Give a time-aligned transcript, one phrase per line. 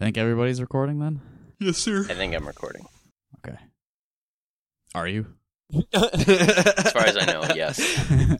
[0.00, 1.20] I think everybody's recording then.
[1.58, 2.04] Yes, sir.
[2.08, 2.86] I think I'm recording.
[3.38, 3.56] Okay.
[4.94, 5.26] Are you?
[5.92, 7.78] As far as I know, yes.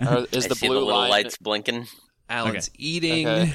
[0.00, 1.10] Or is I the see blue the little line?
[1.10, 1.86] lights blinking.
[2.28, 3.26] Alan's eating.
[3.26, 3.54] Okay.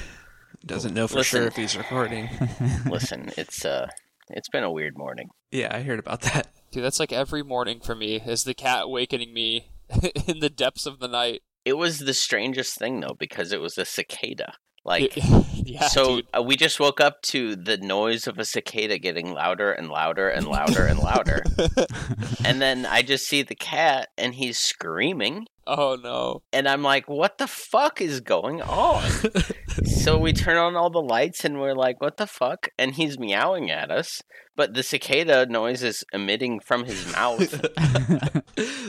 [0.66, 1.40] Doesn't know for Listen.
[1.40, 2.30] sure if he's recording.
[2.86, 3.88] Listen, it's uh,
[4.30, 5.30] it's been a weird morning.
[5.52, 6.48] Yeah, I heard about that.
[6.72, 8.16] Dude, that's like every morning for me.
[8.18, 9.72] Is the cat awakening me
[10.28, 11.42] in the depths of the night?
[11.66, 14.54] It was the strangest thing though because it was a cicada.
[14.84, 15.14] Like
[15.66, 16.28] yeah, so dude.
[16.38, 20.30] uh, we just woke up to the noise of a cicada getting louder and louder
[20.30, 21.44] and louder and louder.
[22.46, 26.42] and then I just see the cat and he's screaming oh no.
[26.52, 29.04] and I'm like, "What the fuck is going on?"
[29.86, 33.20] so we turn on all the lights and we're like, "What the fuck?" And he's
[33.20, 34.22] meowing at us,
[34.56, 37.50] but the cicada noise is emitting from his mouth.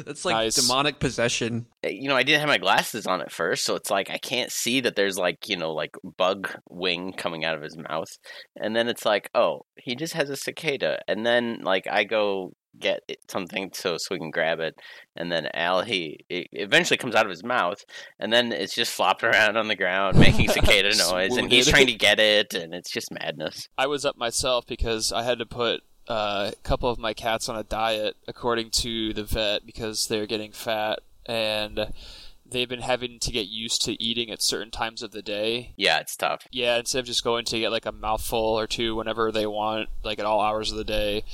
[0.04, 0.54] That's like Nice.
[0.56, 1.66] demonic possession.
[1.84, 4.18] Uh, you know, I didn't have my glasses on at first, so it's like I
[4.18, 8.18] can't see that there's like, you know, like bug wing coming out of his mouth.
[8.56, 11.00] And then it's like, oh, he just has a cicada.
[11.08, 14.74] And then like I go get something so so we can grab it,
[15.16, 17.84] and then Al he eventually comes out of his mouth,
[18.18, 21.86] and then it's just flopping around on the ground making cicada noise, and he's trying
[21.86, 23.68] to get it, and it's just madness.
[23.76, 27.48] I was up myself because I had to put uh, a couple of my cats
[27.48, 31.92] on a diet according to the vet because they're getting fat and
[32.52, 35.72] they've been having to get used to eating at certain times of the day.
[35.76, 36.46] Yeah, it's tough.
[36.52, 39.88] Yeah, instead of just going to get like a mouthful or two whenever they want,
[40.04, 41.24] like at all hours of the day.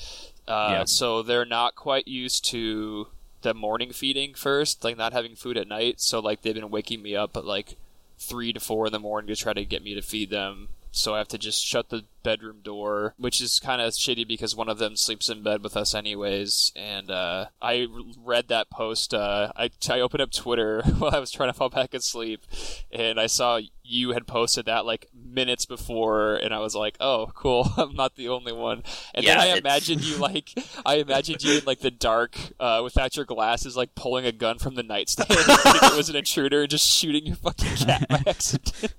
[0.47, 0.85] Uh, Yeah.
[0.85, 3.09] So they're not quite used to
[3.43, 6.01] the morning feeding first, like not having food at night.
[6.01, 7.77] So like they've been waking me up at like
[8.19, 10.69] three to four in the morning to try to get me to feed them.
[10.91, 14.55] So I have to just shut the bedroom door, which is kind of shitty because
[14.57, 16.73] one of them sleeps in bed with us anyways.
[16.77, 17.87] And uh, I
[18.23, 19.15] read that post.
[19.15, 22.45] Uh, I, I opened up Twitter while I was trying to fall back asleep,
[22.93, 27.31] and I saw you had posted that like minutes before, and I was like, "Oh,
[27.35, 27.71] cool!
[27.77, 28.83] I'm not the only one."
[29.15, 30.53] And Yeah, then I it's- imagined you like,
[30.85, 34.59] I imagined you in like the dark, uh, without your glasses, like pulling a gun
[34.59, 38.23] from the nightstand, thinking it was an intruder, and just shooting your fucking cat by
[38.27, 38.93] accident.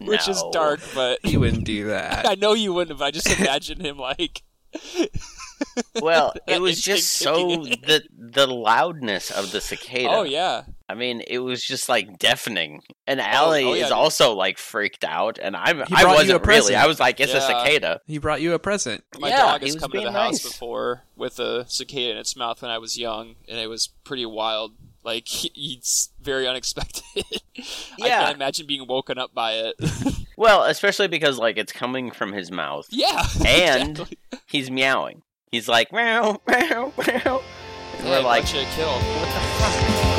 [0.00, 1.95] Which is dark, but you wouldn't do that.
[2.24, 2.98] I know you wouldn't.
[2.98, 4.42] But I just imagine him like.
[6.00, 10.10] Well, it was just so the the loudness of the cicada.
[10.10, 12.82] Oh yeah, I mean, it was just like deafening.
[13.06, 13.92] And oh, Allie oh, yeah, is dude.
[13.92, 16.74] also like freaked out, and I'm He I brought you a wasn't really.
[16.74, 18.00] I was like, it's a cicada.
[18.06, 19.04] He brought you a present.
[19.18, 22.36] my Yeah, dog has come to being the house before with a cicada in its
[22.36, 24.74] mouth when I was young, and it was pretty wild.
[25.02, 27.02] Like it's very unexpected.
[28.02, 29.74] I can't imagine being woken up by it.
[30.36, 32.86] Well, especially because like it's coming from his mouth.
[32.90, 34.18] yeah, And- exactly.
[34.46, 35.22] He's meowing.
[35.50, 37.42] He's like meow meow meow.
[37.98, 40.15] And Hey, we're like, what the fuck?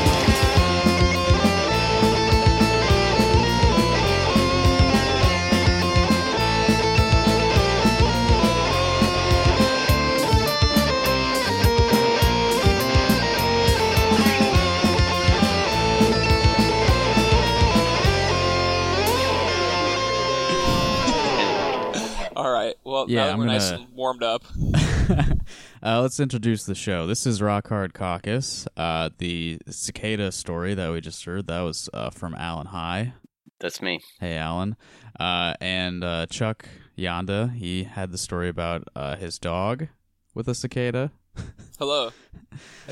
[22.97, 24.43] Well, Yeah, now that I'm we're nice gonna- and warmed up.
[25.83, 27.05] uh, let's introduce the show.
[27.05, 28.67] This is Rock Hard Caucus.
[28.75, 33.13] Uh, the cicada story that we just heard that was uh, from Alan High.
[33.59, 33.99] That's me.
[34.19, 34.77] Hey, Alan.
[35.19, 39.89] Uh, and uh, Chuck Yanda, he had the story about uh, his dog
[40.33, 41.11] with a cicada.
[41.77, 42.09] Hello.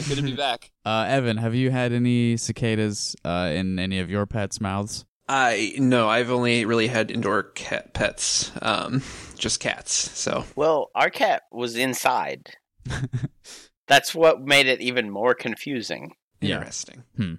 [0.07, 0.71] Good to be back.
[0.85, 5.03] Uh, Evan, have you had any cicadas uh, in any of your pets' mouths?
[5.27, 9.01] I no, I've only really had indoor cat pets, um,
[9.37, 9.93] just cats.
[9.93, 12.51] So Well, our cat was inside.
[13.87, 16.13] That's what made it even more confusing.
[16.41, 16.57] Yeah.
[16.57, 17.03] interesting.
[17.19, 17.33] Uh,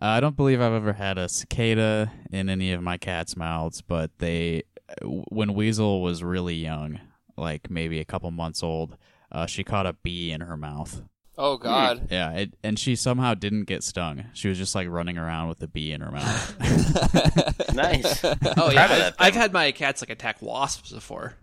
[0.00, 4.10] I don't believe I've ever had a cicada in any of my cats' mouths, but
[4.18, 4.64] they,
[5.02, 7.00] when Weasel was really young,
[7.36, 8.96] like maybe a couple months old,
[9.32, 11.02] uh, she caught a bee in her mouth.
[11.38, 12.08] Oh God.
[12.10, 14.24] Yeah, it, and she somehow didn't get stung.
[14.32, 16.56] She was just like running around with a bee in her mouth.
[17.74, 18.24] Nice.
[18.24, 21.34] Oh yeah, I've, I've had my cats like attack wasps before.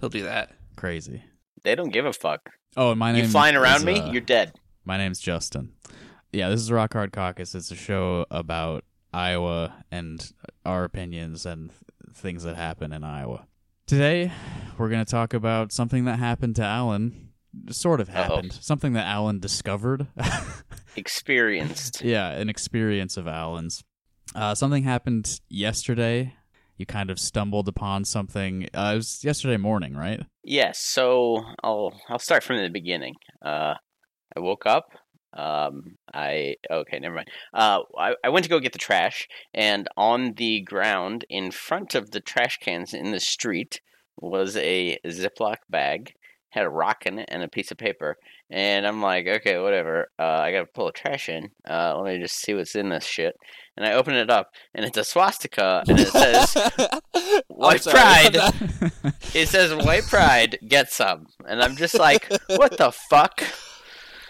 [0.00, 0.52] He'll do that.
[0.76, 1.24] Crazy.
[1.62, 2.50] They don't give a fuck.
[2.76, 4.52] Oh, and my name You flying around is, me, uh, you're dead.
[4.84, 5.72] My name's Justin.
[6.32, 7.54] Yeah, this is Rock Hard Caucus.
[7.54, 10.30] It's a show about Iowa and
[10.66, 13.46] our opinions and th- things that happen in Iowa.
[13.86, 14.30] Today,
[14.78, 17.29] we're going to talk about something that happened to Alan.
[17.70, 18.52] Sort of happened.
[18.52, 20.06] Something that Alan discovered.
[20.96, 22.02] Experienced.
[22.02, 23.82] yeah, an experience of Alan's.
[24.34, 26.34] Uh, something happened yesterday.
[26.76, 28.68] You kind of stumbled upon something.
[28.74, 30.24] Uh, it was yesterday morning, right?
[30.44, 30.78] Yes.
[30.78, 33.14] So I'll I'll start from the beginning.
[33.44, 33.74] Uh,
[34.36, 34.86] I woke up.
[35.32, 37.28] Um, I okay, never mind.
[37.52, 41.94] Uh, I, I went to go get the trash, and on the ground in front
[41.94, 43.80] of the trash cans in the street
[44.16, 46.14] was a Ziploc bag,
[46.50, 48.16] had a rock in it and a piece of paper.
[48.50, 50.10] And I'm like, okay, whatever.
[50.18, 51.50] Uh, I gotta pull the trash in.
[51.68, 53.36] Uh, let me just see what's in this shit.
[53.76, 56.54] And I open it up, and it's a swastika, and it says
[57.48, 57.94] "White sorry.
[57.94, 58.36] Pride."
[59.34, 63.42] it says "White Pride, get some." And I'm just like, what the fuck?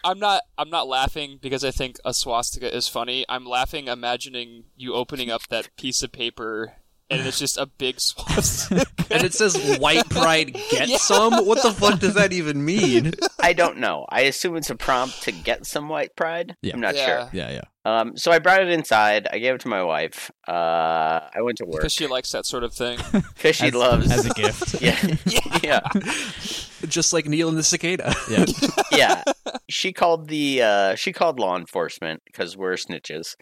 [0.05, 0.43] I'm not.
[0.57, 3.25] I'm not laughing because I think a swastika is funny.
[3.29, 6.75] I'm laughing imagining you opening up that piece of paper
[7.11, 8.85] and it's just a big swastika.
[9.13, 11.45] And it says white pride get some?
[11.45, 13.11] What the fuck does that even mean?
[13.41, 14.07] I don't know.
[14.09, 16.55] I assume it's a prompt to get some White Pride.
[16.63, 16.75] Yeah.
[16.75, 17.07] I'm not Yeah.
[17.07, 17.31] sure.
[17.33, 17.63] yeah, yeah.
[17.85, 19.27] Um, so I brought it inside.
[19.33, 20.31] I gave it to my wife.
[20.47, 20.53] Uh,
[21.35, 22.99] I went to work because she likes that sort of thing.
[23.35, 24.13] because she as, loves.
[24.13, 24.81] as a gift.
[24.81, 25.17] yeah,
[25.65, 25.81] yeah,
[26.87, 28.15] Just like Neil and the cicada.
[28.31, 28.45] yeah.
[28.93, 29.23] yeah.
[29.69, 33.35] She called the uh, she called law enforcement because we're snitches,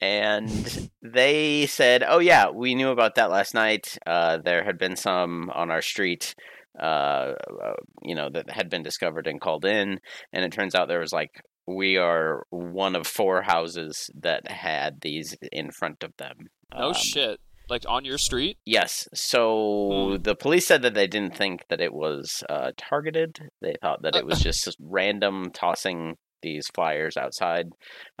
[0.00, 3.96] and they said, "Oh yeah, we knew about that last night.
[4.06, 6.34] Uh, there had been some on our street."
[6.78, 7.32] Uh,
[7.64, 7.72] uh,
[8.02, 9.98] you know that had been discovered and called in,
[10.32, 11.30] and it turns out there was like
[11.66, 16.36] we are one of four houses that had these in front of them.
[16.72, 17.40] No Um, shit.
[17.68, 18.58] Like on your street?
[18.64, 19.08] Yes.
[19.12, 23.40] So the police said that they didn't think that it was uh, targeted.
[23.60, 26.14] They thought that it was just random tossing
[26.46, 27.66] these flyers outside,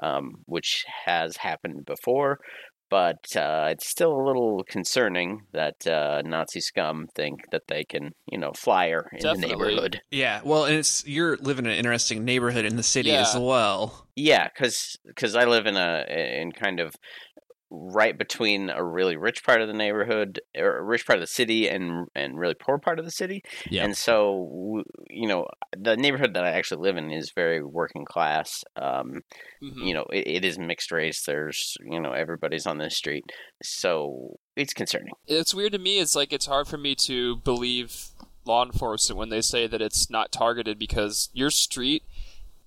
[0.02, 2.38] um, which has happened before.
[2.88, 8.12] But uh, it's still a little concerning that uh, Nazi scum think that they can,
[8.30, 9.40] you know, flyer in Definitely.
[9.40, 10.00] the neighborhood.
[10.12, 14.06] Yeah, well, and it's you're living in an interesting neighborhood in the city as well.
[14.14, 16.94] Yeah, because because I live in a in kind of
[17.70, 21.26] right between a really rich part of the neighborhood or a rich part of the
[21.26, 23.42] city and and really poor part of the city.
[23.68, 23.84] Yeah.
[23.84, 25.46] And so you know
[25.76, 28.62] the neighborhood that I actually live in is very working class.
[28.76, 29.22] Um,
[29.62, 29.86] Mhm.
[29.86, 31.24] you know it, it is mixed race.
[31.24, 33.24] There's you know everybody's on this street,
[33.62, 35.12] so it's concerning.
[35.26, 35.98] It's weird to me.
[35.98, 38.08] It's like it's hard for me to believe
[38.44, 42.04] law enforcement when they say that it's not targeted because your street,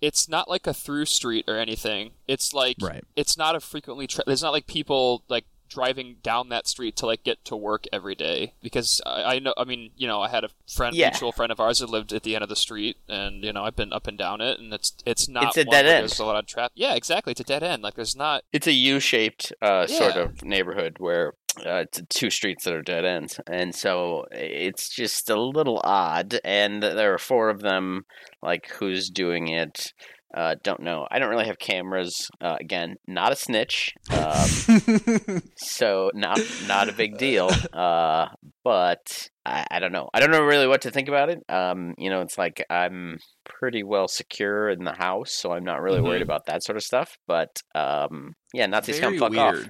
[0.01, 2.12] it's not like a through street or anything.
[2.28, 3.04] It's like Right.
[3.16, 4.07] it's not a frequently.
[4.07, 7.86] Tra- it's not like people like driving down that street to like get to work
[7.94, 9.54] every day because I, I know.
[9.56, 11.10] I mean, you know, I had a friend, Yeah.
[11.10, 13.63] mutual friend of ours, that lived at the end of the street, and you know,
[13.63, 15.96] I've been up and down it, and it's it's not It's a one dead where
[15.98, 16.04] end.
[16.04, 16.72] There's a lot of traffic.
[16.75, 17.31] Yeah, exactly.
[17.31, 17.84] It's a dead end.
[17.84, 18.44] Like there's not.
[18.52, 21.34] It's a U-shaped uh, sort of neighborhood where
[21.66, 26.40] uh, it's two streets that are dead ends, and so it's just a little odd.
[26.44, 28.06] And there are four of them.
[28.42, 29.94] Like who's doing it?
[30.31, 31.07] Uh, don't know.
[31.10, 32.30] I don't really have cameras.
[32.40, 37.50] Uh, again, not a snitch, um, so not not a big deal.
[37.74, 38.28] Uh,
[38.63, 40.10] but I, I don't know.
[40.13, 41.40] I don't know really what to think about it.
[41.50, 45.81] Um, you know, it's like I'm pretty well secure in the house, so I'm not
[45.81, 46.25] really worried Mhm.
[46.25, 47.18] about that sort of stuff.
[47.28, 49.66] But um, yeah, Nazis Very come fuck off.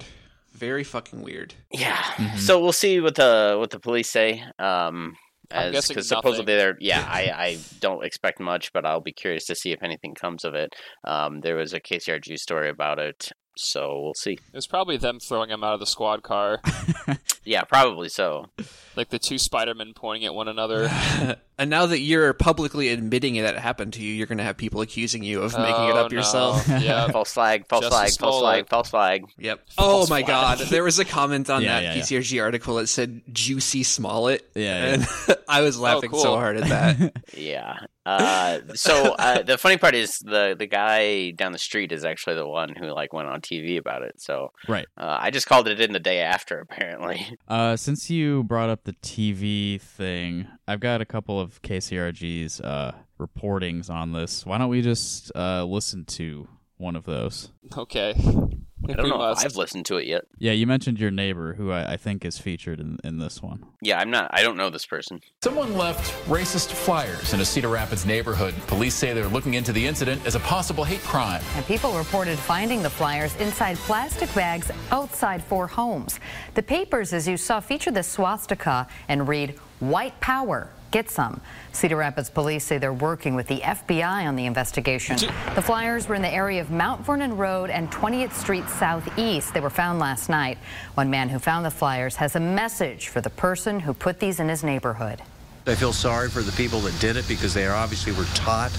[0.60, 0.70] Weird.
[0.70, 1.54] Very fucking weird.
[1.72, 1.96] Yeah.
[1.96, 2.38] Mhm.
[2.38, 4.42] So we'll see what the what the police say.
[4.58, 5.16] Um,
[5.52, 6.56] I'm as guessing because supposedly nothing.
[6.58, 10.14] they're yeah, I I don't expect much, but I'll be curious to see if anything
[10.14, 10.70] comes of it.
[11.04, 13.30] Um, there was a KCRG story about it,
[13.60, 14.32] so we'll see.
[14.32, 16.60] It was probably them throwing him out of the squad car,
[17.44, 18.46] Yeah, probably so.
[18.96, 20.88] like the two Spider-Men pointing at one another.
[21.58, 24.56] and now that you're publicly admitting that it happened to you, you're going to have
[24.58, 26.16] people accusing you of making it Oh, up no.
[26.18, 26.68] yourself.
[26.68, 27.08] yeah.
[27.08, 29.24] False flag, false Justice flag, false flag, false flag.
[29.38, 29.60] Yep.
[29.70, 30.58] False oh my flag.
[30.58, 30.58] god.
[30.68, 32.02] There was a comment on Yeah, that yeah, yeah.
[32.02, 34.48] KCRG article that said Jussie Smollett.
[34.54, 35.06] Yeah, And
[35.48, 36.36] I was oh, laughing so cool.
[36.36, 37.12] hard at that.
[37.36, 37.78] Yeah.
[38.06, 42.34] Uh, so uh, the funny part is the the guy down the street is actually
[42.34, 44.20] the one who like went on TV about it.
[44.20, 44.86] So Right.
[44.96, 46.60] uh, I just called it in the day after.
[46.60, 47.26] Apparently.
[47.48, 52.92] Uh, since you brought up the TV thing, I've got a couple of KCRG's uh,
[53.18, 54.46] reportings on this.
[54.46, 57.50] Why don't we just uh, listen to one of those?
[57.76, 58.14] Okay.
[58.88, 59.44] I don't know must.
[59.44, 60.22] if I've listened to it yet.
[60.38, 63.64] Yeah, you mentioned your neighbor, who I, I think is featured in, in this one.
[63.82, 64.30] Yeah, I'm not.
[64.32, 65.20] I don't know this person.
[65.42, 68.54] Someone left racist flyers in a Cedar Rapids neighborhood.
[68.66, 71.42] Police say they're looking into the incident as a possible hate crime.
[71.56, 76.20] And people reported finding the flyers inside plastic bags outside four homes.
[76.54, 81.40] The papers, as you saw, feature the swastika and read, White Power, get some.
[81.72, 85.16] Cedar Rapids police say they're working with the FBI on the investigation.
[85.54, 89.54] The flyers were in the area of Mount Vernon Road and 20th Street Southeast.
[89.54, 90.58] They were found last night.
[90.94, 94.40] One man who found the flyers has a message for the person who put these
[94.40, 95.22] in his neighborhood.
[95.66, 98.72] I feel sorry for the people that did it because they obviously were taught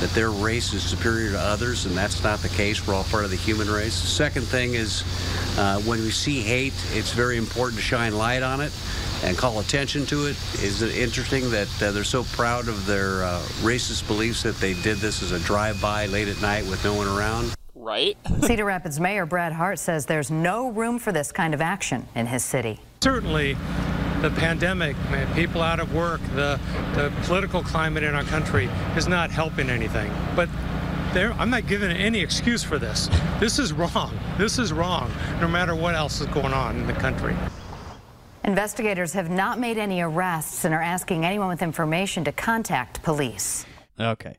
[0.00, 2.86] that their race is superior to others, and that's not the case.
[2.86, 4.00] We're all part of the human race.
[4.00, 5.02] The second thing is
[5.58, 8.72] uh, when we see hate, it's very important to shine light on it
[9.24, 10.36] and call attention to it.
[10.62, 14.74] Is it interesting that uh, they're so proud of their uh, racist beliefs that they
[14.74, 17.54] did this as a drive-by late at night with no one around?
[17.74, 18.16] right?
[18.42, 22.26] Cedar Rapids Mayor Brad Hart says there's no room for this kind of action in
[22.26, 22.80] his city.
[23.00, 23.56] certainly
[24.20, 26.60] the pandemic, man, people out of work, the,
[26.94, 30.12] the political climate in our country is not helping anything.
[30.36, 30.50] But
[31.14, 33.08] there, I'm not giving any excuse for this.
[33.40, 34.12] This is wrong.
[34.36, 35.10] This is wrong,
[35.40, 37.34] no matter what else is going on in the country.
[38.44, 43.66] Investigators have not made any arrests and are asking anyone with information to contact police.
[43.98, 44.36] Okay.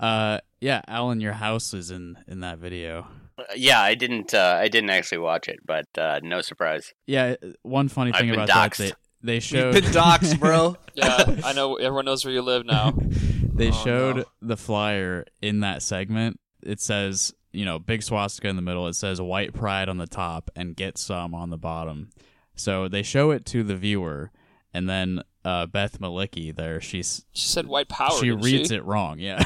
[0.00, 3.06] Uh, yeah, Alan, your house is in in that video.
[3.38, 4.34] Uh, Yeah, I didn't.
[4.34, 6.92] Uh, I didn't actually watch it, but uh, no surprise.
[7.06, 8.76] Yeah, one funny I've thing been about that doxxed.
[8.78, 10.76] they they You've showed been doxxed, bro.
[10.94, 11.76] Yeah, I know.
[11.76, 12.92] Everyone knows where you live now.
[13.54, 14.24] they Oh, showed no.
[14.42, 16.38] the flyer in that segment.
[16.62, 18.88] It says, you know, big swastika in the middle.
[18.88, 22.10] It says white pride on the top and get some on the bottom.
[22.54, 24.30] So they show it to the viewer,
[24.74, 28.12] and then uh, Beth Malicki there, she's She said white power.
[28.20, 28.76] she reads she?
[28.76, 29.42] it wrong, yeah.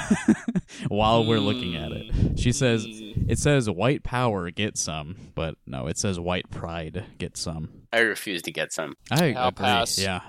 [0.88, 3.30] While we're looking at it, she says Mm.
[3.30, 7.68] it says white power get some, but no, it says white pride get some.
[7.92, 8.96] I refuse to get some.
[9.10, 9.64] I I'll agree.
[9.64, 9.98] pass.
[9.98, 10.20] Yeah.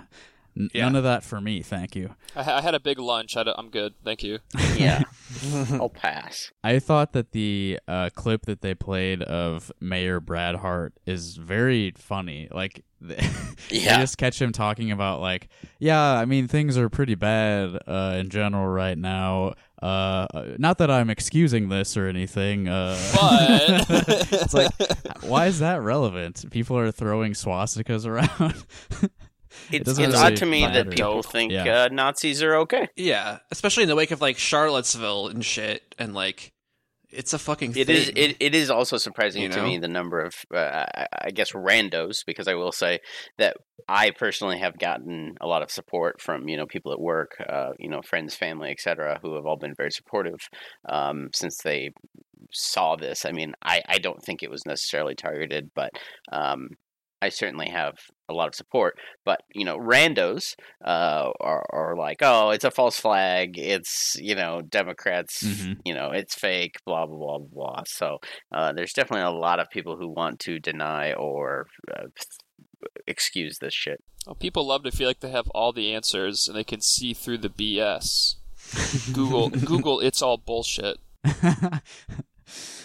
[0.58, 0.84] N- Yeah.
[0.86, 2.16] None of that for me, thank you.
[2.36, 3.38] I, ha- I had a big lunch.
[3.38, 3.94] I am good.
[4.04, 4.40] Thank you.
[4.78, 5.04] Yeah,
[5.72, 6.52] I'll pass.
[6.64, 11.94] I thought that the uh, clip that they played of Mayor Brad Hart is very
[11.98, 12.48] funny.
[12.52, 13.18] Like, they
[13.72, 14.00] Yeah.
[14.00, 15.48] just catch him talking about like,
[15.80, 19.54] yeah, I mean things are pretty bad uh, in general right now.
[19.82, 20.28] Uh,
[20.60, 22.68] not that I'm excusing this or anything.
[22.68, 23.86] Uh, But
[24.32, 24.72] it's like,
[25.24, 26.46] why is that relevant?
[26.52, 28.64] People are throwing swastikas around.
[29.72, 30.90] It It's, it's really odd to me that matter.
[30.92, 31.84] people think Yeah.
[31.84, 32.88] uh, Nazis are okay.
[32.96, 36.52] yeah, especially in the wake of like Charlottesville and shit, and like
[37.10, 37.72] it's a fucking.
[37.78, 37.96] It thing.
[37.96, 38.10] is.
[38.10, 41.54] It, it is also surprising You to me the number of, uh, I- I guess,
[41.54, 42.18] randos.
[42.26, 43.00] Because I will say
[43.38, 43.56] that
[43.88, 47.70] I personally have gotten a lot of support from you know people at work, uh,
[47.80, 50.40] you know, friends, family, etc., who have all been very supportive
[50.90, 51.92] um, since they
[52.52, 53.26] saw this.
[53.26, 55.92] I mean, I I don't think it was necessarily targeted, but
[56.34, 56.72] um,
[57.22, 57.96] I certainly have
[58.30, 58.98] a lot of support.
[59.26, 60.56] But you know, randos
[60.86, 63.58] uh, are are like, oh, it's a false flag.
[63.58, 65.44] It's you know, Democrats.
[65.44, 65.78] Mhm.
[65.86, 66.76] You know, it's fake.
[66.86, 67.48] Blah blah blah blah.
[67.74, 67.84] blah.
[67.88, 68.18] So
[68.54, 72.08] uh, there's definitely a lot of people who want to deny or uh,
[73.06, 74.04] excuse this shit.
[74.26, 77.14] Well, people love to feel like they have all the answers and they can see
[77.14, 78.36] through the BS.
[79.14, 80.98] Google, Google, it's all bullshit.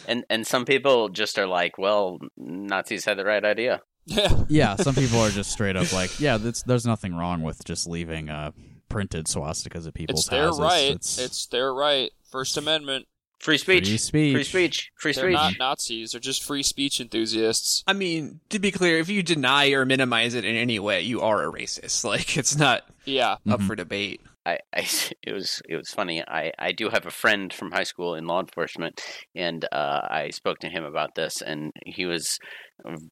[0.08, 3.82] And and some people just are like, well, Nazis had the right idea.
[4.06, 7.64] Yeah, yeah, some people are just straight up like, yeah, that's, there's nothing wrong with
[7.64, 8.50] just leaving uh,
[8.88, 10.28] printed swastikas at people's houses.
[10.28, 10.61] it's their houses.
[10.61, 10.94] right.
[10.97, 12.11] It's, It's their right.
[12.30, 13.06] First Amendment.
[13.38, 13.88] Free speech.
[13.88, 14.35] Free speech.
[14.35, 14.92] Free speech.
[14.97, 15.35] Free They're speech.
[15.35, 16.12] not Nazis.
[16.12, 17.82] They're just free speech enthusiasts.
[17.88, 21.21] I mean, to be clear, if you deny or minimize it in any way, you
[21.23, 22.04] are a racist.
[22.12, 23.37] Like it's not Yeah.
[23.50, 23.66] up Mhm.
[23.66, 24.21] for debate.
[24.47, 24.87] I, I
[25.25, 26.23] it was it was funny.
[26.23, 29.00] I, I do have a friend from high school in law enforcement,
[29.35, 32.38] and uh, I spoke to him about this, and he was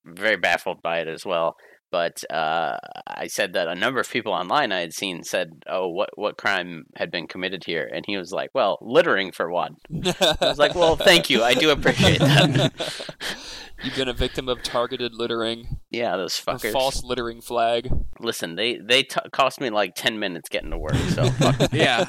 [0.04, 1.56] very baffled by it as well.
[1.90, 5.88] But uh, I said that a number of people online I had seen said, "Oh,
[5.88, 9.76] what what crime had been committed here?" And he was like, "Well, littering for one."
[9.92, 11.42] I was like, "Well, thank you.
[11.42, 12.72] I do appreciate that."
[13.82, 16.70] You've been a victim of targeted littering, yeah, those a fuckers.
[16.70, 17.88] false littering flag.
[18.18, 20.94] Listen, they they t- cost me like ten minutes getting to work.
[20.94, 21.72] So fuck.
[21.72, 22.06] Yeah,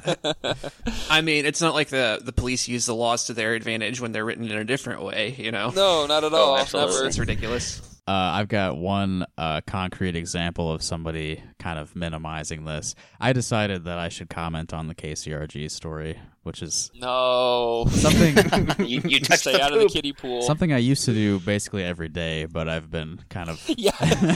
[1.10, 4.12] I mean, it's not like the the police use the laws to their advantage when
[4.12, 5.34] they're written in a different way.
[5.38, 6.58] You know, No, not at Oh, all.
[6.58, 6.94] absolutely.
[6.96, 7.08] Never.
[7.08, 7.82] it's ridiculous.
[8.08, 12.96] Uh, I've got one uh, concrete example of somebody kind of minimizing this.
[13.20, 17.86] I decided that I should comment on the KCRG story, which is No.
[17.91, 18.36] something
[18.88, 20.41] you, you touched Stay the out of the kiddie pool.
[20.41, 23.91] something I used to do basically every day, but I've been kind of Yeah.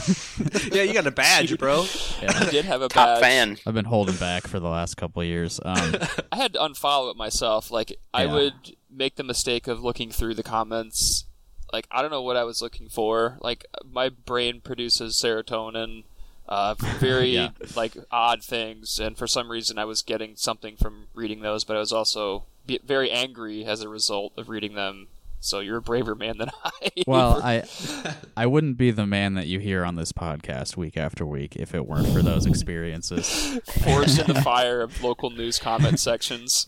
[0.72, 1.86] yeah, you got a badge, bro.
[2.22, 3.22] I did have a Top badge.
[3.22, 3.58] fan.
[3.66, 5.60] I've been holding back for the last couple of years.
[5.66, 5.96] Um,
[6.32, 7.72] I had to unfollow it myself.
[7.72, 8.34] Like I Yeah.
[8.34, 11.26] would make the mistake of looking through the comments.
[11.76, 13.38] Like I don't know what I was looking for.
[13.42, 16.04] Like my brain produces serotonin,
[16.48, 17.50] uh, very Yeah.
[17.76, 21.76] like odd things, and for some reason I was getting something from reading those, but
[21.76, 25.08] I was also be- very angry as a result of reading them.
[25.42, 26.90] So you're a braver man than I.
[27.06, 27.64] well, I
[28.38, 31.76] I wouldn't be the man that you hear on this podcast week after week if
[31.76, 33.60] it weren't for those experiences.
[33.84, 36.68] forged in the fire of local news comment sections.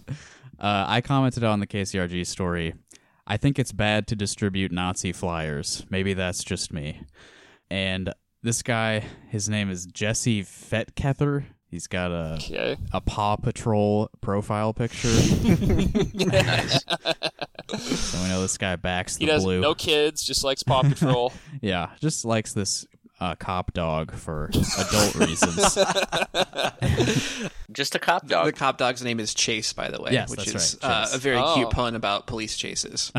[0.59, 2.73] Uh, I commented on the KCRG story.
[3.29, 5.85] I think it's bad to distribute Nazi flyers.
[5.89, 7.01] Maybe that's just me.
[7.69, 11.43] And this guy, his name is Jesse Fetkether.
[11.69, 12.77] He's got a Okay.
[12.93, 15.09] a Paw Patrol profile picture.
[17.69, 19.59] So we know this guy backs He the does blue.
[19.59, 21.33] no kids, just likes Paw Patrol.
[21.61, 22.85] Yeah, just likes this
[23.19, 25.77] uh, cop dog for adult reasons.
[27.71, 28.45] Just a cop dog.
[28.45, 31.07] The cop dog's name is Chase, by the way, Yes, which that's is right, uh,
[31.13, 31.53] a very Oh.
[31.55, 33.11] cute pun about police chases.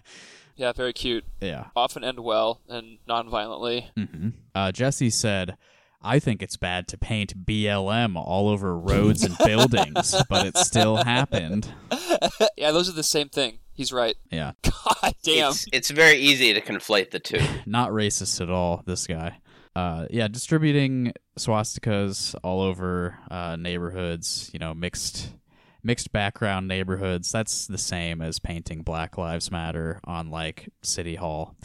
[0.56, 1.24] yeah, very cute.
[1.40, 1.66] yeah.
[1.76, 3.90] Often end well and non-violently.
[3.96, 5.56] hmm Uh, Jesse said,
[6.00, 10.96] I think it's bad to paint BLM all over roads and buildings, but it still
[10.96, 11.68] happened.
[12.56, 13.58] yeah, those are the same thing.
[13.74, 14.16] He's right.
[14.30, 14.52] Yeah.
[14.62, 15.50] God damn.
[15.50, 17.40] It's, it's very easy to conflate the two.
[17.66, 19.38] Not racist at all, this guy.
[19.74, 25.32] Uh, yeah, distributing swastikas all over uh, neighborhoods, you know, mixed
[25.82, 27.32] mixed background neighborhoods.
[27.32, 31.56] That's the same as painting Black Lives Matter on like City Hall.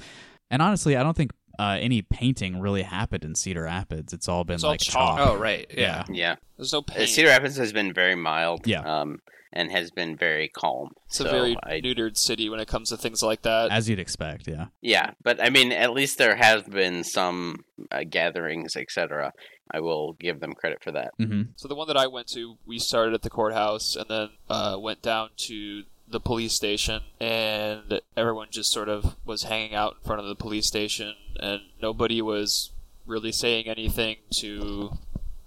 [0.49, 4.13] And honestly, I don't think uh, any painting really happened in Cedar Rapids.
[4.13, 5.17] It's all been It's all like chalk.
[5.17, 5.27] chalk.
[5.29, 5.69] Oh, right.
[5.75, 6.05] Yeah.
[6.09, 6.35] Yeah.
[6.55, 7.07] There's no Uh, pain.
[7.07, 8.65] Cedar Rapids has been very mild.
[8.65, 8.81] Yeah.
[8.81, 9.19] Um,
[9.53, 10.91] and has been very calm.
[11.07, 13.71] it's a very I, neutered city when it comes to things like that.
[13.71, 14.67] As you'd expect, yeah.
[14.81, 19.33] yeah, but I mean, at least there have been some uh, gatherings, etc.
[19.71, 21.11] I will give them credit for that.
[21.17, 24.29] hmm So the one that I went to, we started at the courthouse and then
[24.49, 29.97] uh, went down to the police station, and everyone just sort of was hanging out
[29.99, 32.71] in front of the police station, and nobody was
[33.05, 34.91] really saying anything to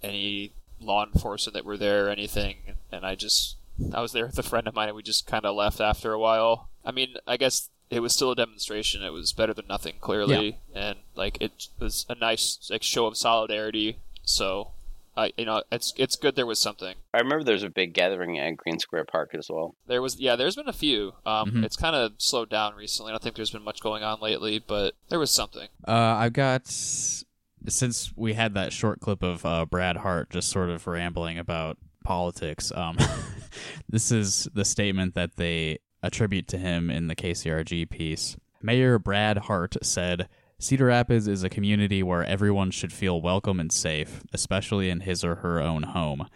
[0.02, 2.56] any law enforcement that were there or anything.
[2.92, 3.56] And I just,
[3.94, 6.12] I was there with a friend of mine, and we just kind of left after
[6.12, 6.68] a while.
[6.84, 9.02] I mean, I guess it was still a demonstration.
[9.02, 13.16] It was better than nothing, clearly, and like it was a nice like show of
[13.16, 13.98] solidarity.
[14.22, 14.70] So
[15.16, 16.94] I, you know, it's it's good there was something.
[17.12, 19.74] I remember there was a big gathering at Green Square Park as well.
[19.88, 21.14] There was, yeah, there's been a few.
[21.26, 21.64] Um, Mhm.
[21.64, 23.10] It's kind of slowed down recently.
[23.10, 25.68] I don't think there's been much going on lately, but there was something.
[25.86, 30.70] Uh, I've got since we had that short clip of uh, Brad Hart just sort
[30.70, 32.72] of rambling about politics.
[32.74, 32.96] Um,
[33.88, 38.36] this is the statement that they attribute to him in the KCRG piece.
[38.62, 40.28] Mayor Brad Hart said.
[40.58, 45.24] Cedar Rapids is a community where everyone should feel welcome and safe, especially in his
[45.24, 46.28] or her own home.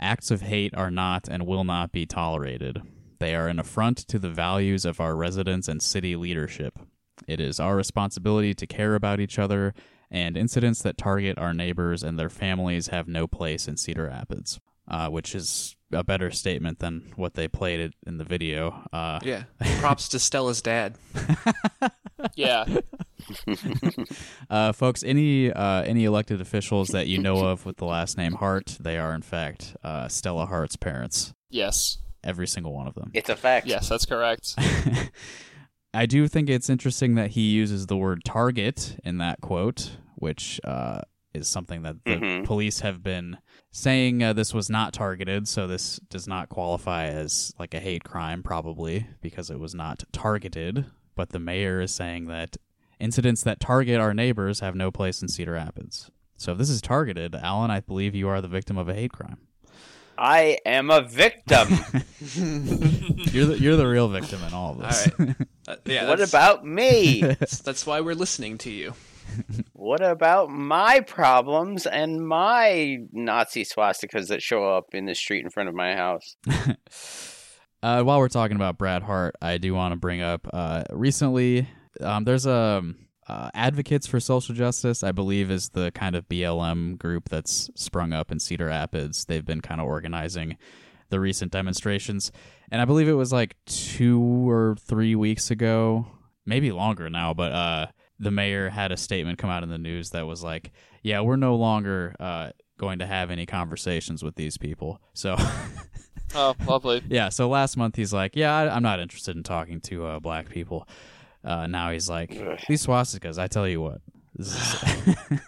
[0.00, 2.82] Acts of hate are not and will not be tolerated.
[3.20, 6.78] They are an affront to the values of our residents and city leadership.
[7.26, 9.74] It is our responsibility to care about each other,
[10.10, 14.58] and incidents that target our neighbors and their families have no place in Cedar Rapids,
[14.88, 18.82] uh, which is a better statement than what they played it in the video.
[18.92, 19.44] Uh, Yeah.
[19.80, 20.96] Props to Stella's dad.
[22.34, 22.64] Yeah,
[24.50, 28.32] uh, folks, any uh, any elected officials that you know of with the last name
[28.34, 31.32] Hart, they are in fact uh, Stella Hart's parents.
[31.50, 33.12] yes, Every single one of them.
[33.14, 33.66] It's a fact.
[33.68, 34.56] yes, that's correct.
[35.94, 40.60] I do think it's interesting that he uses the word target in that quote, which
[40.64, 41.02] uh,
[41.34, 42.44] is something that the Mhm.
[42.44, 43.38] police have been
[43.70, 48.04] saying uh, this was not targeted, so this does not qualify as like a hate
[48.04, 50.86] crime, probably because it was not targeted.
[51.14, 52.56] But the mayor is saying that
[53.00, 56.10] incidents that target our neighbors have no place in Cedar Rapids.
[56.36, 59.12] So if this is targeted, Alan, I believe you are the victim of a hate
[59.12, 59.38] crime.
[60.16, 61.68] I am a victim.
[62.34, 65.08] You're the, you're the real victim in all of this.
[65.18, 65.36] right.
[65.68, 67.20] Uh, yeah, what about me?
[67.22, 68.94] that's, that's why we're listening to you.
[69.72, 75.50] What about my problems and my Nazi swastikas that show up in the street in
[75.50, 76.36] front of my house?
[77.80, 81.68] Uh, while we're talking about Brad Hart, I do want to bring up uh, recently
[82.00, 82.82] um, there's a
[83.28, 88.12] uh, Advocates for Social Justice, I believe, is the kind of BLM group that's sprung
[88.12, 89.26] up in Cedar Rapids.
[89.26, 90.56] They've been kind of organizing
[91.10, 92.32] the recent demonstrations,
[92.70, 96.06] and I believe it was like two or three weeks ago,
[96.46, 97.86] maybe longer now, but uh,
[98.18, 101.36] the mayor had a statement come out in the news that was like, "Yeah, we're
[101.36, 105.36] no longer uh, going to have any conversations with these people." So.
[106.34, 107.02] Oh, lovely.
[107.08, 110.20] Yeah, so last month he's like, "Yeah, I, I'm not interested in talking to uh,
[110.20, 110.86] black people."
[111.42, 112.28] Uh, now he's like,
[112.68, 114.02] "These swastikas, I tell you what."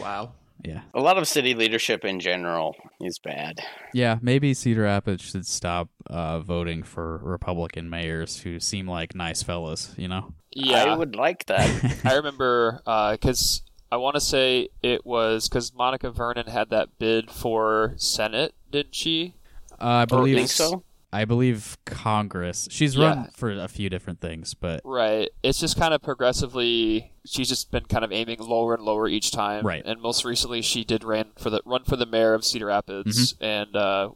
[0.00, 0.34] Wow.
[0.64, 3.60] Yeah, A lot of city leadership in general is bad.
[3.94, 4.18] yeah.
[4.20, 9.94] Maybe Cedar Rapids should stop uh, voting for Republican mayors who seem like nice fellas.
[9.96, 10.34] You know?
[10.52, 12.00] Yeah, I would like that.
[12.04, 12.80] I remember
[13.12, 18.54] because I want to say it was because Monica Vernon had that bid for Senate,
[18.70, 19.34] didn't she?
[19.80, 20.82] Uh, I believe think so?
[21.12, 22.68] I believe Congress.
[22.70, 23.06] She's Yeah.
[23.06, 25.30] run for a few different things, but Right.
[25.42, 27.12] It's just kind of progressively.
[27.24, 29.64] She's just been kind of aiming lower and lower each time.
[29.66, 29.82] Right.
[29.86, 33.34] And most recently, she did ran for the run for the mayor of Cedar Rapids,
[33.40, 34.10] and uh,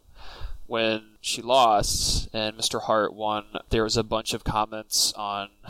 [0.66, 2.82] when she lost and Mr.
[2.82, 5.48] Hart won, there was a bunch of comments on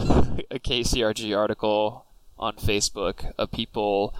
[0.51, 2.07] a KCRG article
[2.39, 4.15] on Facebook of people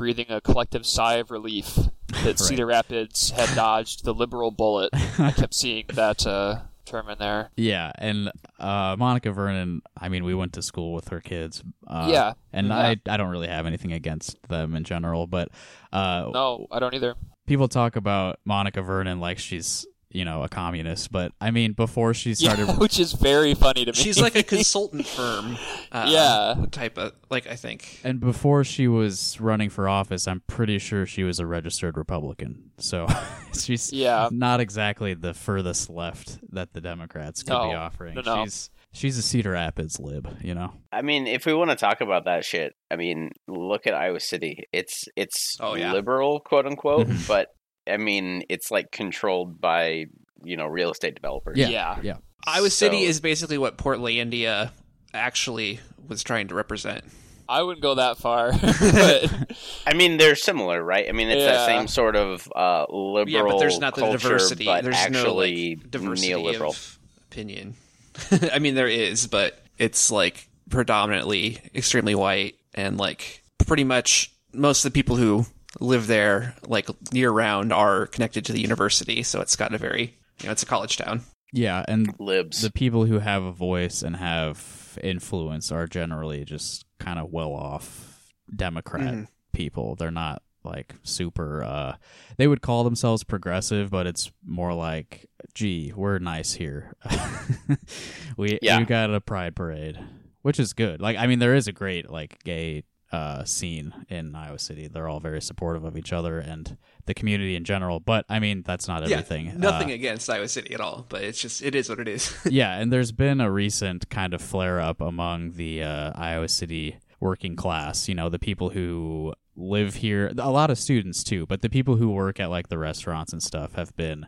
[0.00, 1.78] breathing a collective sigh of relief
[2.24, 4.88] that Cedar Rapids had dodged the liberal bullet.
[5.18, 7.50] I kept seeing that uh, term in there.
[7.56, 7.92] yeah.
[7.98, 9.82] And uh, Monica Vernon.
[10.00, 11.62] I mean, we went to school with her kids.
[11.86, 12.32] Uh, Yeah.
[12.52, 12.76] and Yeah.
[12.78, 15.50] I I don't really have anything against them in general, but
[15.92, 17.14] uh, No, I don't either.
[17.46, 21.12] people talk about Monica Vernon like she's you know, a communist.
[21.12, 23.96] But I mean, before she started, Yeah, which is very funny to me.
[23.96, 25.56] She's like a consultant firm.
[25.92, 26.66] Uh, Yeah.
[26.70, 28.00] Type of like I think.
[28.04, 32.70] and before she was running for office, I'm pretty sure she was a registered Republican.
[32.78, 33.06] So
[33.58, 34.28] she's Yeah.
[34.32, 38.14] not exactly the furthest left that the Democrats could be offering.
[38.16, 38.44] No, no.
[38.44, 40.72] She's she's a Cedar Rapids lib, you know.
[40.92, 44.18] I mean, if we want to talk about that shit, I mean, look at Iowa
[44.20, 44.64] City.
[44.72, 45.92] It's it's Oh, yeah.
[45.92, 47.48] liberal, quote unquote, but
[47.90, 50.06] I mean, it's like controlled by
[50.42, 51.58] you know real estate developers.
[51.58, 51.68] Yeah.
[51.68, 51.98] Yeah.
[52.02, 52.16] Yeah.
[52.46, 54.70] Iowa City is basically what Portlandia
[55.12, 57.04] actually was trying to represent.
[57.48, 58.52] I wouldn't go that far.
[58.80, 59.52] but
[59.86, 61.08] I mean, they're similar, right?
[61.08, 64.28] I mean, it's that same sort of uh, liberal yeah, but there's not the culture,
[64.28, 64.64] diversity.
[64.64, 66.70] but There's actually no like, diversity neoliberal.
[66.70, 66.98] of
[67.28, 67.74] opinion.
[68.52, 74.84] I mean, there is, but it's like predominantly extremely white and like pretty much most
[74.84, 75.44] of the people who
[75.78, 80.16] live there like year round are connected to the university, so it's got a very
[80.40, 81.22] you know it's a college town.
[81.52, 82.62] Yeah, and libs.
[82.62, 87.52] the people who have a voice and have influence are generally just kind of well
[87.52, 89.28] off Democrat Mhm.
[89.52, 89.94] people.
[89.96, 91.96] They're not like super uh
[92.36, 96.94] they would call themselves progressive, but it's more like, gee, we're nice here.
[98.36, 98.78] we Yeah.
[98.78, 99.98] we got a pride parade.
[100.42, 101.00] Which is good.
[101.00, 104.86] Like I mean there is a great like gay uh scene in Iowa City.
[104.88, 107.98] They're all very supportive of each other and the community in general.
[108.00, 109.46] But I mean that's not everything.
[109.46, 112.08] Yeah, nothing Uh, against Iowa City at all, but it's just it is what it
[112.08, 112.32] is.
[112.44, 116.98] yeah, and there's been a recent kind of flare up among the uh, Iowa City
[117.18, 118.08] working class.
[118.08, 121.96] You know, the people who live here, a lot of students too, but the people
[121.96, 124.26] who work at like the restaurants and stuff have been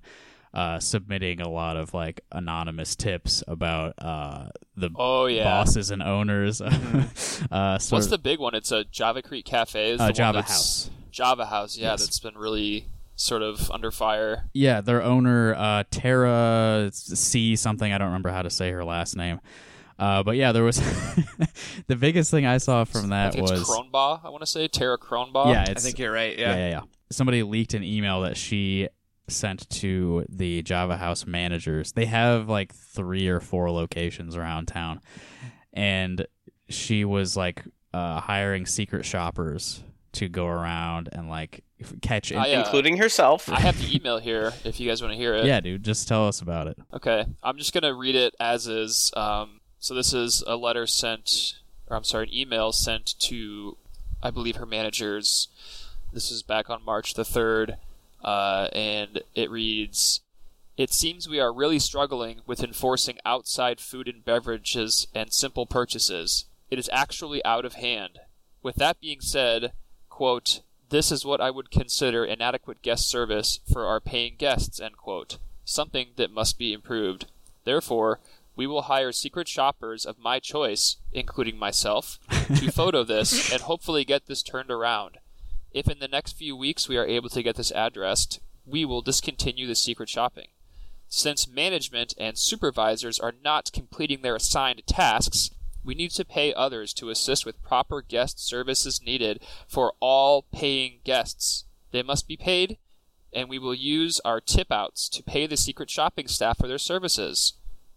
[0.54, 5.44] uh, submitting a lot of like anonymous tips about uh, the oh yeah.
[5.44, 6.60] bosses and owners.
[7.50, 8.54] uh, sort What's of- the big one?
[8.54, 9.92] It's a Java Creek Cafe.
[9.92, 10.90] Is the uh, one Java that's- House?
[11.10, 11.76] Java House.
[11.76, 12.00] Yeah, Yes.
[12.00, 12.86] that's been really
[13.16, 14.48] sort of under fire.
[14.54, 17.92] Yeah, their owner, uh, Tara C something.
[17.92, 19.40] I don't remember how to say her last name.
[19.98, 20.80] Uh, but yeah, there was
[21.86, 24.24] the biggest thing I saw from I that think was it's Cronbaugh.
[24.24, 25.52] I want to say Tara Cronbaugh.
[25.52, 26.36] yeah, I think you're right.
[26.36, 26.50] yeah.
[26.54, 26.56] Yeah.
[26.56, 26.80] yeah, yeah.
[27.10, 28.88] Somebody leaked an email that she
[29.32, 31.92] sent to the Java House managers.
[31.92, 35.00] They have like three or four locations around town,
[35.72, 36.26] and
[36.68, 42.32] she was like uh, hiring secret shoppers to go around and like f- catch.
[42.32, 43.48] I, uh, including herself.
[43.48, 45.46] I have the email here if you guys want to hear it.
[45.46, 46.78] yeah, dude, just tell us about it.
[46.92, 49.10] Okay, I'm just gonna read it as is.
[49.16, 51.54] Um, so this is a letter sent,
[51.88, 53.76] or I'm sorry, an email sent to,
[54.22, 55.48] I believe her managers.
[56.12, 57.78] This is back on March the third,
[58.22, 60.20] uh, and it reads.
[60.76, 66.46] It seems we are really struggling with enforcing outside food and beverages and simple purchases.
[66.70, 68.20] It is actually out of hand.
[68.62, 69.72] With that being said,
[70.08, 74.96] quote, this is what I would consider inadequate guest service for our paying guests, end
[74.96, 75.38] quote.
[75.64, 77.26] Something that must be improved.
[77.64, 78.20] Therefore,
[78.54, 82.18] we will hire secret shoppers of my choice, including myself,
[82.56, 85.18] to photo this and hopefully get this turned around.
[85.72, 89.02] If in the next few weeks we are able to get this addressed, we will
[89.02, 90.48] discontinue the secret shopping.
[91.08, 95.50] Since management and supervisors are not completing their assigned tasks,
[95.84, 101.00] we need to pay others to assist with proper guest services needed for all paying
[101.04, 101.64] guests.
[101.90, 102.78] They must be paid,
[103.32, 106.78] and we will use our tip outs to pay the secret shopping staff for their
[106.78, 107.54] services.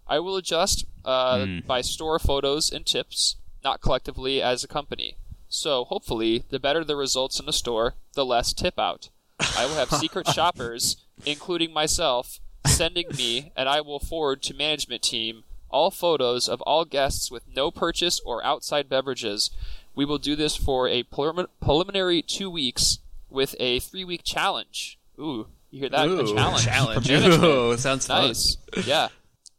[0.08, 1.60] I will adjust uh, Hmm.
[1.68, 5.18] by store photos and tips, not collectively as a company.
[5.48, 9.10] So, hopefully, the better the results in the store, the less tip out.
[9.40, 15.02] I will have secret shoppers, including myself, sending me, and I will forward to management
[15.02, 19.52] team all photos of all guests with no purchase or outside beverages.
[19.94, 24.98] We will do this for a prelim- preliminary two weeks with a three week challenge.
[25.20, 26.08] Ooh, you hear that?
[26.08, 26.64] a challenge.
[26.64, 27.10] challenge.
[27.44, 28.28] Ooh, sounds fun.
[28.28, 28.58] Nice.
[28.86, 29.10] yeah.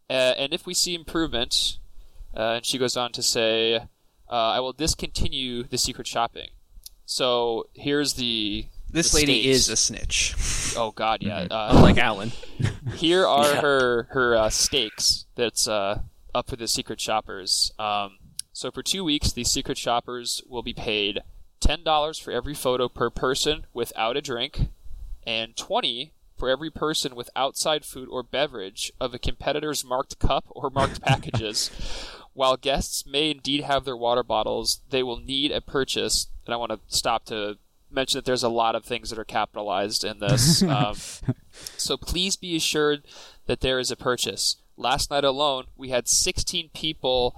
[0.09, 1.79] Uh, and if we see improvement,
[2.35, 3.83] uh, and she goes on to say,
[4.31, 6.49] uh, I will discontinue the secret shopping.
[7.05, 8.67] So here's the.
[8.89, 9.57] This the lady stakes.
[9.57, 10.35] is a snitch,
[10.77, 11.47] Oh God, yeah.
[11.51, 12.33] Uh, unlike Alan.
[12.95, 16.01] here are her her uh, stakes that's uh,
[16.35, 17.73] up for the secret shoppers.
[17.79, 18.19] Um,
[18.53, 21.21] so for two weeks, these secret shoppers will be paid
[21.61, 24.69] ten dollars for every photo per person without a drink,
[25.27, 30.45] and twenty for every person with outside food or beverage of a competitor's marked cup
[30.51, 31.71] or marked packages.
[32.37, 36.27] While guests may indeed have their water bottles, they will need a purchase.
[36.45, 37.57] And I want to stop to
[37.91, 40.63] mention that there's a lot of things that are capitalized in this.
[40.67, 40.97] Um,
[41.79, 43.05] so please be assured
[43.47, 44.57] that there is a purchase.
[44.77, 47.35] Last night alone, we had 16 people.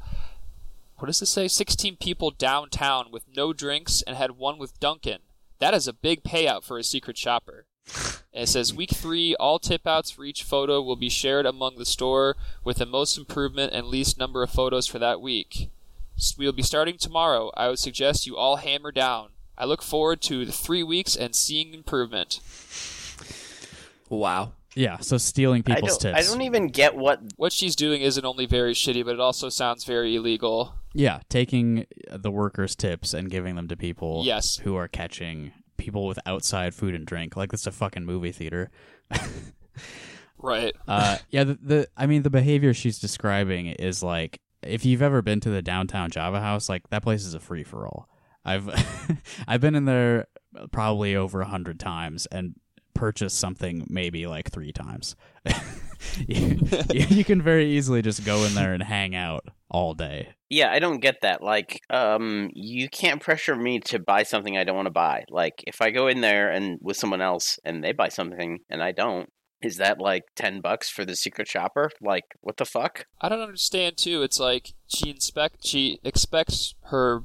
[0.97, 1.47] What does this say?
[1.47, 5.21] 16 people downtown with no drinks and had one with Dunkin.
[5.61, 7.67] That is a big payout for a secret shopper.
[8.35, 11.77] And it says week three, all tip outs for each photo will be shared among
[11.77, 15.70] the store with the most improvement and least number of photos for that week.
[16.37, 17.51] We'll be starting tomorrow.
[17.57, 19.31] I would suggest you all hammer down.
[19.57, 22.40] I look forward to the three weeks and seeing improvement.
[24.09, 24.53] Wow.
[24.74, 26.14] Yeah, so stealing people's don't.
[26.14, 26.29] tips.
[26.29, 27.20] I don't even get what.
[27.37, 30.74] What she's doing isn't only very shitty, but it also sounds very illegal.
[30.94, 34.59] Yeah, taking the workers' tips and giving them to people Yes.
[34.59, 37.37] who are catching people with outside food and drink.
[37.37, 38.71] Like it's a fucking movie theater.
[40.41, 40.75] Right.
[40.87, 45.23] Uh, yeah, the, the I mean the behavior she's describing is like if you've ever
[45.23, 48.09] been to the downtown Java House, like that place is a free for all.
[48.45, 48.69] I've
[49.49, 50.27] I've been in there
[50.71, 52.55] probably over a hundred times and
[52.95, 55.17] purchased something maybe like three times.
[56.29, 56.59] you,
[56.89, 60.29] you can very easily just go in there and hang out all day.
[60.49, 61.43] Yeah, I don't get that.
[61.43, 65.25] Like, um, you can't pressure me to buy something I don't want to buy.
[65.29, 68.83] Like, if I go in there and with someone else and they buy something and
[68.83, 69.31] I don't,
[69.61, 71.91] is that like ten bucks for the secret shopper?
[72.01, 73.07] Like, what the fuck?
[73.21, 74.23] I don't understand too.
[74.23, 77.25] It's like she inspect she expects her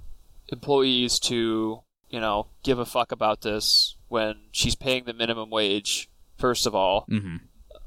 [0.49, 6.09] employees to, you know, give a fuck about this when she's paying the minimum wage.
[6.37, 7.37] First of all, Mm-hmm.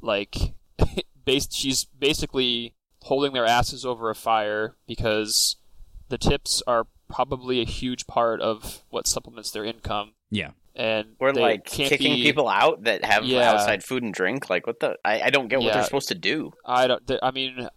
[0.01, 0.37] like,
[1.25, 5.57] based she's basically holding their asses over a fire because
[6.09, 10.51] the tips are probably a huge part of what supplements their income, Yeah.
[10.75, 13.51] and We're like kicking be- people out that have Yeah.
[13.53, 14.51] outside food and drink.
[14.51, 14.99] Like, what the?
[15.05, 15.75] I, I don't get what Yeah.
[15.75, 16.53] they're supposed to do.
[16.65, 17.03] I don't.
[17.23, 17.69] I mean,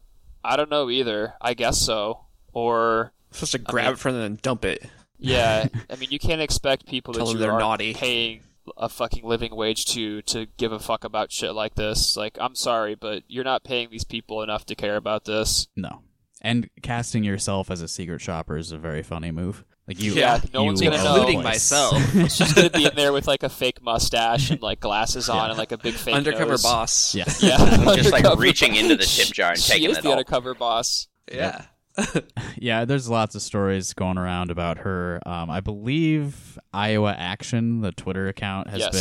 [0.43, 1.33] I don't know either.
[1.41, 2.25] I guess so.
[2.53, 4.83] Or Supposed to I grab mean- it from them and dump it.
[5.19, 7.93] yeah, I mean, you can't expect people Tell that you they're are naughty.
[7.93, 8.41] paying
[8.77, 12.15] a fucking living wage to to give a fuck about shit like this.
[12.17, 15.67] Like, I'm sorry, but you're not paying these people enough to care about this.
[15.75, 16.01] No.
[16.41, 19.65] And casting yourself as a secret shopper is a very funny move.
[19.87, 21.15] Like you, Yeah, no you one's gonna own know.
[21.15, 21.71] Including place.
[21.71, 22.31] myself.
[22.31, 25.57] She's gonna be in there with like a fake mustache and like glasses on and
[25.57, 26.63] like a big fake Undercover nose.
[26.63, 27.15] boss.
[27.15, 27.25] yeah.
[27.41, 27.57] Yeah,
[27.95, 30.13] Just like reaching into the tip jar and she taking is it the all.
[30.13, 31.07] undercover boss.
[31.31, 31.65] Yeah.
[32.57, 35.21] Yeah, there's lots of stories going around about her.
[35.25, 38.91] Um, I believe Iowa Action, the Twitter account, has Yes.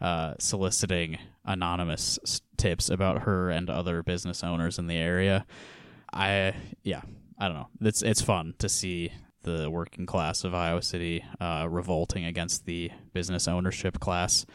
[0.00, 5.44] been uh, soliciting anonymous s- tips about her and other business owners in the area.
[6.12, 7.02] I yeah,
[7.38, 7.68] I don't know.
[7.82, 12.90] It's it's fun to see the working class of Iowa City uh, revolting against the
[13.12, 14.46] business ownership class,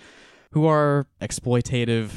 [0.52, 2.12] who are exploitative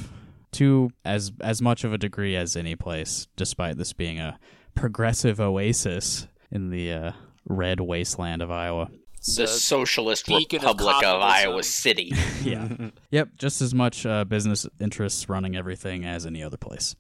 [0.53, 4.39] to as as much of a degree as any place, despite this being a
[4.77, 7.13] progressive oasis in the uh,
[7.49, 8.89] red wasteland of Iowa.
[9.37, 11.21] the a Socialist beacon of Republic of.
[11.23, 12.13] Iowa City.
[12.45, 12.91] Yeah.
[13.11, 13.31] yep.
[13.37, 16.95] Just as much uh, business interests running everything as any other place.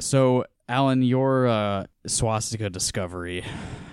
[0.00, 3.42] So, Alan, your uh, swastika discovery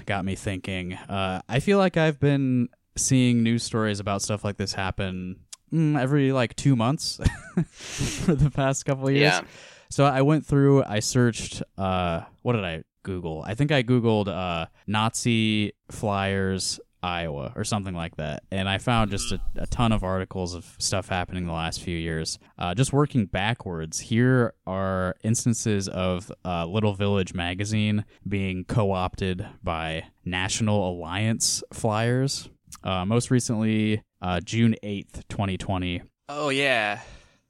[0.06, 0.94] got me thinking.
[0.94, 5.38] Uh, I feel like I've been seeing news stories about stuff like this happen
[5.72, 7.20] mm, every like two months
[7.72, 9.34] for the past couple of years.
[9.34, 9.42] Yeah.
[9.90, 13.42] So I went through, I searched, uh, what did I Google?
[13.48, 18.44] I think I Googled uh, Nazi flyers Iowa or something like that.
[18.52, 21.98] And I found just a, a ton of articles of stuff happening the last few
[21.98, 22.38] years.
[22.58, 29.48] Uh, just working backwards, here are instances of uh, Little Village magazine being co opted
[29.64, 32.50] by National Alliance flyers.
[32.84, 36.02] Uh, most recently, uh, June 8th, 2020.
[36.28, 37.00] Oh yeah.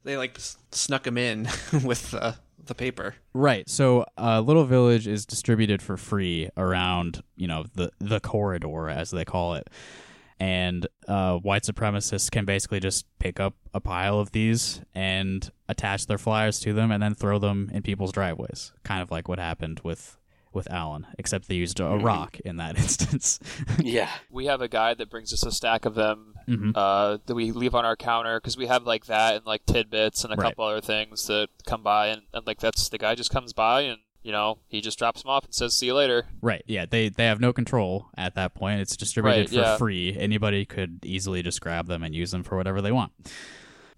[0.04, 0.38] They like
[0.70, 1.48] snuck them in
[1.82, 2.32] with uh,
[2.68, 3.14] the paper.
[3.34, 3.68] Right.
[3.68, 9.10] So, uh, Little Village is distributed for free around, you know, the the corridor as
[9.10, 9.68] they call it,
[10.38, 16.06] and uh, white supremacists can basically just pick up a pile of these and attach
[16.06, 18.72] their flyers to them, and then throw them in people's driveways.
[18.84, 20.17] Kind of like what happened with
[20.52, 23.38] with Alan, except they used a rock in that instance.
[23.78, 24.10] Yeah.
[24.30, 26.72] We have a guy that brings us a stack of them Mhm.
[26.74, 30.24] uh, that we leave on our counter because we have like that and like tidbits
[30.24, 30.48] and a Right.
[30.50, 33.82] couple other things that come by and, and like that's the guy just comes by
[33.82, 36.26] and you know he just drops them off and says see you later.
[36.40, 36.62] Right.
[36.66, 36.86] Yeah.
[36.88, 38.80] They they have no control at that point.
[38.80, 39.76] It's distributed Right, for yeah.
[39.76, 40.16] free.
[40.18, 43.12] Anybody could easily just grab them and use them for whatever they want.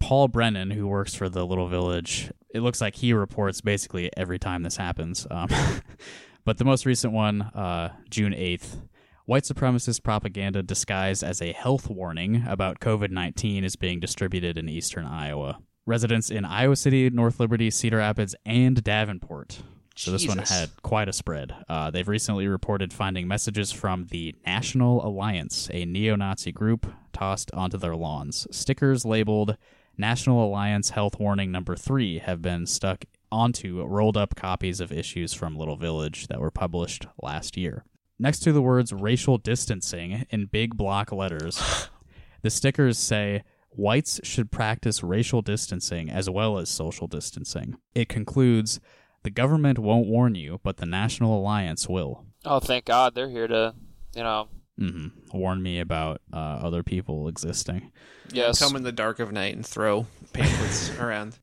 [0.01, 4.39] Paul Brennan, who works for the Little Village, it looks like he reports basically every
[4.39, 5.27] time this happens.
[5.31, 5.49] Um,
[6.45, 8.81] but the most recent one, uh, June eighth.
[9.27, 14.69] White supremacist propaganda disguised as a health warning about COVID 19 is being distributed in
[14.69, 15.61] eastern Iowa.
[15.87, 19.63] Residents in Iowa City, North Liberty, Cedar Rapids, and Davenport.
[19.97, 21.55] So this one had quite a spread.
[21.69, 27.51] Uh, they've recently reported finding messages from the National Alliance, a neo Nazi group, tossed
[27.53, 28.47] onto their lawns.
[28.51, 29.57] Stickers labeled
[29.99, 35.33] National Alliance Health Warning Number 3 have been stuck onto rolled up copies of issues
[35.33, 37.85] from Little Village that were published last year.
[38.19, 41.89] Next to the words racial distancing in big block letters,
[42.43, 47.77] the stickers say, whites should practice racial distancing as well as social distancing.
[47.95, 48.81] It concludes
[49.23, 52.25] the government won't warn you, but the National Alliance will.
[52.45, 53.75] Oh, thank God they're here to,
[54.15, 57.93] you know, hmm Warn me about uh, other people existing.
[58.33, 58.59] yes.
[58.59, 61.39] Come in the dark of night and throw pamphlets around.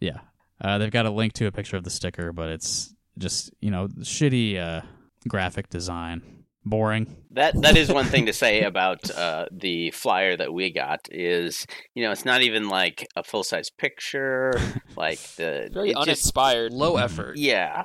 [0.00, 0.20] Yeah.
[0.62, 3.70] Uh, they've got a link to a picture of the sticker, but it's just, you
[3.70, 4.82] know, shitty uh,
[5.28, 6.22] graphic design.
[6.64, 7.16] Boring.
[7.32, 11.66] That that is one thing to say about uh, the flyer that we got is
[11.92, 14.52] you know it's not even like a full size picture
[14.96, 16.72] like the Very it just- uninspired.
[16.72, 17.36] Low effort.
[17.36, 17.84] yeah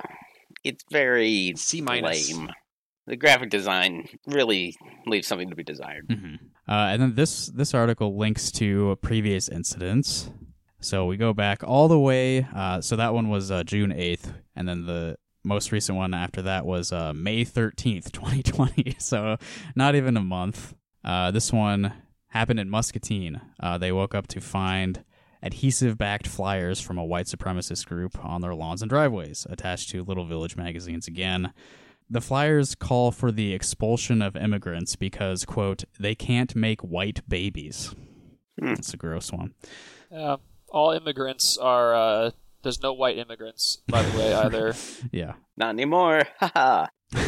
[0.62, 2.32] it's very C minus.
[2.32, 2.50] lame.
[3.08, 6.06] The graphic design really leaves something to be desired.
[6.08, 6.34] hmm
[6.68, 10.30] Uh, and then this this article links to previous incidents.
[10.80, 12.46] So we go back all the way.
[12.54, 16.42] Uh, so that one was uh, June eighth, and then the most recent one after
[16.42, 18.96] that was uh, May thirteenth, twenty twenty.
[18.98, 19.36] So
[19.74, 20.74] not even a month.
[21.04, 21.92] Uh, this one
[22.28, 23.40] happened in Muscatine.
[23.60, 25.04] Uh, they woke up to find
[25.42, 30.02] adhesive backed flyers from a white supremacist group on their lawns and driveways, attached to
[30.02, 31.52] Little Village magazines again.
[32.10, 37.94] The flyers call for the expulsion of immigrants because, quote, they can't make white babies.
[38.58, 38.74] Hmm.
[38.74, 39.54] That's a gross one.
[40.10, 40.36] Yeah.
[40.70, 41.94] All immigrants are.
[41.94, 42.30] Uh,
[42.62, 44.74] there's no white immigrants, by the way, either.
[45.12, 45.34] Yeah.
[45.56, 46.22] Not anymore.
[46.40, 46.86] Haha.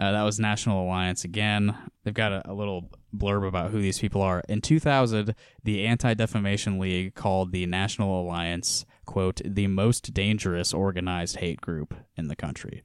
[0.00, 1.76] Uh, that was National Alliance again.
[2.04, 4.44] They've got a, a little blurb about who these people are.
[4.48, 11.38] In 2000, the Anti Defamation League called the National Alliance, quote, the most dangerous organized
[11.38, 12.84] hate group in the country.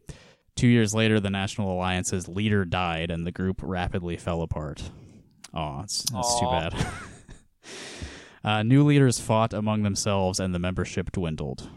[0.55, 4.81] Two years later, the National Alliance's leader died and the group rapidly fell apart.
[5.53, 6.87] Oh, that's, that's too bad.
[8.43, 11.69] Uh, new leaders fought among themselves and the membership dwindled.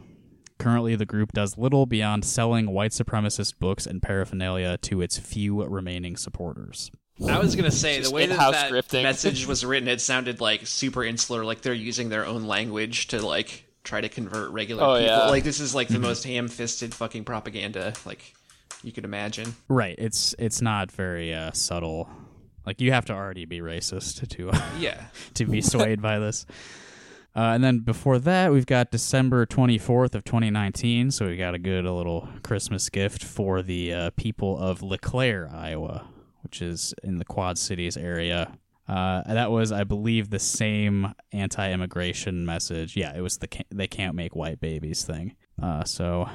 [0.58, 5.62] Currently, the group does little beyond selling white supremacist books and paraphernalia to its few
[5.64, 6.90] remaining supporters.
[7.26, 9.02] I was gonna say the Just way that in-house that scripting.
[9.02, 13.24] message was written, it sounded like super insular, like they're using their own language to
[13.24, 15.06] like try to convert regular Oh, people.
[15.06, 15.26] yeah.
[15.26, 18.34] Like this is like the most ham-fisted fucking propaganda like
[18.82, 19.54] you could imagine.
[19.68, 19.94] Right.
[19.98, 22.08] It's it's not very uh, subtle.
[22.66, 25.04] Like you have to already be racist to uh, Yeah.
[25.34, 26.44] to be swayed by this.
[27.34, 31.10] Uh, and then before that, we've got December 24th of 2019.
[31.10, 35.48] So we got a good a little Christmas gift for the uh, people of LeClaire,
[35.54, 36.08] Iowa,
[36.42, 38.56] which is in the Quad Cities area.
[38.88, 42.96] Uh, that was, I believe, the same anti-immigration message.
[42.96, 45.34] Yeah, it was the ca- they can't make white babies thing.
[45.60, 46.28] Uh, so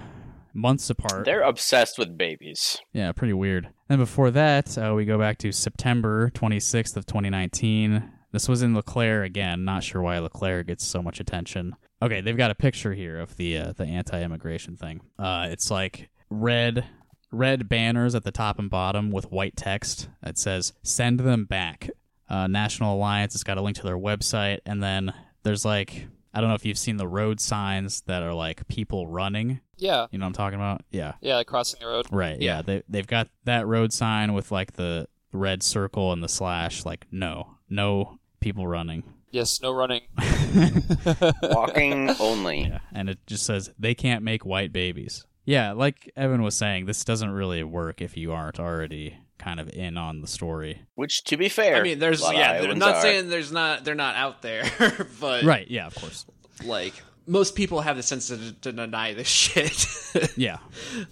[0.54, 1.26] months apart.
[1.26, 2.80] They're obsessed with babies.
[2.94, 3.70] Yeah, pretty weird.
[3.90, 8.10] And before that, uh, we go back to September 26th of 2019.
[8.32, 9.66] This was in Leclaire again.
[9.66, 11.76] Not sure why Leclaire gets so much attention.
[12.02, 15.02] Okay, they've got a picture here of the uh, the anti-immigration thing.
[15.20, 16.86] Uh, it's like red
[17.32, 21.90] red banners at the top and bottom with white text that says "Send them back."
[22.30, 23.36] Uh, National Alliance.
[23.36, 26.66] It's got a link to their website, and then there's like I don't know if
[26.66, 29.60] you've seen the road signs that are like people running.
[29.78, 30.08] Yeah.
[30.12, 30.84] You know what I'm talking about?
[30.92, 31.14] Yeah.
[31.22, 32.08] Yeah, like crossing the road.
[32.12, 32.40] Right.
[32.40, 32.58] Yeah.
[32.58, 32.62] Yeah.
[32.62, 36.86] They they've got that road sign with like the red circle and the slash.
[36.86, 39.04] Like no, no people running.
[39.32, 40.02] Yes, no running.
[41.44, 42.62] Walking only.
[42.64, 42.80] Yeah.
[42.94, 45.26] And it just says they can't make white babies.
[45.46, 45.72] Yeah.
[45.72, 49.98] Like Evan was saying, this doesn't really work if you aren't already kind of in
[49.98, 50.84] on the story.
[50.96, 52.72] Which, to be fair, I mean, there's a lot of yeah.
[52.72, 53.02] I'm not are.
[53.02, 54.64] saying there's not they're not out there,
[55.20, 55.70] but Right.
[55.70, 55.88] Yeah.
[55.88, 56.26] Of course.
[56.64, 56.94] like
[57.28, 59.88] most people have the sense to, to deny this shit.
[60.36, 60.58] Yeah.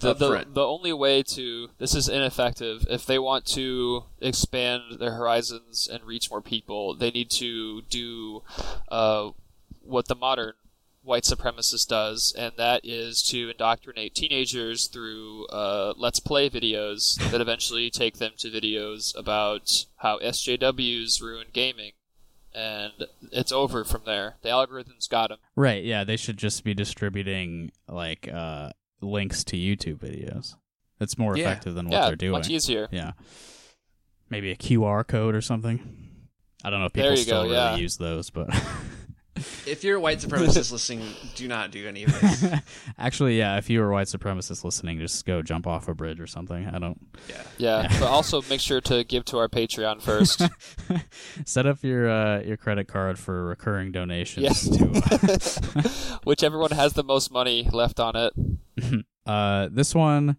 [0.00, 5.12] The, the, the only way to this is ineffective if they want to expand their
[5.14, 8.42] horizons and reach more people they need to do
[8.90, 9.30] uh,
[9.80, 10.52] what the modern
[11.10, 17.40] white supremacist does and that is to indoctrinate teenagers through uh, let's play videos that
[17.46, 21.90] eventually take them to videos about how sjws ruin gaming
[22.54, 22.92] and
[23.32, 25.84] it's over from there the algorithms got them Right.
[25.84, 26.04] Yeah.
[26.04, 28.70] They should just be distributing like uh,
[29.00, 30.54] links to YouTube videos.
[30.98, 31.44] That's more Yeah.
[31.50, 32.32] effective than what yeah they're doing.
[32.32, 33.12] much easier Yeah.
[34.30, 36.08] Maybe a QR code or something.
[36.64, 37.76] I don't know if people still go, really yeah.
[37.76, 38.48] use those, but
[39.66, 41.02] if you're a white supremacist listening,
[41.34, 42.44] do not do any of this.
[42.98, 46.20] actually, yeah, if you were a white supremacist listening, just go jump off a bridge
[46.20, 46.66] or something.
[46.66, 46.98] I don't
[47.28, 47.42] Yeah.
[47.58, 50.42] yeah, but also make sure to give to our patreon first
[51.46, 54.68] set up your uh, your credit card for recurring donations Yes.
[54.68, 54.84] to
[56.14, 58.32] uh, whichever one has the most money left on it.
[59.26, 60.36] Uh, this one,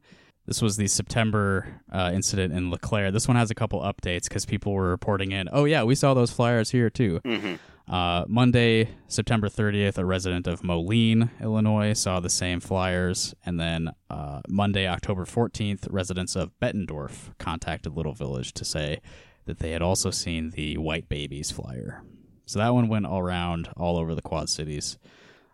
[0.48, 3.12] this was the September uh, incident in LeClaire.
[3.12, 5.48] This one has a couple updates because people were reporting in.
[5.52, 7.20] Oh yeah, we saw those flyers here too.
[7.24, 7.60] Mhm.
[7.88, 13.90] Uh, Monday, September 30th, a resident of Moline, Illinois, saw the same flyers, and then
[14.10, 19.02] uh, Monday, October 14th, residents of Bettendorf contacted Little Village to say
[19.46, 22.04] that they had also seen the White Babies flyer.
[22.46, 24.98] So that one went all around all over the Quad Cities.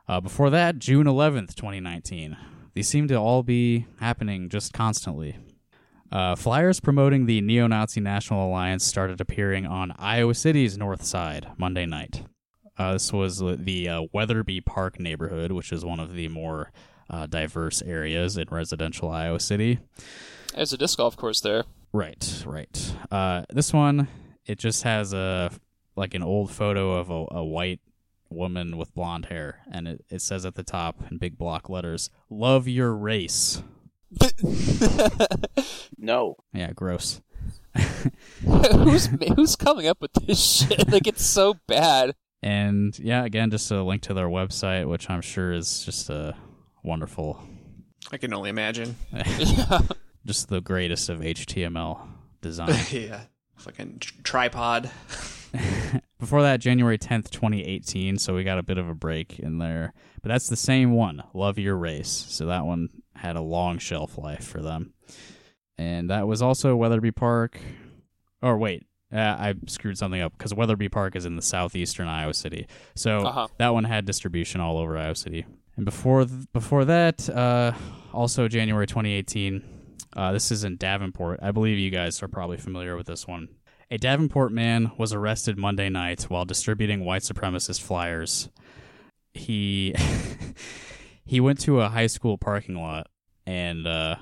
[0.07, 2.37] Uh, before that, June 11th, 2019.
[2.73, 5.37] These seem to all be happening just constantly.
[6.11, 11.47] Uh, flyers promoting the Neo Nazi National Alliance started appearing on Iowa City's north side
[11.57, 12.23] Monday night.
[12.77, 16.71] Uh, this was the uh, Wetherby Park neighborhood, which is one of the more
[17.09, 19.79] uh, diverse areas in residential Iowa City.
[20.53, 21.65] There's a disc golf course there.
[21.91, 22.93] Right, right.
[23.11, 24.07] Uh, this one,
[24.45, 25.51] it just has a
[25.95, 27.79] like an old photo of a, a white
[28.29, 32.09] woman with blonde hair, and it, it says at the top in big block letters,
[32.29, 33.63] "Love your race."
[35.97, 36.35] No.
[36.53, 37.21] Yeah, gross.
[38.43, 40.89] who's who's coming up with this shit?
[40.91, 42.15] Like it's so bad.
[42.41, 46.35] And yeah, again, just a link to their website, which I'm sure is just a
[46.83, 47.41] wonderful,
[48.11, 48.95] I can only imagine.
[50.25, 52.07] just the greatest of HTML
[52.41, 52.75] design.
[52.91, 53.21] yeah.
[53.57, 54.91] Fucking tr- tripod.
[56.19, 59.93] Before that, January 10th, 2018, so we got a bit of a break in there.
[60.21, 62.25] But that's the same one, Love Your Race.
[62.29, 64.93] So that one had a long shelf life for them.
[65.77, 67.59] And that was also Wetherby Park.
[68.41, 72.33] Or wait, uh, I screwed something up because Wetherby Park is in the southeastern Iowa
[72.33, 72.67] City.
[72.95, 73.47] So Uh-huh.
[73.57, 75.45] that one had distribution all over Iowa City.
[75.75, 77.73] And before th- before that, uh,
[78.11, 79.63] also January 2018,
[80.15, 81.39] uh, this is in Davenport.
[81.43, 83.49] I believe you guys are probably familiar with this one.
[83.91, 88.49] A Davenport man was arrested Monday night while distributing white supremacist flyers.
[89.33, 89.93] He
[91.27, 93.07] he went to a high school parking lot
[93.45, 94.15] and uh,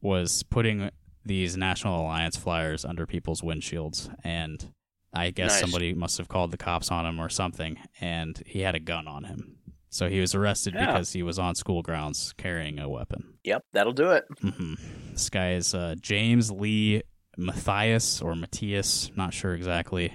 [0.00, 0.90] was putting
[1.24, 4.12] these National Alliance flyers under people's windshields.
[4.24, 4.72] And
[5.14, 5.60] I guess Nice.
[5.60, 7.76] somebody must have called the cops on him or something.
[8.00, 9.56] And he had a gun on him.
[9.90, 10.86] So he was arrested Yeah.
[10.86, 13.34] because he was on school grounds carrying a weapon.
[13.44, 14.24] Yep, that'll do it.
[14.40, 14.74] hmm
[15.12, 17.02] This guy is uh, James Lee
[17.36, 20.12] Matthias or Matthias, not sure exactly.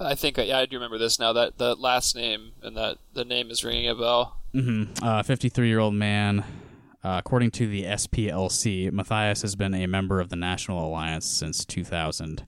[0.00, 1.32] I think yeah, I do remember this now.
[1.34, 4.39] That the last name and that the name is ringing a bell.
[4.52, 6.44] Hmm Uh, 53 year old man.
[7.02, 11.64] Uh, according to the SPLC, Matthias has been a member of the National Alliance since
[11.64, 12.44] 2000.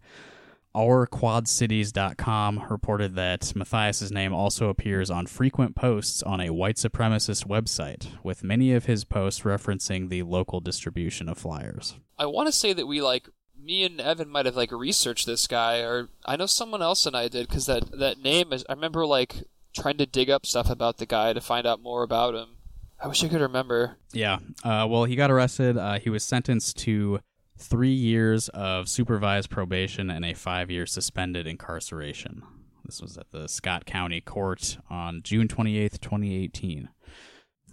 [0.74, 8.08] OurQuadCities.com reported that Matthias's name also appears on frequent posts on a white supremacist website,
[8.22, 11.96] with many of his posts referencing the local distribution of flyers.
[12.18, 13.28] I want to say that we like
[13.62, 17.16] me and Evan might have like researched this guy, or I know someone else and
[17.16, 18.64] I did because that that name is.
[18.68, 19.44] I remember like
[19.74, 22.56] trying to dig up stuff about the guy to find out more about him.
[23.00, 23.96] I wish I could remember.
[24.12, 24.38] Yeah.
[24.62, 25.76] Uh, well, he got arrested.
[25.76, 27.20] Uh, he was sentenced to
[27.58, 32.42] three years of supervised probation and a five year suspended incarceration.
[32.84, 36.88] This was at the Scott County Court on June 28th, 2018.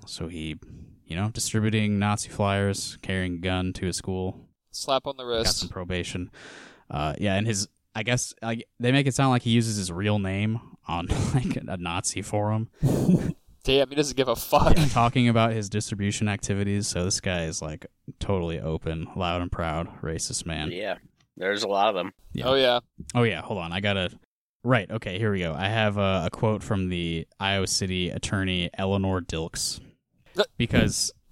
[0.06, 0.56] So he,
[1.06, 5.46] you know, distributing Nazi flyers, carrying a gun to a school, Slap on the wrist.
[5.46, 6.32] got some probation.
[6.90, 9.92] Uh, yeah, and his, I guess, like, they make it sound like he uses his
[9.92, 10.60] real name
[10.90, 12.70] on like a Nazi forum.
[13.64, 14.78] Damn, he doesn't give a fuck.
[14.78, 16.88] yeah, talking about his distribution activities.
[16.88, 17.86] So this guy is like
[18.20, 20.72] totally open, loud and proud, racist man.
[20.72, 20.96] Yeah,
[21.38, 22.14] there's a lot of them.
[22.34, 22.48] Yeah.
[22.48, 22.80] Oh yeah.
[23.14, 24.10] Oh yeah, hold on, I gotta.
[24.64, 25.54] Right, okay, here we go.
[25.54, 29.80] I have a, a quote from the Iowa City attorney Eleanor Dilkes
[30.58, 31.14] because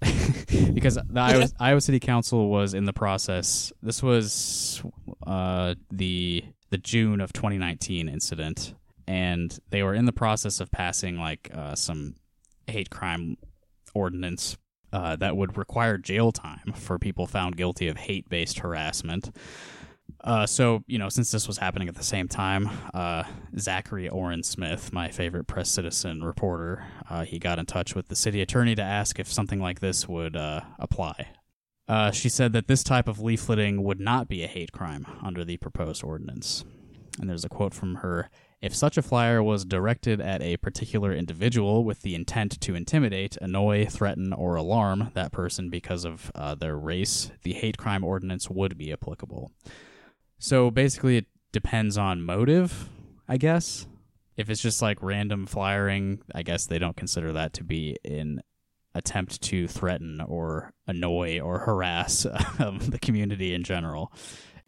[0.74, 3.72] because the Iowa, Iowa City Council was in the process.
[3.82, 4.82] This was
[5.26, 8.74] uh, the the June of 2019 incident,
[9.08, 12.14] and they were in the process of passing like uh, some
[12.66, 13.38] hate crime
[13.94, 14.58] ordinance
[14.92, 19.34] uh, that would require jail time for people found guilty of hate based harassment.
[20.22, 23.22] Uh, so, you know, since this was happening at the same time, uh,
[23.58, 28.16] Zachary Oren Smith, my favorite press citizen reporter, uh, he got in touch with the
[28.16, 31.28] city attorney to ask if something like this would uh, apply.
[31.86, 35.44] Uh, she said that this type of leafleting would not be a hate crime under
[35.44, 36.64] the proposed ordinance.
[37.18, 38.28] And there's a quote from her
[38.60, 43.36] If such a flyer was directed at a particular individual with the intent to intimidate,
[43.40, 48.50] annoy, threaten, or alarm that person because of uh, their race, the hate crime ordinance
[48.50, 49.52] would be applicable.
[50.38, 52.88] So basically, it depends on motive,
[53.28, 53.86] I guess.
[54.36, 58.40] If it's just like random flyering, I guess they don't consider that to be an
[58.94, 62.26] attempt to threaten or annoy or harass
[62.58, 64.12] um, the community in general.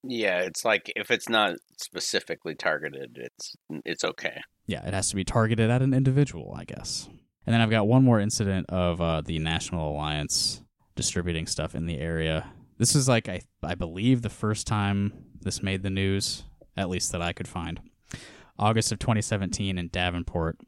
[0.02, 4.40] Yeah, it's like if it's not specifically targeted, it's it's okay.
[4.66, 7.08] Yeah, it has to be targeted at an individual, I guess.
[7.46, 10.62] And then I've got one more incident of uh, the National Alliance
[10.94, 12.50] distributing stuff in the area.
[12.78, 16.44] This is like I I believe the first time this made the news,
[16.76, 17.80] at least that I could find.
[18.58, 20.58] August of 2017 in Davenport.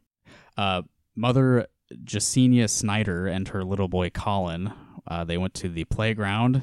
[0.57, 0.83] Uh,
[1.15, 1.67] mother
[2.05, 4.73] Jasenia Snyder and her little boy Colin,
[5.07, 6.63] uh, they went to the playground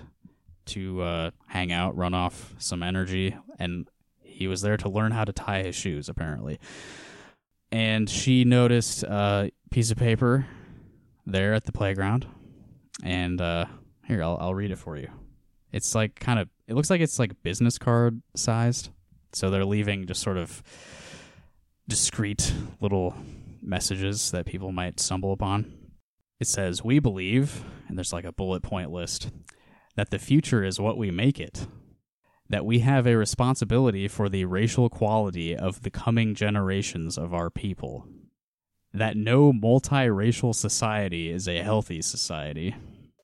[0.69, 3.87] to uh, hang out, run off some energy, and
[4.21, 6.59] he was there to learn how to tie his shoes, apparently.
[7.71, 10.47] and she noticed a piece of paper
[11.25, 12.25] there at the playground.
[13.03, 13.65] And uh,
[14.07, 15.09] here, I'll, I'll read it for you.
[15.71, 18.89] It's like kind of, it looks like it's like business card sized.
[19.33, 20.63] So they're leaving just sort of
[21.87, 22.51] discreet
[22.81, 23.13] little
[23.61, 25.71] messages that people might stumble upon.
[26.39, 29.29] It says, We believe, and there's like a bullet point list,
[29.99, 31.67] that the future is what we make it.
[32.47, 37.49] That we have a responsibility for the racial quality of the coming generations of our
[37.49, 38.07] people.
[38.93, 42.77] That no multiracial society is a healthy society.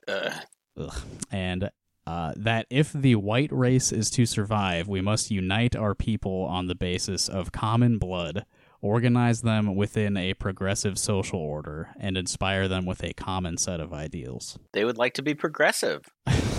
[0.06, 0.92] Ugh.
[1.32, 1.70] And
[2.06, 6.66] uh, that if the white race is to survive, we must unite our people on
[6.66, 8.44] the basis of common blood,
[8.82, 13.94] organize them within a progressive social order, and inspire them with a common set of
[13.94, 14.58] ideals.
[14.74, 16.02] They would like to be progressive.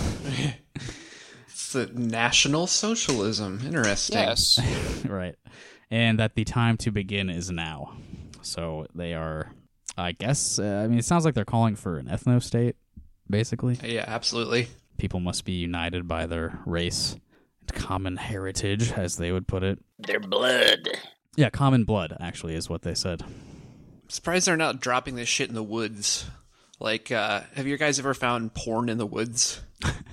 [1.46, 3.60] It's the National Socialism.
[3.64, 4.18] Interesting.
[4.18, 4.58] Yes.
[5.08, 5.34] right.
[5.90, 7.94] And that the time to begin is now.
[8.42, 9.52] So they are,
[9.96, 12.76] I guess, uh, I mean, it sounds like they're calling for an ethno state,
[13.28, 13.78] basically.
[13.82, 14.68] Yeah, absolutely.
[14.98, 17.16] People must be united by their race
[17.60, 19.78] and common heritage, as they would put it.
[19.98, 20.88] Their blood.
[21.36, 23.22] Yeah, common blood, actually, is what they said.
[23.22, 26.26] I'm surprised they're not dropping this shit in the woods.
[26.80, 29.60] Like, uh, have you guys ever found porn in the woods?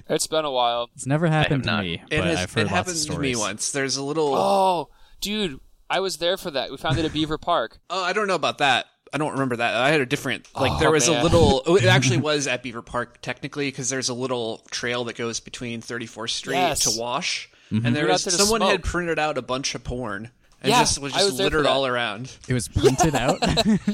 [0.09, 0.89] It's been a while.
[0.95, 1.83] It's never happened to not.
[1.83, 3.71] me, It, has, I've heard it happened to me once.
[3.71, 4.33] There's a little.
[4.35, 4.89] Oh,
[5.21, 5.59] dude,
[5.89, 6.69] I was there for that.
[6.71, 7.79] We found it at Beaver Park.
[7.89, 8.85] Oh, I don't know about that.
[9.13, 9.75] I don't remember that.
[9.75, 11.19] I had a different like Oh, there was man.
[11.21, 15.05] a little oh, it actually was at Beaver Park technically because there's a little trail
[15.05, 16.83] that goes between 34th Street Yes.
[16.95, 17.83] to Wash Mm-hmm.
[17.87, 20.29] and there was out there to someone had printed out a bunch of porn
[20.65, 22.31] and Yeah, just was just was littered all around.
[22.47, 23.39] It was printed out.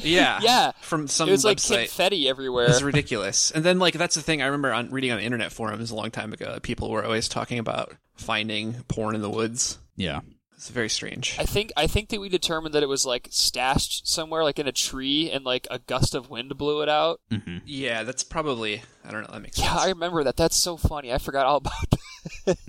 [0.04, 0.40] Yeah.
[0.42, 0.72] Yeah.
[0.82, 1.86] From some it was like website.
[1.88, 2.68] confetti everywhere.
[2.70, 3.52] It's ridiculous.
[3.52, 6.12] And then like that's the thing I remember on reading on internet forums a long
[6.12, 6.58] time ago.
[6.62, 9.78] People were always talking about finding porn in the woods.
[9.96, 10.22] yeah.
[10.56, 11.38] It's very strange.
[11.40, 14.68] I think I think that we determined that it was like stashed somewhere, like in
[14.68, 17.20] a tree, and like a gust of wind blew it out.
[17.32, 17.58] Mm-hmm.
[17.66, 19.34] Yeah, that's probably I don't know.
[19.34, 19.68] That makes sense.
[19.68, 20.38] Yeah, I remember that.
[20.38, 21.12] That's so funny.
[21.12, 22.58] I forgot all about.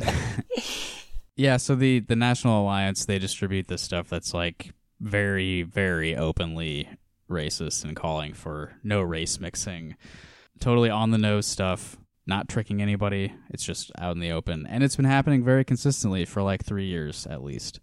[1.42, 4.70] Yeah, so the the National Alliance they distribute this stuff that's like
[5.00, 6.88] very very openly
[7.28, 9.96] racist and calling for no race mixing.
[10.60, 11.96] Totally on the nose stuff,
[12.28, 13.34] not tricking anybody.
[13.50, 16.84] It's just out in the open and it's been happening very consistently for like 3
[16.84, 17.80] years at least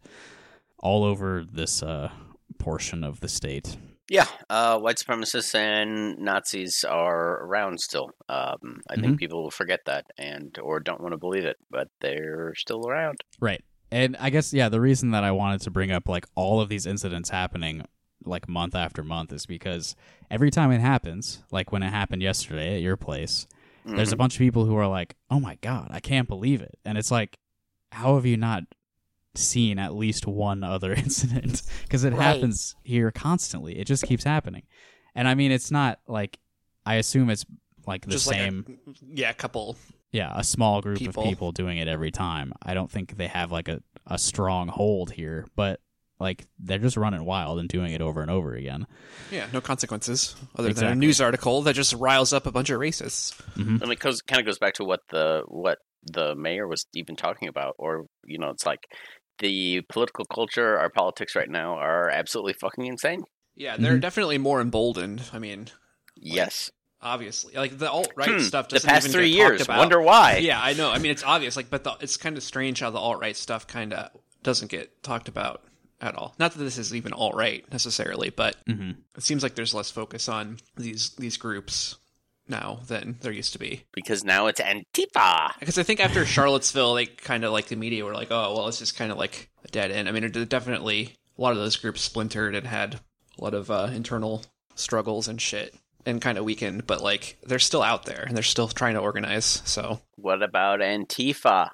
[0.77, 2.11] all over this uh
[2.59, 3.75] portion of the state.
[4.09, 8.09] Yeah, uh, white supremacists and Nazis are around still.
[8.27, 11.89] Um, I think people will forget that and or don't want to believe it, but
[12.01, 13.21] they're still around.
[13.39, 13.63] Right.
[13.91, 16.69] And I guess yeah, the reason that I wanted to bring up like all of
[16.69, 17.83] these incidents happening
[18.25, 19.95] like month after month is because
[20.29, 23.47] every time it happens, like when it happened yesterday at your place,
[23.85, 26.77] there's a bunch of people who are like, "Oh my god, I can't believe it."
[26.85, 27.39] And it's like,
[27.91, 28.63] how have you not
[29.35, 31.61] seen at least one other incident?
[31.83, 32.21] Because it Right.
[32.21, 33.77] happens here constantly.
[33.79, 34.63] It just keeps happening.
[35.15, 36.39] And I mean, it's not like
[36.85, 37.45] I assume it's
[37.85, 39.75] like the Just same like a, yeah, a couple
[40.11, 41.23] yeah, a small group people.
[41.23, 42.53] of people doing it every time.
[42.63, 45.79] I don't think they have like a, a strong hold here, but
[46.19, 48.85] like they're just running wild and doing it over and over again.
[49.31, 52.79] Yeah, no consequences other than a news article that just riles up a bunch of
[52.79, 53.39] racists.
[53.55, 53.77] Mm-hmm.
[53.81, 56.85] I mean, it goes, kind of goes back to what the what the mayor was
[56.93, 58.87] even talking about, or you know, it's like
[59.39, 63.23] the political culture, our politics right now are absolutely fucking insane.
[63.55, 63.99] Yeah, they're Mm-hmm.
[64.01, 65.23] definitely more emboldened.
[65.33, 65.67] I mean,
[66.15, 66.69] Yes,
[67.01, 68.69] obviously, like the alt right Hmm, stuff.
[68.69, 69.59] the Doesn't past even three get years.
[69.59, 69.77] talked about.
[69.79, 70.37] Wonder why?
[70.37, 70.91] Yeah, I know.
[70.91, 71.55] I mean, it's obvious.
[71.55, 74.11] Like, but the, it's kind of strange how the alt right stuff kind of
[74.43, 75.63] doesn't get talked about
[76.01, 76.35] at all.
[76.39, 78.91] Not that this is even alt right necessarily, but Mm-hmm.
[79.17, 81.95] it seems like there's less focus on these these groups
[82.49, 83.83] now than there used to be.
[83.93, 85.51] because now it's Antifa.
[85.59, 88.67] Because I think after Charlottesville, they kind of like the media were like, oh, well,
[88.67, 90.07] it's just kind of like a dead end.
[90.09, 92.95] I mean, it definitely a lot of those groups splintered and had
[93.39, 94.43] a lot of uh, internal
[94.75, 95.73] struggles and shit
[96.05, 98.99] and kind of weakened, but like they're still out there and they're still trying to
[99.01, 99.61] organize.
[99.65, 101.69] So What about Antifa?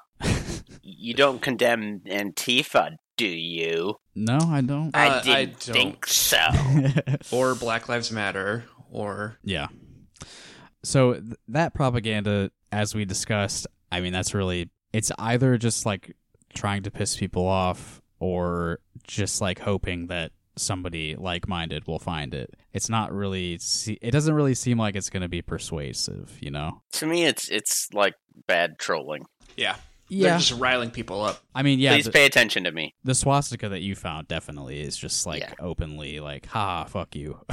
[0.81, 3.95] you don't condemn Antifa, do you?
[4.15, 4.95] No, I don't.
[4.95, 5.73] Uh, I I didn't don't.
[5.75, 6.39] think so.
[7.31, 9.67] or Black Lives Matter or yeah.
[10.85, 16.15] So th- that propaganda, as we discussed, I mean, that's really it's either just like
[16.53, 22.55] trying to piss people off or just like hoping that somebody like-minded will find it.
[22.73, 23.57] It's not really.
[23.57, 26.81] Se- it doesn't really seem like it's going to be persuasive, you know.
[26.93, 28.13] to me, it's it's like
[28.47, 29.25] bad trolling.
[29.57, 29.75] yeah,
[30.07, 30.29] Yeah.
[30.29, 31.39] they're just riling people up.
[31.55, 31.93] I mean, yeah.
[31.93, 32.93] Please the- pay attention to me.
[33.03, 35.53] the swastika that you found definitely is just like Yeah.
[35.59, 37.39] openly like ha fuck you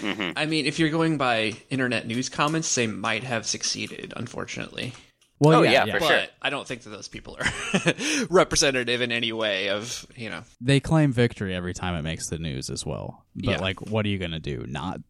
[0.00, 4.92] hmm I mean, if you're going by internet news comments, they might have succeeded, unfortunately.
[5.38, 5.92] Well, Oh, yeah, yeah, yeah.
[5.94, 6.22] for but sure.
[6.42, 7.84] I don't think that those people are
[8.30, 10.42] representative in any way of you know.
[10.60, 13.24] They claim victory every time it makes the news as well.
[13.34, 13.60] But Yeah.
[13.60, 14.64] like, what are you gonna do?
[14.68, 15.00] Not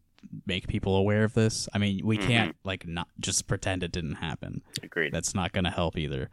[0.45, 1.67] make people aware of this?
[1.73, 2.27] I mean, we Mm-hmm.
[2.27, 4.61] can't like not just pretend it didn't happen.
[4.83, 5.13] Agreed.
[5.13, 6.29] That's not gonna help either.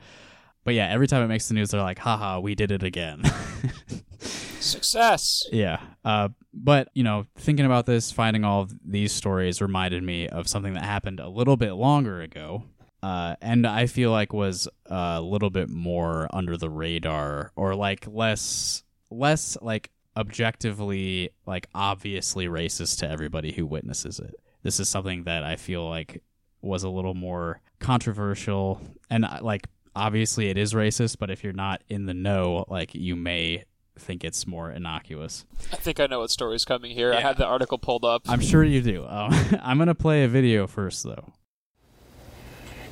[0.65, 3.23] But yeah, every time it makes the news, they're like, "Haha, we did it again."
[4.61, 5.45] Success.
[5.53, 5.81] Yeah.
[6.05, 10.49] Uh, but, you know, thinking about this, finding all of these stories reminded me of
[10.49, 12.65] something that happened a little bit longer ago.
[13.03, 18.07] Uh, and I feel like was a little bit more under the radar or like
[18.09, 24.35] less, less like objectively, like obviously racist to everybody who witnesses it.
[24.63, 26.23] This is something that I feel like
[26.61, 31.53] was a little more controversial and uh, like obviously it is racist, but if you're
[31.53, 33.65] not in the know, like you may
[33.99, 35.45] think it's more innocuous.
[35.73, 37.13] I think I know what story's coming here.
[37.13, 38.23] I had the article pulled up.
[38.29, 39.07] I'm sure you do.
[39.07, 41.33] Um, I'm going to play a video first, though.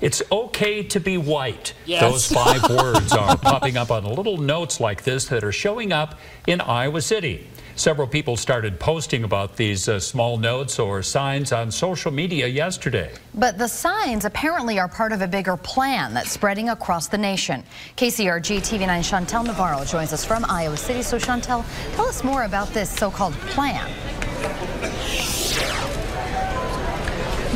[0.00, 1.74] It's okay to be white.
[1.86, 2.00] Yes.
[2.00, 6.18] Those five words are popping up on little notes like this that are showing up
[6.46, 7.46] in Iowa City.
[7.76, 13.12] Several people started posting about these uh, small notes or signs on social media yesterday.
[13.34, 17.62] But the signs apparently are part of a bigger plan that's spreading across the nation.
[17.98, 21.02] KCRG TV9 Chantel Navarro joins us from Iowa City.
[21.02, 23.86] So, Chantel, tell us more about this so called plan.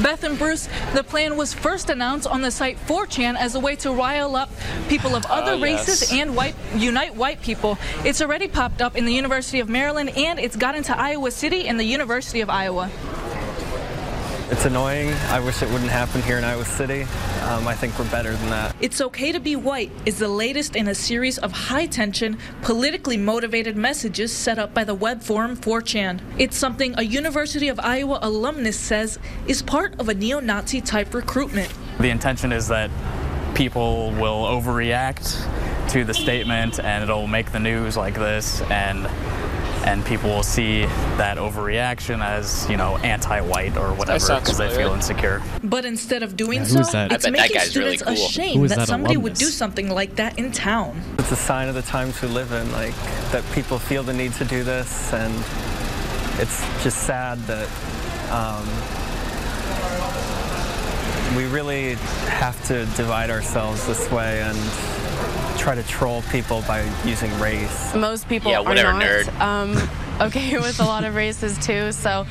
[0.02, 3.76] Beth and Bruce, the plan was first announced on the site 4chan as a way
[3.76, 4.48] to rile up
[4.88, 5.88] people of other Ah, yes.
[5.88, 7.76] races and white unite white people.
[8.04, 11.68] It's already popped up in the University of Maryland and it's got into Iowa City
[11.68, 12.90] and the University of Iowa.
[14.50, 15.12] It's annoying.
[15.28, 17.02] I wish it wouldn't happen here in Iowa City.
[17.44, 18.74] Um, I think we're better than that.
[18.80, 23.16] It's Okay to Be White is the latest in a series of high tension, politically
[23.16, 26.20] motivated messages set up by the web forum 4chan.
[26.36, 31.14] It's something a University of Iowa alumnus says is part of a neo Nazi type
[31.14, 31.72] recruitment.
[32.00, 32.90] The intention is that
[33.54, 35.46] people will overreact
[35.90, 39.06] to the statement and it'll make the news like this and
[39.84, 40.82] and people will see
[41.16, 45.42] that overreaction as, you know, anti-white or whatever sounds because they feel insecure.
[45.64, 47.12] But instead of doing Yeah, so, that?
[47.12, 48.28] it's I bet that making guy's really students cool.
[48.28, 51.00] ashamed that, that somebody would do something like that in town.
[51.18, 52.94] It's a sign of the times we live in, like
[53.32, 55.32] that people feel the need to do this, and
[56.38, 57.68] it's just sad that
[58.30, 58.66] um,
[61.36, 61.94] we really
[62.28, 64.58] have to divide ourselves this way and
[65.58, 67.94] try to troll people by using race.
[67.94, 69.40] Most people Yeah, are not nerd.
[69.40, 69.76] Um,
[70.20, 71.92] okay with a lot of races too.
[71.92, 72.26] So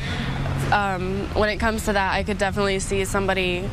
[0.72, 3.70] um, when it comes to that, I could definitely see somebody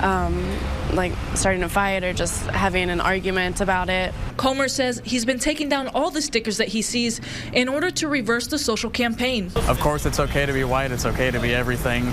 [0.00, 0.58] um,
[0.92, 4.14] like starting a fight or just having an argument about it.
[4.36, 7.20] Comer says he's been taking down all the stickers that he sees
[7.52, 9.50] in order to reverse the social campaign.
[9.68, 10.92] Of course, it's okay to be white.
[10.92, 12.12] It's okay to be everything.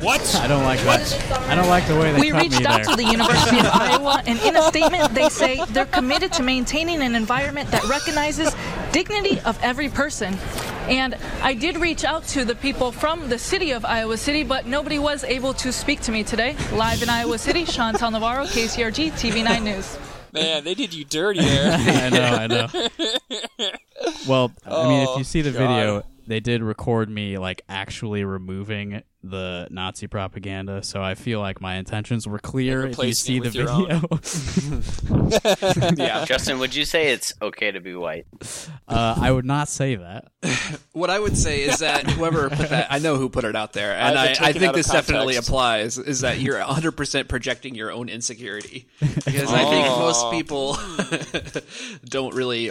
[0.00, 0.34] What?
[0.36, 1.48] I don't like that.
[1.48, 2.84] I don't like the way they We cut reached me out there.
[2.84, 7.02] to the University of Iowa, and in a statement, they say they're committed to maintaining
[7.02, 8.54] an environment that recognizes
[8.92, 10.36] dignity of every person.
[10.88, 14.66] And I did reach out to the people from the city of Iowa City, but
[14.66, 16.56] nobody was able to speak to me today.
[16.72, 19.98] Live in Iowa City, Chantal Navarro, KCRG TV9 News.
[20.32, 21.72] Man, they did you dirty there.
[21.78, 23.68] I know, I know.
[24.28, 25.58] Well, I mean, if Oh, you see the God.
[25.58, 31.60] video, they did record me like actually removing the Nazi propaganda, so I feel like
[31.60, 32.86] my intentions were clear.
[32.86, 34.00] If you see the video,
[35.96, 36.24] Yeah.
[36.26, 38.26] Justin, would you say it's okay to be white?
[38.86, 40.28] uh, I would not say that.
[40.92, 43.72] What I would say is that whoever put that, I know who put it out
[43.72, 45.98] there, and I've I, been I taken think out of this definitely applies.
[45.98, 48.86] Is that you're 100 percent projecting your own insecurity?
[49.00, 49.98] Because I think Oh.
[49.98, 50.78] most people
[52.04, 52.70] don't really,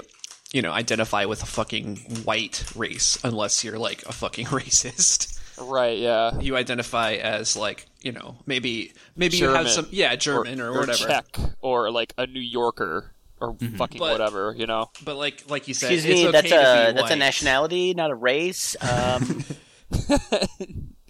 [0.53, 5.37] you know, identify with a fucking white race unless you're like a fucking racist.
[5.59, 6.39] Right, yeah.
[6.39, 10.93] You identify as like, you know, maybe maybe you have some, yeah, German or, whatever.
[11.07, 14.89] Czech or like a New Yorker or fucking But- whatever, you know.
[15.03, 17.15] But like like you said, Excuse it's me, okay that's to be a that's a
[17.15, 18.75] nationality, not a race.
[18.81, 19.43] Um,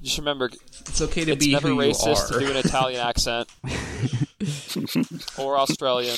[0.00, 0.48] Just remember,
[0.86, 2.38] It's okay to it's be never who you racist are.
[2.38, 3.48] to do an Italian accent
[5.38, 6.16] or Australian.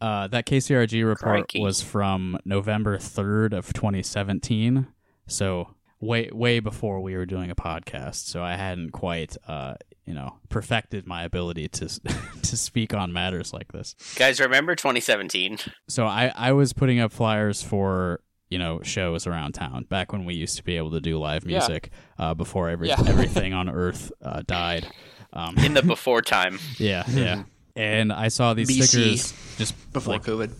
[0.00, 1.60] Uh, that KCRG report Crikey.
[1.60, 4.86] was from November 3rd of 2017,
[5.26, 5.73] so
[6.04, 8.26] way way before we were doing a podcast.
[8.26, 9.74] So I hadn't quite, uh,
[10.06, 11.88] you know, perfected my ability to
[12.42, 13.94] to speak on matters like this.
[14.16, 15.58] guys, remember 2017?
[15.88, 20.24] So I I was putting up flyers for you know shows around town back when
[20.24, 21.58] we used to be able to do live Yeah.
[21.58, 23.02] music uh, before every Yeah.
[23.06, 24.86] everything on Earth uh, died.
[25.32, 26.58] Um, In the before time.
[26.78, 27.42] yeah, yeah.
[27.74, 28.84] And I saw these BC.
[28.86, 30.52] stickers just before like, COVID.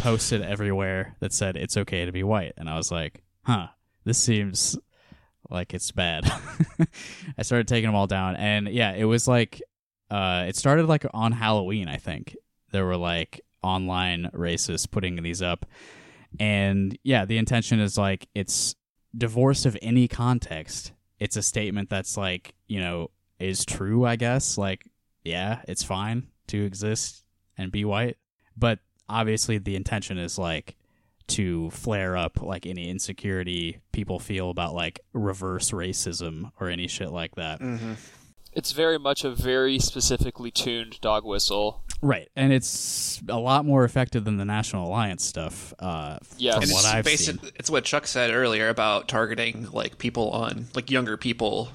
[0.00, 3.68] posted everywhere that said it's okay to be white and i was like huh
[4.08, 4.78] this seems
[5.50, 6.24] like it's bad
[7.38, 9.62] i started taking them all down and yeah it was like
[10.10, 12.36] uh, it started like on Halloween, I think.
[12.72, 15.66] There were like online racists putting these up.
[16.38, 18.74] And yeah, the intention is like it's
[19.16, 20.92] divorced of any context.
[21.18, 24.56] It's a statement that's like, you know, is true, I guess.
[24.58, 24.88] Like,
[25.24, 27.24] yeah, it's fine to exist
[27.56, 28.16] and be white.
[28.56, 30.76] But obviously the intention is like
[31.28, 37.10] to flare up like any insecurity people feel about like reverse racism or any shit
[37.10, 37.60] like that.
[37.60, 37.92] Mm-hmm.
[38.54, 41.84] It's very much a very specifically tuned dog whistle.
[42.00, 45.74] Right, and it's a lot more effective than the National Alliance stuff.
[45.78, 46.54] Uh, Yes.
[46.54, 47.50] from And what it's I've basic, seen.
[47.56, 51.70] It's what Chuck said earlier about targeting like people on like younger people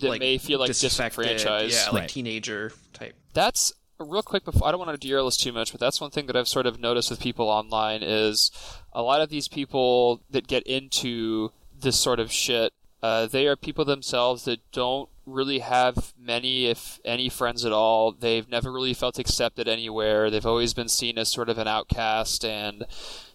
[0.00, 1.74] That like, may feel like disaffected, disenfranchised.
[1.74, 2.08] Yeah, like Right.
[2.08, 3.14] teenager type.
[3.32, 3.72] that's
[4.04, 6.26] real quick before I don't want to derail this too much, but that's one thing
[6.26, 8.50] that I've sort of noticed with people online is
[8.92, 12.72] a lot of these people that get into this sort of shit,
[13.02, 18.12] uh, they are people themselves that don't really have many, if any, friends at all.
[18.12, 20.30] They've never really felt accepted anywhere.
[20.30, 22.84] They've always been seen as sort of an outcast and,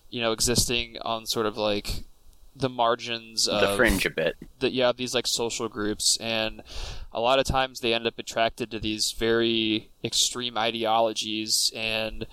[0.09, 2.03] you know, existing on sort of like
[2.57, 4.35] the margins of the fringe a bit.
[4.59, 6.61] that you have these like social groups and
[7.11, 12.25] a lot of times they end up attracted to these very extreme ideologies and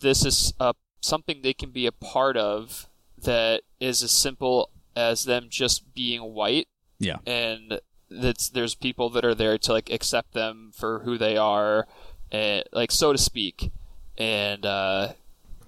[0.00, 5.24] this is uh, something they can be a part of that is as simple as
[5.24, 7.18] them just being white Yeah.
[7.26, 11.86] and that's there's people that are there to like accept them for who they are
[12.30, 13.70] and like so to speak
[14.18, 15.12] and uh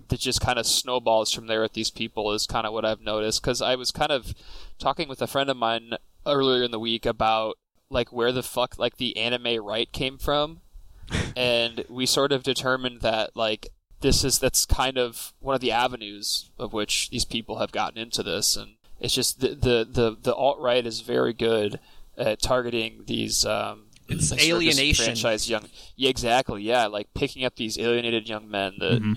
[0.09, 3.01] that just kind of snowballs from there with these people is kind of what I've
[3.01, 4.35] noticed because I was kind of
[4.79, 5.93] talking with a friend of mine
[6.27, 7.57] earlier in the week about
[7.91, 10.61] like where the fuck like the anime right came from
[11.37, 13.69] and we sort of determined that like
[14.01, 17.99] this is that's kind of one of the avenues of which these people have gotten
[17.99, 21.79] into this and it's just the the the, the alt right is very good
[22.19, 25.05] at targeting these um It's like, alienation.
[25.07, 29.17] disenfranchised young yeah exactly yeah like picking up these alienated young men that Mhm.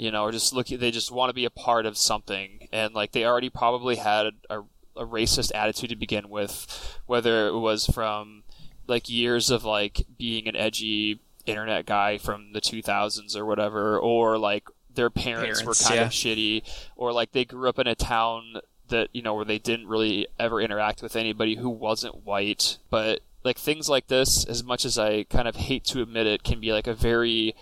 [0.00, 2.94] You know are just looking they just want to be a part of something and
[2.94, 4.60] like they already probably had a,
[4.96, 8.42] a racist attitude to begin with whether it was from
[8.86, 14.38] like years of like being an edgy internet guy from the 2000s or whatever or
[14.38, 16.06] like their parents, were kind yeah.
[16.06, 16.62] of shitty
[16.96, 18.54] or like they grew up in a town
[18.88, 23.20] that you know where they didn't really ever interact with anybody who wasn't white but
[23.44, 26.58] like things like this as much as i kind of hate to admit it can
[26.58, 27.54] be like a very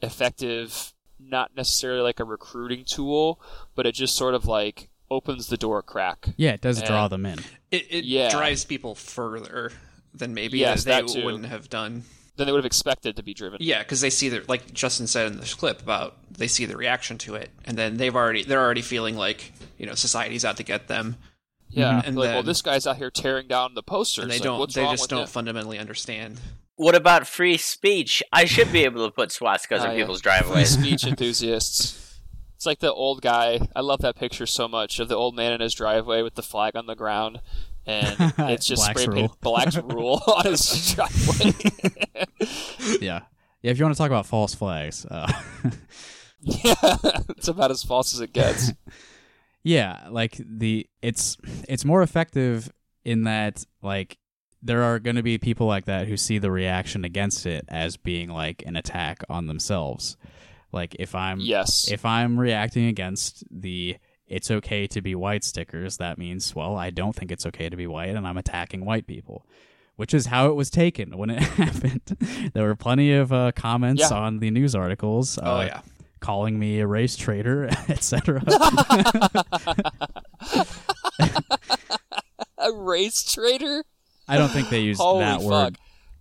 [0.00, 0.91] effective
[1.32, 3.40] not necessarily like a recruiting tool
[3.74, 7.08] but it just sort of like opens the door a crack Yeah, it does draw
[7.08, 7.38] them in.
[7.70, 8.30] It, it Yeah.
[8.30, 9.72] drives people further
[10.14, 12.04] than maybe Yes, they that wouldn't have done.
[12.36, 15.06] then they would have expected to be driven Yeah, because they see the like Justin
[15.06, 18.42] said in this clip about they see the reaction to it, and then they've already
[18.42, 21.16] they're already feeling like you know society's out to get them.
[21.68, 22.08] yeah mm-hmm.
[22.08, 24.58] and like well this guy's out here tearing down the posters and they Like, don't
[24.60, 25.26] what's they wrong just don't him?
[25.28, 26.40] fundamentally understand.
[26.76, 28.22] What about free speech?
[28.32, 29.96] I should be able to put swastikas Oh, in yeah.
[29.98, 30.70] people's free driveways.
[30.78, 32.18] speech enthusiasts.
[32.56, 33.68] It's like the old guy.
[33.76, 36.42] I love that picture so much of the old man in his driveway with the
[36.42, 37.40] flag on the ground,
[37.86, 39.36] and it's just Black's spray painted rule.
[39.40, 41.52] "Black's rule" on his driveway.
[43.00, 43.22] Yeah.
[43.62, 45.30] Yeah, if you want to talk about false flags, uh,
[46.40, 46.74] yeah,
[47.30, 48.72] it's about as false as it gets.
[49.62, 51.36] yeah, like the it's
[51.68, 52.72] it's more effective
[53.04, 54.18] in that like
[54.62, 57.96] there are going to be people like that who see the reaction against it as
[57.96, 60.16] being like an attack on themselves.
[60.72, 61.90] Like if I'm Yes.
[61.90, 63.96] if I'm reacting against the
[64.26, 67.76] it's okay to be white stickers, that means well, I don't think it's okay to
[67.76, 69.46] be white and I'm attacking white people.
[69.96, 72.16] Which is how it was taken when it happened.
[72.54, 74.16] there were plenty of uh, comments Yeah.
[74.16, 75.38] on the news articles.
[75.42, 75.80] Oh, uh, yeah.
[76.20, 78.42] calling me a race traitor, etc.
[82.58, 83.84] A race traitor?
[84.28, 85.50] I don't think they used that fuck.
[85.50, 85.78] word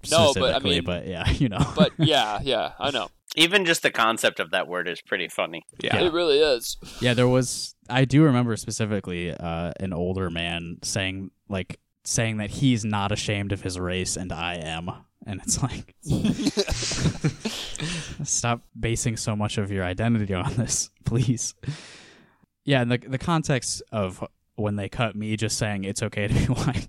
[0.10, 1.66] No, but I specifically, mean- but yeah, you know.
[1.76, 3.10] But yeah, yeah, I know.
[3.38, 5.64] Even just the concept of that word is pretty funny.
[5.82, 5.98] Yeah.
[6.02, 6.76] It really is.
[7.00, 7.76] yeah, there was.
[7.90, 13.52] I do remember specifically uh, an older man saying like saying that he's not ashamed
[13.54, 14.90] of his race and I am,
[15.26, 15.96] and it's like
[18.24, 21.54] stop basing so much of your identity on this, please.
[22.66, 24.26] Yeah, and the the context of
[24.56, 26.88] when they cut me just saying it's okay to be white.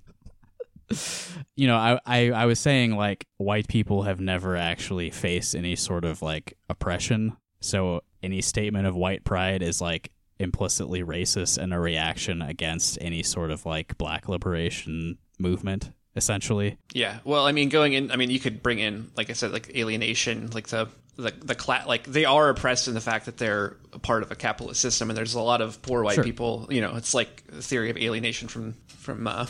[1.56, 5.76] you know, I, I I was saying like white people have never actually faced any
[5.76, 7.36] sort of like oppression.
[7.60, 13.22] So any statement of white pride is like implicitly racist and a reaction against any
[13.22, 16.78] sort of like black liberation movement, essentially.
[16.92, 17.18] Yeah.
[17.24, 19.74] Well, I mean, going in, I mean, you could bring in, like I said, like
[19.76, 23.76] alienation, like the the the cla- like they are oppressed in the fact that they're
[23.92, 26.24] a part of a capitalist system, and there's a lot of poor white Sure.
[26.24, 26.66] people.
[26.70, 29.46] You know, it's like the theory of alienation from from uh,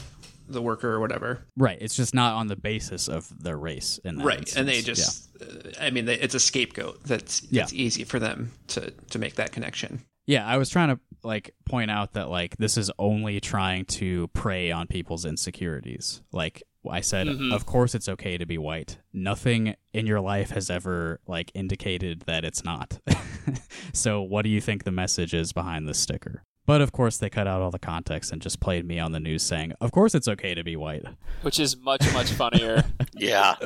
[0.52, 1.44] the worker or whatever.
[1.56, 1.78] Right.
[1.80, 4.56] It's just not on the basis of their race in that right instance.
[4.58, 8.52] and they just uh, i mean they, it's a scapegoat that's that's easy for them
[8.68, 12.56] to to make that connection Yeah, I was trying to like point out that like
[12.58, 16.22] this is only trying to prey on people's insecurities.
[16.32, 17.52] Like I said, Mhm.
[17.52, 18.98] of course it's okay to be white.
[19.12, 22.98] Nothing in your life has ever like indicated that it's not.
[23.92, 26.44] so what do you think the message is behind this sticker?
[26.64, 29.20] But of course they cut out all the context and just played me on the
[29.20, 31.04] news saying, "Of course it's okay to be white."
[31.42, 32.84] which is much much funnier.
[33.16, 33.56] Yeah.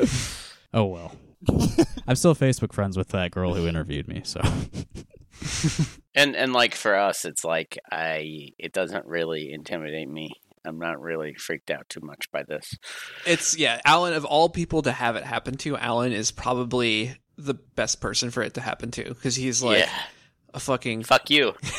[0.74, 1.12] Oh well.
[2.08, 4.40] I'm still Facebook friends with that girl who interviewed me, so
[6.14, 10.30] And and like for us, it's like I it doesn't really intimidate me.
[10.64, 12.74] I'm not really freaked out too much by this.
[13.26, 17.54] it's yeah alan of all people to have it happen to alan is probably the
[17.54, 19.92] best person for it to happen to because he's like Yeah.
[20.56, 21.52] A fucking Fuck you.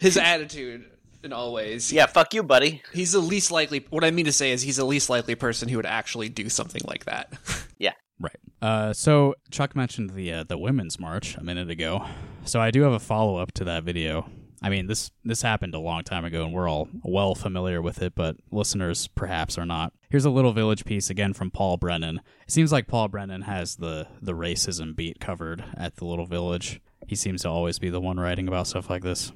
[0.00, 0.84] his attitude
[1.24, 2.82] in all ways Yeah, fuck you, buddy.
[2.92, 5.68] he's the least likely what i mean to say is he's the least likely person
[5.68, 7.32] who would actually do something like that
[7.78, 7.92] Yeah.
[8.18, 8.36] Right.
[8.60, 12.04] Uh, so Chuck mentioned the uh, the women's march a minute ago.
[12.44, 14.28] So I do have a follow up to that video.
[14.62, 18.02] I mean this this happened a long time ago, and we're all well familiar with
[18.02, 19.94] it, but listeners perhaps are not.
[20.10, 22.20] Here's a little village piece again from Paul Brennan.
[22.46, 26.82] It seems like Paul Brennan has the the racism beat covered at the little village.
[27.06, 29.32] He seems to always be the one writing about stuff like this.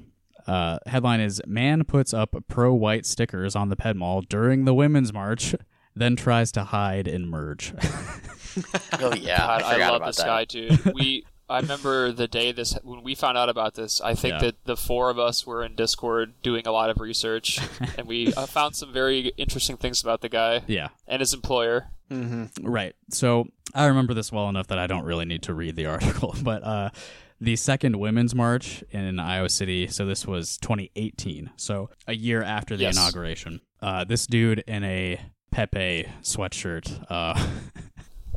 [0.47, 4.73] Uh, headline is Man puts up pro white stickers on the Ped Mall during the
[4.73, 5.55] Women's March,
[5.95, 7.73] then tries to hide and merge.
[8.99, 10.25] Oh yeah, God, I I, love this that.
[10.25, 10.93] guy, dude.
[10.93, 13.99] We I remember the day this when we found out about this.
[14.01, 14.39] I think Yeah.
[14.39, 17.59] that the four of us were in Discord doing a lot of research,
[17.97, 20.87] and we uh, found some very interesting things about the guy yeah.
[21.07, 21.87] and his employer.
[22.61, 22.95] Right.
[23.09, 26.33] So I remember this well enough that I don't really need to read the article.
[26.41, 26.89] But uh,
[27.41, 32.75] the second women's march in Iowa City, so this was 2018, so a year after
[32.77, 32.95] the Yes.
[32.97, 33.61] inauguration.
[33.81, 35.19] Uh, this dude in a
[35.51, 37.47] Pepe sweatshirt uh,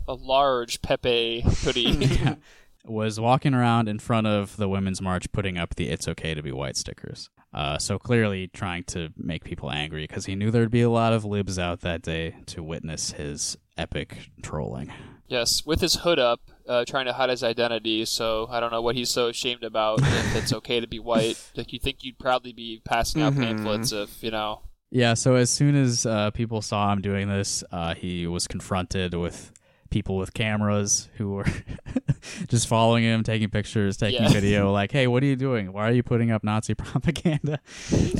[0.06, 2.08] A large Pepe hoodie.
[2.84, 6.42] was walking around in front of the women's march putting up the It's Okay to
[6.42, 7.28] Be White stickers.
[7.52, 11.12] Uh, so clearly trying to make people angry because he knew there'd be a lot
[11.12, 14.92] of libs out that day to witness his epic trolling.
[15.28, 18.04] yes, with his hood up, uh, trying to hide his identity.
[18.04, 20.00] So I don't know what he's so ashamed about.
[20.02, 23.40] if it's okay to be white, like you think you'd proudly be passing out Mhm.
[23.40, 24.60] pamphlets if you know.
[24.90, 29.12] Yeah, so as soon as uh, people saw him doing this, uh, he was confronted
[29.14, 29.52] with
[29.90, 31.44] people with cameras who were
[32.48, 34.28] just following him, taking pictures, taking Yeah.
[34.28, 35.72] video, like, hey, what are you doing?
[35.72, 37.60] Why are you putting up Nazi propaganda?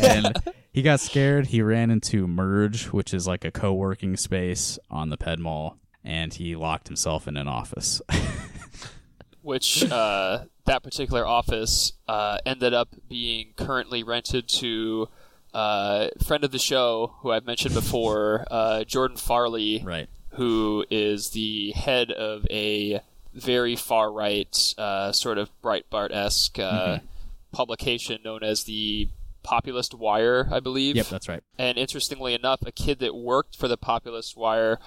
[0.03, 0.35] And
[0.73, 1.47] he got scared.
[1.49, 5.79] He ran into Merge, which is like a co working space on the Ped Mall,
[6.09, 8.01] and he locked himself in an office.
[9.43, 15.07] which uh, that particular office uh, ended up being currently rented to
[15.53, 20.09] uh, friend of the show who I've mentioned before, uh, Jordan Farley, right.
[20.31, 23.03] who is the head of a
[23.35, 26.99] very far right, uh, sort of Breitbart esque uh,
[27.53, 29.09] publication known as the
[29.49, 30.95] Populist Wire, I believe.
[30.95, 31.43] Yep, that's right.
[31.59, 34.79] And interestingly enough, a kid that worked for the Populist Wire,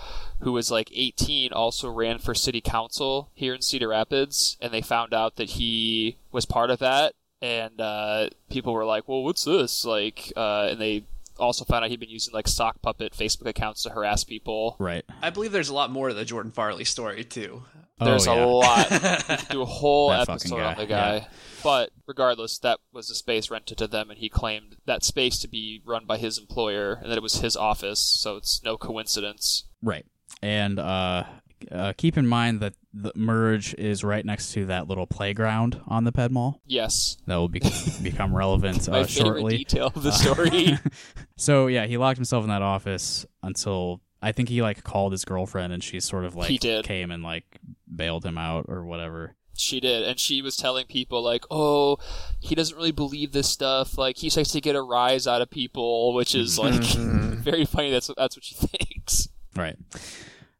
[0.41, 4.84] who was like 18, also ran for city council here in Cedar Rapids, and they
[4.84, 7.16] found out that he was part of that.
[7.41, 11.05] And uh, people were like, "Well, what's this?" Like, uh, and they
[11.39, 14.76] also found out he'd been using like sock puppet Facebook accounts to harass people.
[14.78, 15.03] Right.
[15.24, 17.64] i believe there's a lot more to the jordan farley story too
[18.06, 18.45] There's oh, yeah.
[18.45, 18.91] a lot.
[19.30, 21.16] We could do a whole That episode on the guy.
[21.18, 21.26] yeah.
[21.64, 25.47] But regardless, that was a space rented to them, and he claimed that space to
[25.47, 27.99] be run by his employer, and that it was his office.
[27.99, 29.66] So it's no coincidence.
[29.84, 30.06] Right.
[30.41, 31.24] And uh,
[31.72, 36.04] uh, keep in mind that the merge is right next to that little playground on
[36.04, 36.60] the Ped Mall.
[36.66, 37.18] Yes.
[37.28, 37.62] That will be-
[38.02, 39.58] become relevant uh, favorite shortly.
[39.58, 40.78] detail of the Uh, story.
[41.38, 45.26] so yeah, he locked himself in that office until I think he like called his
[45.26, 46.86] girlfriend, and she sort of like He did.
[46.86, 47.60] came and like
[47.94, 49.36] bailed him out or whatever.
[49.54, 51.98] She did, and she was telling people like, "Oh,
[52.39, 53.98] he doesn't really believe this stuff.
[53.98, 57.92] Like he likes to get a rise out of people," which is like very funny.
[57.92, 59.28] That's that's what she thinks.
[59.56, 59.78] Right.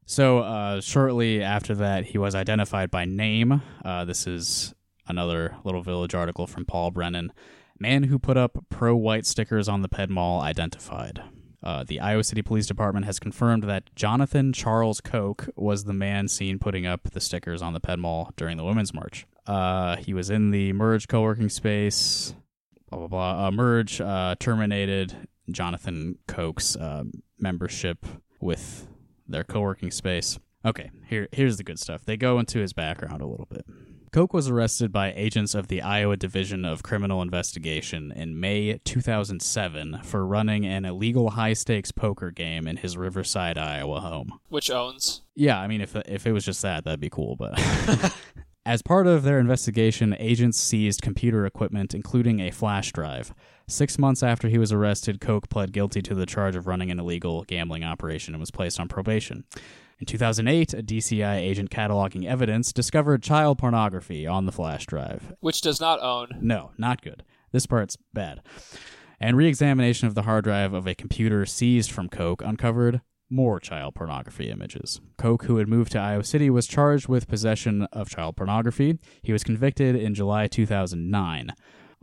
[0.06, 3.62] So uh, shortly after that, he was identified by name.
[3.84, 4.74] Uh, this is
[5.08, 7.32] another Little Village article from Paul Brennan.
[7.80, 11.24] Man who put up pro-white stickers on the Ped Mall identified.
[11.64, 16.28] Uh, the Iowa City Police Department has confirmed that Jonathan Charles Koch was the man
[16.28, 19.28] seen putting up the stickers on the Ped Mall during the Women's March.
[19.46, 22.34] Uh, he was in the Merge co-working space.
[22.90, 23.48] Blah blah blah.
[23.48, 27.04] Uh, Merge uh, terminated Jonathan Koch's uh,
[27.40, 28.06] membership
[28.40, 28.88] with
[29.28, 30.40] their co-working space.
[30.66, 32.06] Okay, here here's the good stuff.
[32.06, 33.66] They go into his background a little bit.
[34.12, 40.02] Koch was arrested by agents of the Iowa Division of Criminal Investigation in May 2007
[40.04, 44.38] for running an illegal high stakes poker game in his Riverside, Iowa home.
[44.50, 45.22] Which owns?
[45.34, 47.38] Yeah, I mean, if if it was just that, that'd be cool.
[47.38, 47.58] But
[48.66, 53.34] as part of their investigation, agents seized computer equipment, including a flash drive.
[53.70, 57.00] Six months after he was arrested, Koch pled guilty to the charge of running an
[57.00, 59.46] illegal gambling operation and was placed on probation.
[60.02, 65.36] In 2008, a DCI agent cataloging evidence discovered child pornography on the flash drive.
[65.42, 66.40] Which does not own.
[66.42, 67.24] No, not good.
[67.52, 68.42] This part's bad.
[69.20, 73.60] And re examination of the hard drive of a computer seized from Koch uncovered more
[73.60, 75.00] child pornography images.
[75.20, 78.98] Koch, who had moved to Iowa City, was charged with possession of child pornography.
[79.22, 81.54] He was convicted in July 2009.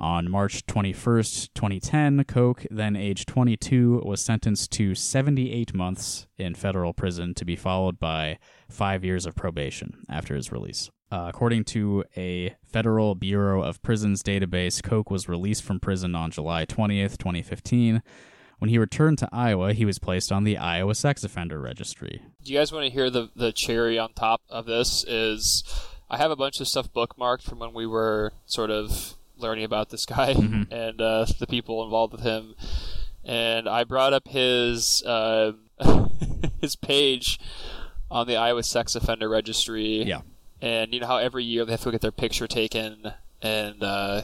[0.01, 6.92] On March 21st, 2010, Koch, then age 22, was sentenced to 78 months in federal
[6.92, 8.38] prison to be followed by
[8.68, 10.88] five years of probation after his release.
[11.11, 16.30] Uh, according to a Federal Bureau of Prisons database, Koch was released from prison on
[16.30, 18.01] July 20th, 2015.
[18.59, 22.22] When he returned to Iowa, he was placed on the Iowa Sex Offender Registry.
[22.44, 25.05] Do you guys want to hear the the cherry on top of this?
[25.07, 25.64] Is
[26.11, 29.91] I have a bunch of stuff bookmarked from when we were sort of learning about
[29.91, 30.66] this guy Mhm.
[30.72, 32.55] and uh, the people involved with him,
[33.24, 35.53] and I brought up his uh,
[36.61, 37.39] his page
[38.11, 40.03] on the Iowa Sex Offender Registry.
[40.05, 40.22] Yeah.
[40.61, 43.12] and you know how every year they have to get their picture taken,
[43.43, 44.22] and uh,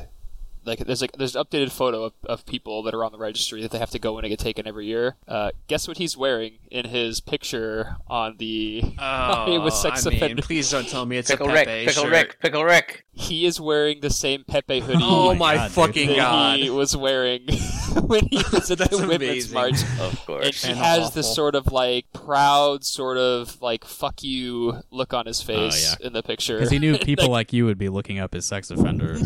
[0.64, 3.62] like there's like there's an updated photo of, of people that are on the registry
[3.62, 5.16] that they have to go in and get taken every year.
[5.28, 10.22] Uh, guess what he's wearing in his picture on the Iowa Sex Oh, I mean,
[10.22, 10.42] Offender?
[10.42, 12.12] please don't tell me it's Pickle a Rick, Pepe Pickle shirt.
[12.12, 13.04] Rick, Pickle Rick.
[13.16, 14.98] He is wearing the same Pepe hoodie.
[15.00, 16.58] Oh my God, fucking that God.
[16.58, 17.42] He was wearing
[18.06, 19.52] when he was at That's the Women's.
[19.52, 19.82] March.
[20.00, 20.46] Of course.
[20.46, 21.10] And he And has awful.
[21.10, 25.96] this sort of like proud, sort of like "fuck you" look on his face Oh,
[26.00, 26.06] yeah.
[26.08, 26.56] in the picture.
[26.56, 29.18] Because he knew people like you would be looking up his sex offender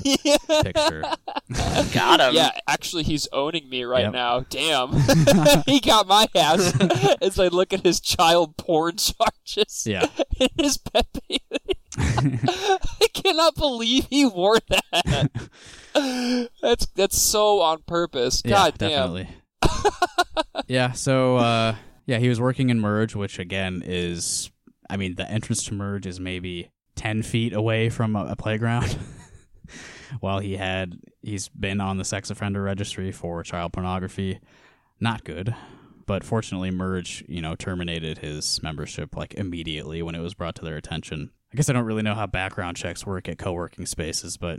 [0.62, 1.03] picture.
[1.93, 2.35] Got him.
[2.35, 4.12] Yeah, actually, he's owning me right Yep.
[4.12, 4.41] now.
[4.49, 4.93] Damn,
[5.66, 6.74] he got my ass
[7.22, 9.85] as I look at his child porn charges.
[9.87, 10.07] Yeah.
[10.41, 11.41] in his Pepe.
[11.99, 15.31] I cannot believe he wore that.
[16.62, 18.43] That's that's so on purpose.
[18.43, 19.14] God yeah, damn.
[19.14, 19.29] definitely.
[20.68, 21.74] yeah, so uh,
[22.07, 24.51] yeah, he was working in Merge, which again is,
[24.89, 28.97] I mean, the entrance to Merge is maybe ten feet away from a, a playground.
[30.21, 34.41] While he had, he's been on the sex offender registry for child pornography.
[35.01, 35.55] Not good,
[36.07, 40.65] but fortunately, Merge, you know, terminated his membership like immediately when it was brought to
[40.65, 41.31] their attention.
[41.53, 44.59] I guess I don't really know how background checks work at co-working spaces, but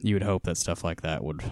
[0.00, 1.42] you would hope that stuff like that would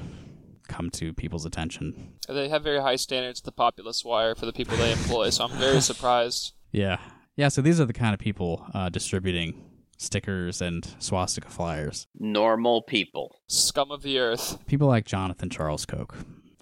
[0.68, 2.14] come to people's attention.
[2.28, 5.58] They have very high standards the Populous Wire for the people they employ, so I'm
[5.58, 6.52] very surprised.
[6.72, 6.98] Yeah.
[7.36, 9.62] Yeah, so these are the kind of people uh, distributing
[9.96, 12.06] stickers and swastika flyers.
[12.18, 13.40] Normal people.
[13.46, 14.64] Scum of the earth.
[14.66, 16.14] People like Jonathan Charles Koch,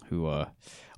[0.08, 0.48] who uh,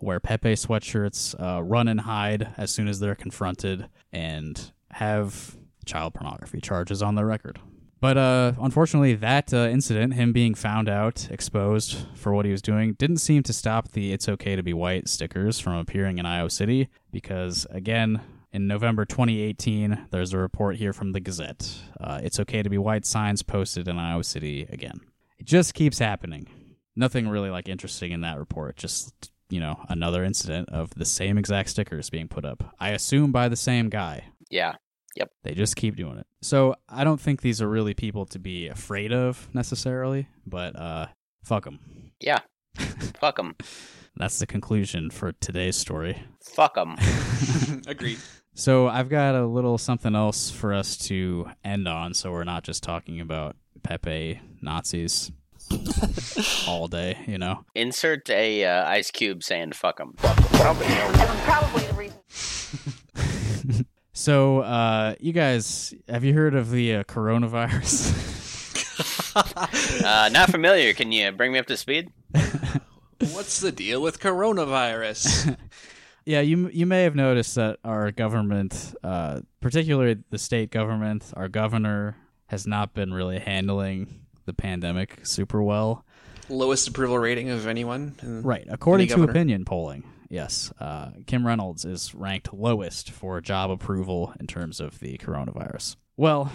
[0.01, 6.15] wear Pepe sweatshirts, uh, run and hide as soon as they're confronted, and have child
[6.15, 7.59] pornography charges on their record.
[7.99, 12.61] But uh, unfortunately, that uh, incident, him being found out, exposed for what he was
[12.61, 16.27] doing, didn't seem to stop the It's Okay to Be White stickers from appearing in
[16.27, 18.21] Iowa City because, again,
[18.57, 21.71] in November 2018, there's a report here from the Gazette.
[22.01, 24.99] Uh, it's Okay to Be White signs posted in Iowa City again.
[25.39, 26.49] It just keeps happening.
[26.97, 28.79] Nothing really like interesting in that report.
[28.79, 32.75] Just, you know, another incident of the same exact stickers being put up.
[32.81, 34.25] I assume by the same guy.
[34.49, 34.77] Yeah.
[35.17, 35.33] Yep.
[35.43, 36.27] They just keep doing it.
[36.41, 41.09] So I don't think these are really people to be afraid of necessarily, but uh,
[41.45, 41.79] fuck them.
[42.21, 42.39] Yeah.
[43.21, 43.57] Fuck them.
[44.17, 46.23] That's the conclusion for today's story.
[46.43, 46.97] Fuck them.
[47.87, 48.19] Agreed.
[48.59, 52.65] So I've got a little something else for us to end on, so we're not
[52.65, 55.31] just talking about Pepe Nazis
[56.67, 57.67] all day, you know.
[57.75, 60.15] Insert a uh, Ice Cube saying fuck them.
[60.17, 62.17] Probably the reason.
[64.15, 68.33] So, uh, you guys, have you heard of the uh, coronavirus?
[70.03, 70.95] Uh, not familiar.
[70.95, 72.11] Can you bring me up to speed?
[73.33, 75.59] What's the deal with coronavirus?
[76.27, 81.49] Yeah, you you may have noticed that our government, uh, particularly the state government, our
[81.49, 82.17] governor
[82.49, 86.05] has not been really handling the pandemic super well.
[86.49, 88.15] Lowest approval rating of anyone.
[88.23, 88.65] in- Right.
[88.69, 94.47] According to opinion polling, yes, uh, Kim Reynolds is ranked lowest for job approval in
[94.47, 95.97] terms of the coronavirus.
[96.17, 96.53] Well,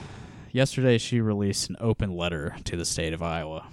[0.51, 3.67] yesterday she released an open letter to the state of Iowa.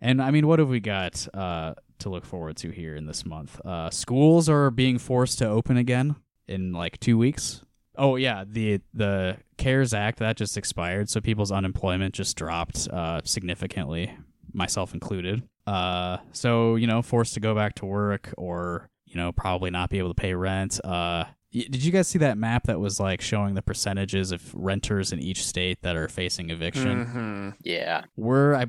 [0.00, 3.24] And I mean, what have we got uh, to look forward to here in this
[3.24, 3.60] month?
[3.64, 7.62] Uh, schools are being forced to open again in like two weeks.
[7.96, 13.20] Oh yeah, the the CARES Act that just expired, so people's unemployment just dropped uh,
[13.24, 14.16] significantly,
[14.52, 15.42] myself included.
[15.66, 19.90] Uh, so you know, forced to go back to work, or you know, probably not
[19.90, 20.80] be able to pay rent.
[20.84, 25.12] Uh, did you guys see that map that was like showing the percentages of renters
[25.12, 27.06] in each state that are facing eviction?
[27.06, 27.54] Mhm.
[27.62, 28.04] Yeah.
[28.16, 28.66] We're I, I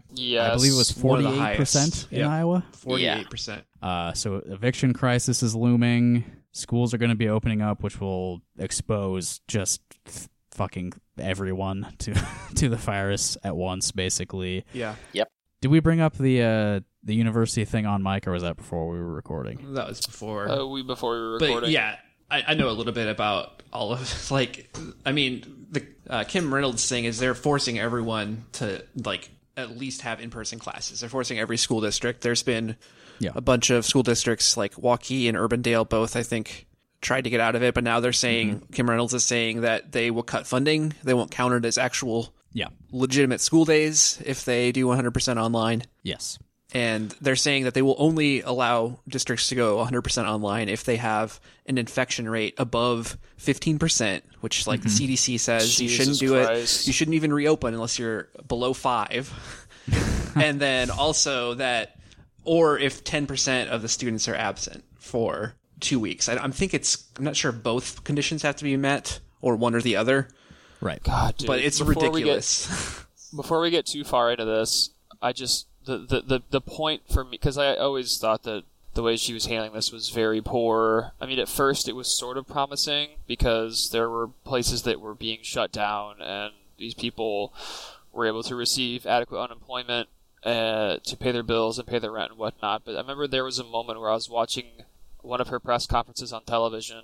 [0.55, 2.29] believe it was One of the forty eight percent in Yep.
[2.29, 2.65] Iowa.
[2.73, 3.63] Forty-eight percent.
[3.81, 6.23] Uh, so eviction crisis is looming.
[6.51, 12.13] Schools are going to be opening up, which will expose just f- fucking everyone to
[12.55, 14.65] to the virus at once, basically.
[14.73, 14.95] Yeah.
[15.13, 15.29] Yep.
[15.61, 18.87] Did we bring up the uh, the university thing on mic, or was that before
[18.89, 19.73] we were recording?
[19.73, 20.47] That was before.
[20.49, 21.71] Uh, we before we were but recording.
[21.71, 21.97] yeah,
[22.31, 24.69] I, I know a little bit about all of like.
[25.05, 30.01] I mean, the uh, Kim Reynolds thing is they're forcing everyone to like at least
[30.01, 30.99] have in person classes.
[31.01, 32.21] They're forcing every school district.
[32.21, 32.75] There's been
[33.19, 33.31] Yeah.
[33.35, 36.15] a bunch of school districts like Waukee and Urbandale both.
[36.15, 36.65] I think
[37.01, 39.91] tried to get out of it, but now they're saying Kim Reynolds is saying that
[39.91, 40.93] they will cut funding.
[41.03, 42.67] They won't count it as actual Yeah.
[42.91, 45.83] legitimate school days if they do 100% online.
[46.03, 46.39] Yes.
[46.71, 50.97] And they're saying that they will only allow districts to go 100% online if they
[50.97, 55.13] have an infection rate above 15%, which, like the mm-hmm.
[55.13, 56.81] CDC says, you shouldn't do Christ.
[56.81, 56.87] it.
[56.87, 59.33] You shouldn't even reopen unless you're below five.
[60.35, 61.99] and then also that,
[62.43, 66.29] or if 10% of the students are absent for two weeks.
[66.29, 69.55] I, I think it's, I'm not sure if both conditions have to be met or
[69.55, 70.27] one or the other.
[70.81, 71.01] Right.
[71.01, 73.05] God, dude, but it's before we get- ridiculous.
[73.35, 74.91] before we get too far into this,
[75.21, 78.63] I just the the the, the point for me because I always thought that
[78.93, 81.13] the way she was handling this was very poor.
[81.21, 85.13] I mean, at first it was sort of promising because there were places that were
[85.13, 87.53] being shut down and these people
[88.11, 90.09] were able to receive adequate unemployment
[90.43, 92.83] uh, to pay their bills and pay their rent and whatnot.
[92.85, 94.65] But I remember there was a moment where I was watching
[95.21, 97.03] one of her press conferences on television,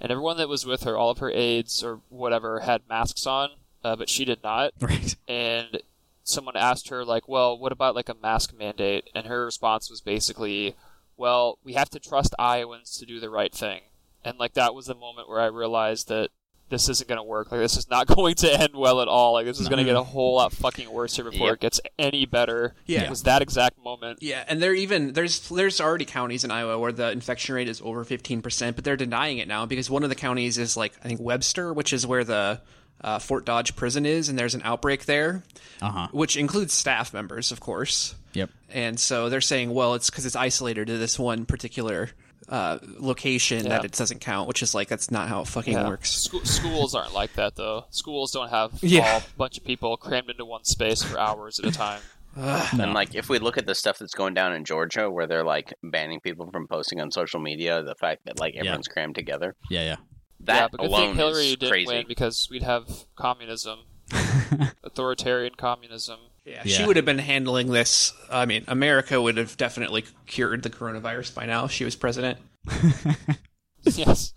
[0.00, 3.50] and everyone that was with her, all of her aides or whatever, had masks on,
[3.84, 4.72] uh, but she did not.
[4.80, 5.14] Right.
[5.28, 5.82] And
[6.30, 9.08] someone asked her, like, well, what about like a mask mandate?
[9.14, 10.76] And her response was basically,
[11.16, 13.82] well, we have to trust Iowans to do the right thing.
[14.24, 16.30] And like that was the moment where I realized that
[16.68, 17.50] this isn't going to work.
[17.50, 19.32] Like this is not going to end well at all.
[19.32, 21.54] Like this is going to get a whole lot fucking worse here before Yep.
[21.54, 22.74] it gets any better.
[22.86, 23.02] Yeah.
[23.02, 24.18] It was that exact moment.
[24.22, 27.80] Yeah, and they're even there's there's already counties in Iowa where the infection rate is
[27.82, 31.08] over 15%, but they're denying it now because one of the counties is like I
[31.08, 32.60] think Webster, which is where the
[33.02, 35.42] uh, Fort Dodge prison is, and there's an outbreak there,
[35.80, 36.08] Uh-huh.
[36.12, 38.14] which includes staff members, of course.
[38.34, 38.50] Yep.
[38.70, 42.10] And so they're saying, well, it's because it's isolated to this one particular
[42.48, 43.68] uh, location Yeah.
[43.70, 45.86] that it doesn't count, which is like that's not how it fucking Yeah.
[45.86, 46.26] works.
[46.28, 47.84] Schoo- schools aren't like that though.
[47.90, 49.18] Schools don't have Yeah.
[49.18, 52.00] a bunch of people crammed into one space for hours at a time.
[52.36, 55.44] And like, if we look at the stuff that's going down in Georgia, where they're
[55.44, 59.54] like banning people from posting on social media, the fact that like everyone's crammed together,
[59.68, 59.96] Yeah, yeah.
[60.44, 61.86] That yeah, but good alone thing Hillary is didn't crazy.
[61.92, 63.80] win because we'd have communism,
[64.84, 66.18] authoritarian communism.
[66.44, 66.76] Yeah, Yeah.
[66.78, 68.12] she would have been handling this.
[68.30, 72.38] I mean, America would have definitely cured the coronavirus by now if she was president.
[73.84, 74.32] yes.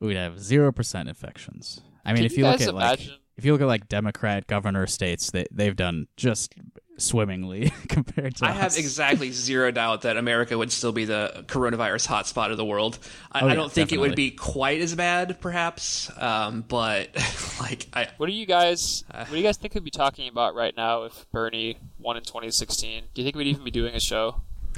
[0.00, 1.80] We'd have zero percent infections.
[2.04, 3.00] I mean, Can if you you look guys at like
[3.36, 6.54] if you look at like Democrat governor states, they they've done just
[6.98, 12.08] swimmingly compared to I have exactly zero doubt that America would still be the coronavirus
[12.08, 12.98] hotspot of the world.
[13.30, 17.08] I, Oh, I don't think it would be quite as bad, perhaps, um, but
[17.60, 19.04] like I, What do you guys?
[19.10, 22.22] What do you guys think we'd be talking about right now if Bernie won in
[22.22, 23.04] 2016?
[23.14, 24.42] Do you think we'd even be doing a show?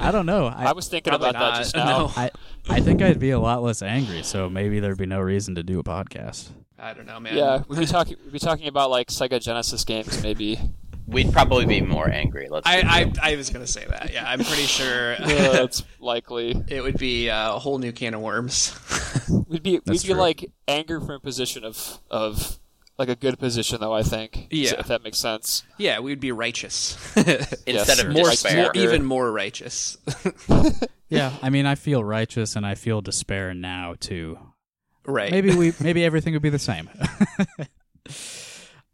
[0.00, 0.46] I don't know.
[0.46, 1.84] I, I was thinking Probably about that just now.
[1.98, 2.12] No.
[2.16, 2.30] I
[2.68, 5.62] I think I'd be a lot less angry, so maybe there'd be no reason to
[5.62, 6.50] do a podcast.
[6.78, 7.36] I don't know, man.
[7.36, 8.16] Yeah, we'd be talking.
[8.24, 10.60] We'd be talking about like Sega Genesis games, maybe.
[11.06, 12.48] We'd probably be more angry.
[12.50, 12.66] Let's.
[12.66, 12.80] I.
[13.22, 14.12] I, I was gonna say that.
[14.12, 16.60] Yeah, I'm pretty sure Yeah, that's likely.
[16.68, 18.74] it would be uh, a whole new can of worms.
[19.48, 22.58] We'd be That's we'd be like anger from a position of of
[22.98, 23.92] like a good position, though.
[23.92, 24.48] I think.
[24.50, 24.74] Yeah.
[24.80, 25.62] if that makes sense.
[25.78, 26.96] yeah, we'd be righteous.
[27.16, 28.02] Instead Yes.
[28.02, 28.62] of more, despair.
[28.64, 29.98] more, even more righteous.
[31.08, 34.38] Yeah, I mean, I feel righteous and I feel despair now too.
[35.04, 35.30] right.
[35.30, 36.90] Maybe we maybe everything would be the same.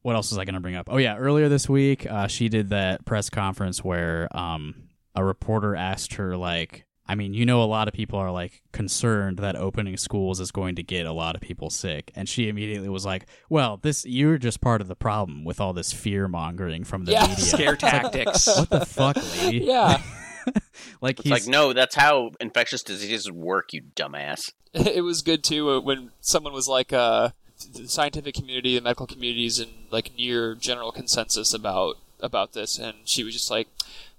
[0.02, 0.88] What else was I going to bring up?
[0.90, 5.74] Oh yeah, earlier this week, uh, she did that press conference where um, a reporter
[5.76, 9.56] asked her like, I mean, you know, a lot of people are like concerned that
[9.56, 13.04] opening schools is going to get a lot of people sick, and she immediately was
[13.04, 17.04] like, "Well, this you're just part of the problem with all this fear mongering from
[17.04, 17.22] the Yeah.
[17.26, 18.46] media." Scare tactics.
[18.46, 19.58] What the fuck, lady?
[19.66, 20.00] Yeah,
[21.00, 24.50] like It's he's like no, that's how infectious diseases work, you dumbass.
[24.72, 27.30] it was good too uh, when someone was like, uh,
[27.72, 32.78] the scientific community, the medical community is in like near general consensus about about this,
[32.78, 33.68] and she was just like,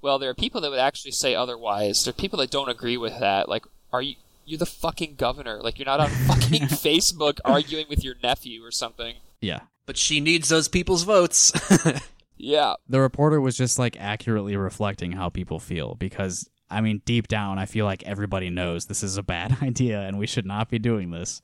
[0.02, 2.04] well, there are people that would actually say otherwise.
[2.04, 3.48] There are people that don't agree with that.
[3.48, 4.16] Like, are you?
[4.46, 5.62] you're the fucking governor.
[5.62, 9.16] Like you're not on fucking Facebook arguing with your nephew or something.
[9.40, 9.62] Yeah.
[9.86, 11.54] But she needs those people's votes.
[12.44, 12.74] Yeah.
[12.90, 17.58] The reporter was just like accurately reflecting how people feel because I mean deep down
[17.58, 20.78] I feel like everybody knows this is a bad idea and we should not be
[20.78, 21.42] doing this.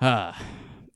[0.00, 0.32] Uh,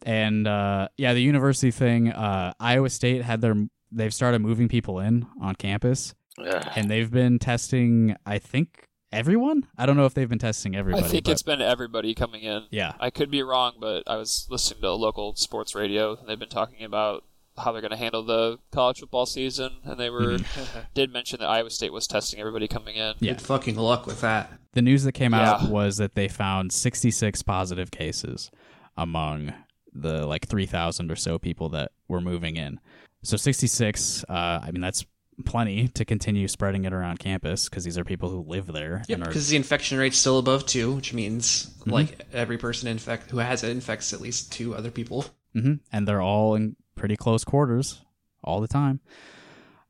[0.04, 3.54] and uh, yeah, the university thing, uh, Iowa State had their
[3.90, 6.68] they've started moving people in on campus Ugh.
[6.76, 9.66] and they've been testing I think everyone.
[9.76, 11.04] I don't know if they've been testing everybody.
[11.04, 12.64] I think but- it's been everybody coming in.
[12.70, 12.94] Yeah.
[12.98, 16.38] I could be wrong, but I was listening to a local sports radio and they've
[16.38, 17.24] been talking about
[17.58, 20.38] how they're going to handle the college football season and they were
[20.94, 23.14] did mention that Iowa State was testing everybody coming in.
[23.20, 23.32] Yeah.
[23.32, 24.50] Good fucking luck with that.
[24.72, 28.50] The news that came out was that they found 66 positive cases
[28.96, 29.52] among
[29.92, 32.80] the like 3,000 or so people that were moving in.
[33.22, 35.04] So 66, uh, I mean, that's
[35.44, 39.02] plenty to continue spreading it around campus because these are people who live there.
[39.08, 41.92] Yep, and are, because the infection rate's still above two, which means Mhm.
[41.92, 45.26] like every person infect who has it infects at least two other people.
[45.54, 45.80] Mhm.
[45.92, 48.00] and they're all in pretty close quarters
[48.42, 49.00] all the time.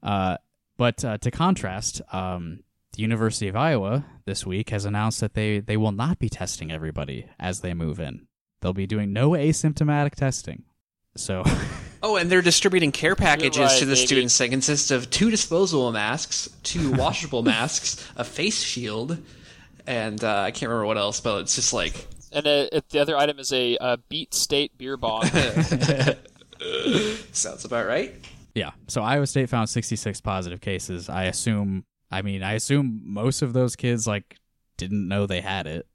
[0.02, 0.36] Uh,
[0.76, 2.64] but uh, to contrast, um,
[2.94, 6.72] the University of Iowa this week has announced that they, they will not be testing
[6.72, 8.26] everybody as they move in.
[8.62, 10.62] They'll be doing no asymptomatic testing.
[11.16, 11.42] So
[12.02, 14.06] Oh, and they're distributing care packages right, to the baby.
[14.06, 19.18] students that consist of two disposable masks, two washable masks, a face shield,
[19.86, 22.98] and uh, I can't remember what else, but it's just like And uh, it, the
[22.98, 25.26] other item is a uh, Beat State beer bong.
[27.32, 28.12] sounds about right.
[28.54, 28.72] Yeah.
[28.88, 31.08] So Iowa State found 66 positive cases.
[31.08, 34.38] I assume, I mean, I assume most of those kids like
[34.76, 35.86] didn't know they had it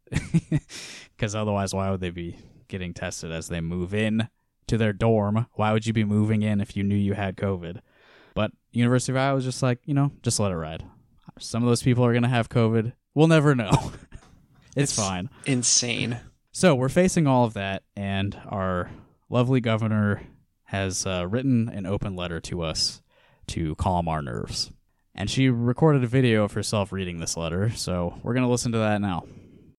[1.18, 2.38] because otherwise, why would they be
[2.68, 4.30] getting tested as they move in
[4.68, 5.48] to their dorm?
[5.53, 7.81] Why would you be moving in if you knew you had COVID?
[8.34, 10.84] But University of Iowa was just like, you know, just let it ride.
[11.39, 12.94] Some of those people are going to have COVID.
[13.14, 13.91] We'll never know.
[14.76, 15.30] it's fine.
[15.45, 16.19] Insane.
[16.52, 18.89] So we're facing all of that, and our
[19.30, 20.22] lovely governor
[20.65, 23.02] has uh, written an open letter to us
[23.48, 24.72] to calm our nerves.
[25.15, 28.72] And she recorded a video of herself reading this letter, so we're going to listen
[28.73, 29.26] to that now.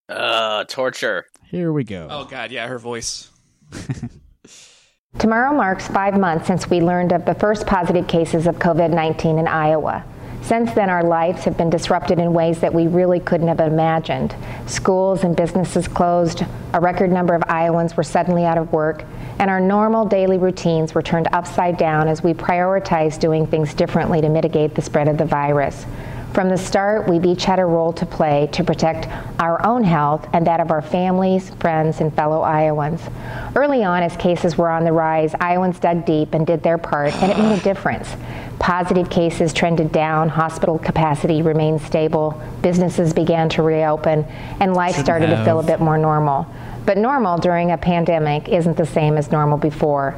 [0.09, 1.26] Uh, torture.
[1.44, 2.09] Here we go.
[2.10, 3.30] Oh god, yeah, her voice.
[5.18, 9.39] Tomorrow marks five months since we learned of the first positive cases of COVID 19
[9.39, 10.05] in Iowa.
[10.43, 14.35] Since then, our lives have been disrupted in ways that we really couldn't have imagined.
[14.66, 19.05] Schools and businesses closed, a record number of Iowans were suddenly out of work,
[19.39, 24.20] and our normal daily routines were turned upside down as we prioritized doing things differently
[24.20, 25.85] to mitigate the spread of the virus.
[26.34, 29.09] From the start, we've each had a role to play to protect
[29.40, 33.00] our own health and that of our families, friends, and fellow Iowans.
[33.56, 37.12] Early on, as cases were on the rise, Iowans dug deep and did their part,
[37.14, 38.14] and it made a difference.
[38.59, 44.24] Positive cases trended down, hospital capacity remained stable, businesses began to reopen,
[44.60, 46.46] and life Shouldn't started to feel a bit more normal.
[46.84, 50.14] But normal during a pandemic isn't the same as normal before.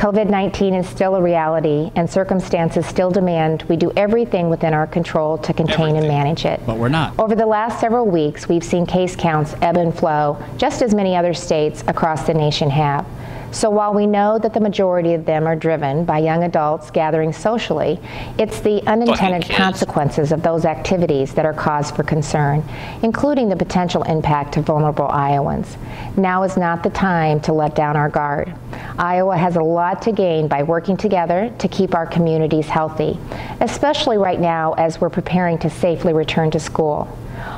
[0.00, 4.86] COVID 19 is still a reality, and circumstances still demand we do everything within our
[4.86, 6.58] control to contain and manage it.
[6.64, 7.18] But we're not.
[7.18, 11.14] Over the last several weeks, we've seen case counts ebb and flow, just as many
[11.14, 13.04] other states across the nation have.
[13.52, 17.32] So while we know that the majority of them are driven by young adults gathering
[17.32, 17.98] socially,
[18.38, 22.62] it's the unintended consequences of those activities that are cause for concern,
[23.02, 25.76] including the potential impact to vulnerable Iowans.
[26.16, 28.54] Now is not the time to let down our guard.
[28.98, 33.18] Iowa has a lot to gain by working together to keep our communities healthy,
[33.60, 37.08] especially right now as we're preparing to safely return to school.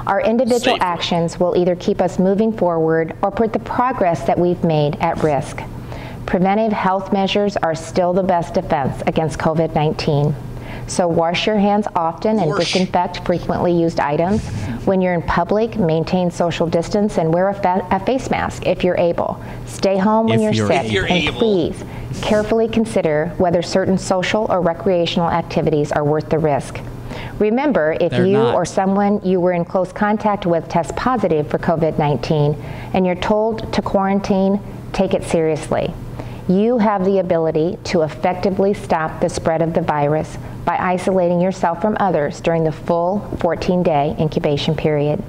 [0.07, 0.81] Our individual Safely.
[0.81, 5.23] actions will either keep us moving forward or put the progress that we've made at
[5.23, 5.61] risk.
[6.33, 10.35] Preventive health measures are still the best defense against COVID 19.
[10.87, 12.73] So wash your hands often and Wash.
[12.73, 14.43] disinfect frequently used items.
[14.87, 18.83] When you're in public, maintain social distance and wear a, fa- a face mask if
[18.83, 19.45] you're able.
[19.67, 20.87] Stay home when If you're, you're sick.
[20.87, 21.39] If you're and able.
[21.39, 21.85] please
[22.23, 26.81] carefully consider whether certain social or recreational activities are worth the risk.
[27.41, 28.55] Remember, if They're you not.
[28.55, 32.55] or someone you were in close contact with tests positive for COVID 19
[32.95, 34.59] and you're told to quarantine,
[34.95, 35.93] take it seriously.
[36.49, 41.81] You have the ability to effectively stop the spread of the virus by isolating yourself
[41.81, 45.23] from others during the full 14 day incubation period.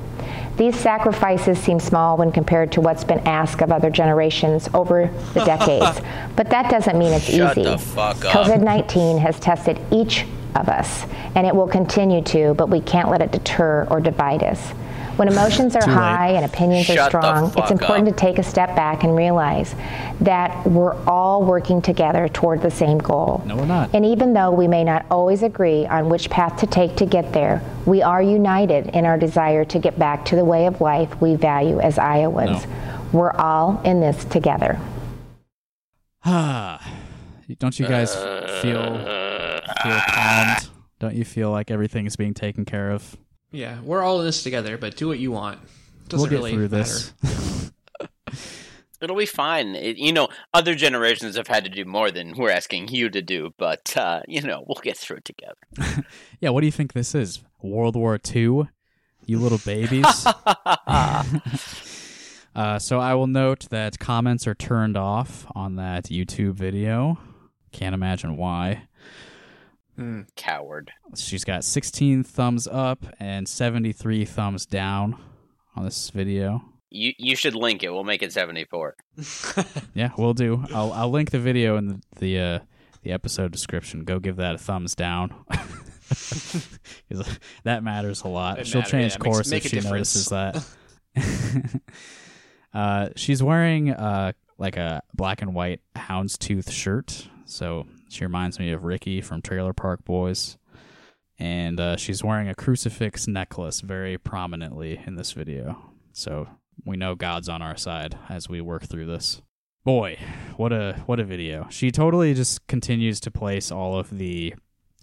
[0.57, 5.43] These sacrifices seem small when compared to what's been asked of other generations over the
[5.45, 5.99] decades,
[6.35, 7.69] but that doesn't mean it's Shut easy.
[7.69, 8.45] the fuck up.
[8.47, 10.25] COVID 19 has tested each
[10.55, 14.43] of us, and it will continue to, but we can't let it deter or divide
[14.43, 14.73] us.
[15.15, 18.15] When emotions are high and opinions are Shut the strong, it's important up.
[18.15, 19.75] to take a step back and realize
[20.21, 23.43] that we're all working together toward the same goal.
[23.45, 23.93] No, we're not.
[23.93, 27.31] And even though we may not always agree on which path to take to get
[27.31, 31.21] there, we are united in our desire to get back to the way of life
[31.21, 32.65] we value as Iowans.
[33.11, 34.79] We're all in this together.
[36.25, 38.15] Don't you guys
[38.61, 38.97] feel
[39.83, 40.69] feel calmed?
[40.99, 43.17] Don't you feel like everything is being taken care of?
[43.53, 45.59] Yeah, we're all in this together, but do what you want.
[46.09, 47.13] Doesn't we'll get really through this.
[48.99, 49.75] It'll be fine.
[49.75, 53.21] It, you know, other generations have had to do more than we're asking you to
[53.21, 56.05] do, but uh, you know, we'll get through it together.
[56.39, 57.41] yeah, what do you think this is?
[57.61, 58.69] World War II?
[59.25, 60.05] You little babies.
[60.65, 61.23] uh,
[62.79, 67.19] so I will note that comments are turned off on that YouTube video.
[67.71, 68.87] Can't imagine why.
[70.35, 70.91] Coward.
[71.15, 75.17] She's got 16 thumbs up and 73 thumbs down
[75.75, 76.61] on this video.
[76.89, 77.89] You you should link it.
[77.91, 78.95] We'll make it seventy four.
[79.95, 80.63] Yeah, we'll do.
[80.73, 82.59] I'll I'll link the video in the the uh,
[83.01, 84.03] the episode description.
[84.03, 85.33] Go give that a thumbs down.
[86.09, 88.59] 'Cause that matters a lot.
[88.59, 90.63] It She'll matter- change yeah, it makes- course if a she notices that.
[92.73, 98.71] uh, she's wearing uh like a black and white houndstooth shirt, so she reminds me
[98.71, 100.57] of Ricky from Trailer Park Boys.
[101.39, 105.81] And uh, she's wearing a crucifix necklace very prominently in this video.
[106.11, 106.47] So
[106.85, 109.41] we know God's on our side as we work through this.
[109.83, 110.17] Boy,
[110.55, 111.67] what a what a video.
[111.69, 114.53] She totally just continues to place all of the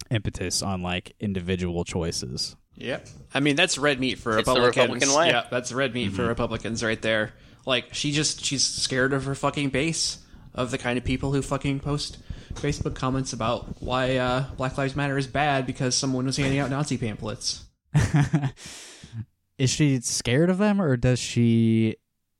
[0.09, 2.55] impetus on like individual choices.
[2.77, 3.07] Yep.
[3.33, 4.77] I mean, that's red meat for It's Republicans.
[4.77, 5.27] Republican way.
[5.27, 6.15] Yeah, that's red meat Mm-hmm.
[6.15, 7.33] for Republicans right there.
[7.65, 10.19] Like she just she's scared of her fucking base
[10.55, 12.17] of the kind of people who fucking post
[12.55, 16.69] Facebook comments about why uh, Black Lives Matter is bad because someone was handing out
[16.69, 17.63] Nazi pamphlets.
[19.57, 21.97] Is she scared of them or does she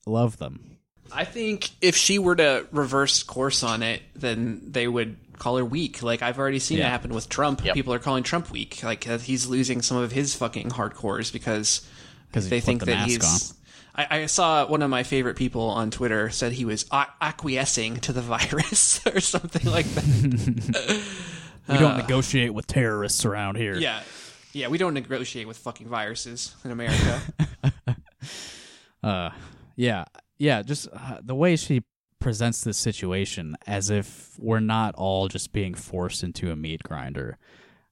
[0.08, 0.78] love them?
[1.12, 5.66] I think if she were to reverse course on it, then they would call her
[5.66, 6.02] weak.
[6.02, 6.88] Like I've already seen Yeah.
[6.88, 7.62] it happen with Trump.
[7.62, 8.82] People are calling Trump weak.
[8.82, 11.86] Like uh, he's losing some of his fucking hardcores because
[12.32, 13.54] 'Cause he they think the that mask he's.
[13.96, 17.98] I, I saw one of my favorite people on Twitter said he was a- acquiescing
[18.02, 21.02] to the virus or something like that.
[21.70, 23.76] We don't Uh, negotiate with terrorists around here.
[23.76, 24.02] Yeah,
[24.52, 27.22] yeah, we don't negotiate with fucking viruses in America.
[29.04, 29.32] Uh,
[29.76, 30.06] yeah,
[30.38, 30.62] yeah.
[30.62, 31.84] Just uh, the way she
[32.20, 37.38] presents this situation as if we're not all just being forced into a meat grinder.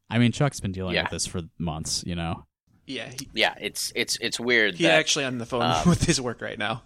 [0.10, 1.04] I mean, Chuck's been dealing Yeah.
[1.04, 2.46] with this for months, you know.
[2.90, 4.76] Yeah, he, Yeah, it's it's it's weird.
[4.76, 6.84] he that, actually on the phone um, with his work right now.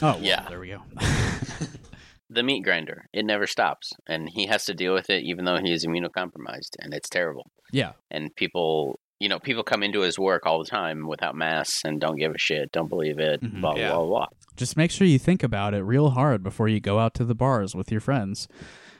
[0.00, 0.46] Oh, well, Yeah.
[0.48, 0.82] There we go.
[2.30, 3.06] the meat grinder.
[3.12, 6.76] It never stops, and he has to deal with it, even though he is immunocompromised,
[6.78, 7.50] and it's terrible.
[7.72, 11.80] yeah, And people, you know, people come into his work all the time without masks
[11.84, 13.60] and don't give a shit, don't believe it, Mhm.
[13.60, 13.92] blah Yeah.
[13.94, 14.26] blah blah.
[14.56, 17.34] just make sure you think about it real hard before you go out to the
[17.34, 18.48] bars with your friends.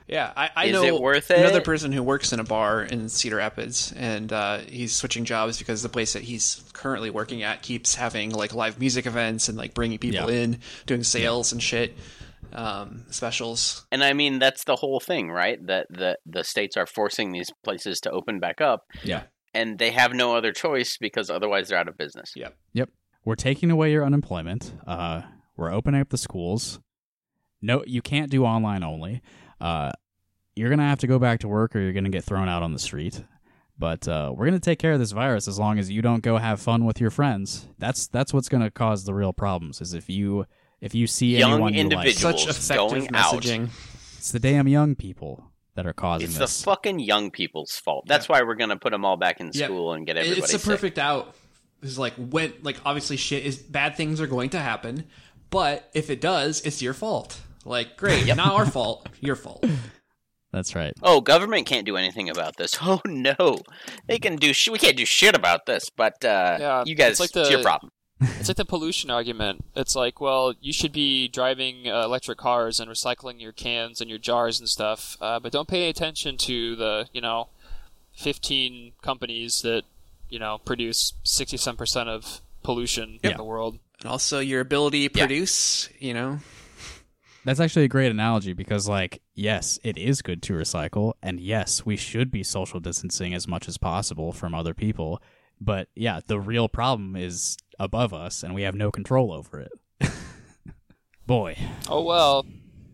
[0.09, 1.63] Yeah, I, I Is know it worth another it?
[1.63, 5.83] person who works in a bar in Cedar Rapids, and uh, he's switching jobs because
[5.83, 9.75] the place that he's currently working at keeps having like live music events and like
[9.75, 10.35] bringing people Yeah.
[10.43, 11.95] in, doing sales and shit,
[12.53, 13.85] um, specials.
[13.91, 15.63] And I mean, that's the whole thing, right?
[15.67, 19.23] That the the states are forcing these places to open back up, Yeah.
[19.53, 22.33] and they have no other choice because otherwise they're out of business.
[22.35, 22.55] Yep.
[22.73, 22.89] Yep.
[23.25, 24.73] We're taking away your unemployment.
[24.87, 25.21] Uh,
[25.55, 26.79] we're opening up the schools.
[27.61, 29.21] No, you can't do online only.
[29.59, 29.91] Uh,
[30.55, 32.73] you're gonna have to go back to work, or you're gonna get thrown out on
[32.73, 33.23] the street.
[33.77, 36.37] But uh, we're gonna take care of this virus as long as you don't go
[36.37, 37.67] have fun with your friends.
[37.77, 39.79] That's that's what's gonna cause the real problems.
[39.81, 40.45] Is if you
[40.81, 41.91] if you see Young anyone you like.
[41.93, 43.35] individuals Such effective going out.
[43.35, 43.69] messaging.
[44.17, 45.45] It's the damn young people
[45.75, 46.35] that are causing this.
[46.35, 46.57] It's this.
[46.59, 48.05] the fucking young people's fault.
[48.07, 49.65] That's why we're gonna put them all back in Yeah.
[49.67, 50.41] school and get everybody.
[50.41, 50.69] It's a sick.
[50.69, 51.35] perfect out.
[51.81, 55.05] It's like when like obviously shit is bad things are going to happen,
[55.49, 57.39] but if it does, it's your fault.
[57.69, 59.63] Like great, not our fault, your fault.
[60.51, 60.91] That's right.
[61.03, 62.79] Oh, government can't do anything about this.
[62.81, 63.59] Oh no,
[64.07, 64.51] they can do.
[64.53, 65.91] Sh- we can't do shit about this.
[65.91, 67.91] But uh, Yeah, you guys, it's like it's the- your problem.
[68.39, 69.63] It's like the pollution argument.
[69.75, 74.09] It's like, well, you should be driving uh, electric cars and recycling your cans and
[74.09, 77.47] your jars and stuff, uh, but don't pay any attention to the, you know,
[78.17, 79.83] 15 companies that,
[80.27, 83.79] you know, produce 60 some percent of pollution in the world.
[84.01, 86.39] And also your ability to produce, you know.
[87.45, 91.85] That's actually a great analogy because, like, yes, it is good to recycle, and yes,
[91.85, 95.21] we should be social distancing as much as possible from other people.
[95.61, 99.71] But yeah, the real problem is above us, and we have no control over it.
[101.25, 101.57] Boy,
[101.87, 102.45] Oh, well.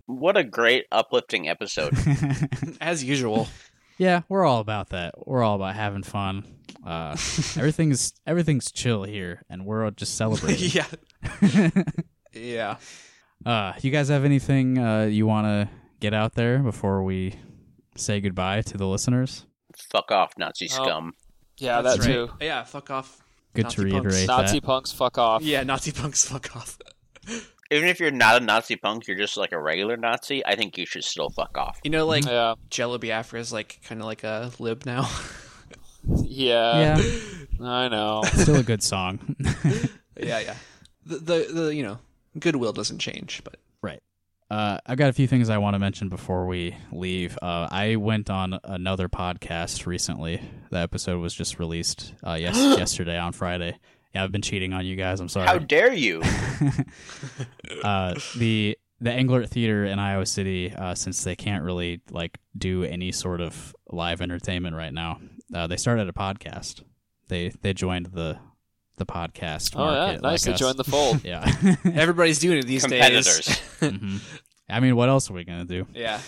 [0.07, 1.97] What a great uplifting episode.
[2.81, 3.47] As usual.
[3.97, 5.15] yeah, we're all about that.
[5.27, 6.43] We're all about having fun.
[6.85, 7.11] Uh,
[7.57, 10.69] everything's everything's chill here, and we're all just celebrating.
[11.41, 11.71] yeah.
[12.33, 12.75] yeah.
[13.45, 15.69] Uh, you guys have anything uh, you want to
[15.99, 17.35] get out there before we
[17.95, 19.45] say goodbye to the listeners?
[19.75, 20.83] Fuck off, Nazi Oh.
[20.83, 21.13] scum.
[21.57, 22.13] Yeah, That's that right.
[22.13, 22.29] too.
[22.41, 23.21] Yeah, fuck off.
[23.53, 24.05] Good Nazi to punks.
[24.05, 24.65] reiterate Nazi that.
[24.65, 25.41] punks, fuck off.
[25.41, 26.77] Yeah, Nazi punks, fuck off.
[27.71, 30.45] Even if you're not a Nazi punk, you're just like a regular Nazi.
[30.45, 31.79] I think you should still fuck off.
[31.83, 32.55] You know, like Yeah.
[32.69, 35.09] Jello Biafra is like kind of like a lib now.
[36.23, 36.97] Yeah.
[36.99, 38.21] Yeah, I know.
[38.33, 39.35] still a good song.
[40.19, 40.55] yeah, yeah.
[41.07, 41.97] The, the the you know
[42.39, 44.01] goodwill doesn't change, but Right.
[44.49, 47.37] Uh, I've got a few things I want to mention before we leave.
[47.41, 50.41] Uh, I went on another podcast recently.
[50.69, 53.77] The episode was just released uh, yes yesterday on Friday.
[54.13, 55.19] Yeah, I've been cheating on you guys.
[55.19, 55.47] I'm sorry.
[55.47, 56.21] How dare you?
[57.83, 62.83] uh, the the Englert Theater in Iowa City, uh, since they can't really like do
[62.83, 65.19] any sort of live entertainment right now,
[65.53, 66.81] uh, they started a podcast.
[67.27, 68.37] They they joined the
[68.97, 69.73] the podcast.
[69.75, 70.11] Oh, yeah.
[70.17, 70.21] Nice.
[70.21, 70.59] like They us.
[70.59, 71.21] joined the fold.
[71.25, 71.45] yeah.
[71.93, 73.45] everybody's doing it these Competitors.
[73.45, 73.61] days.
[73.81, 74.21] Mhm.
[74.69, 75.85] I mean, what else are we gonna do?
[75.93, 76.19] yeah.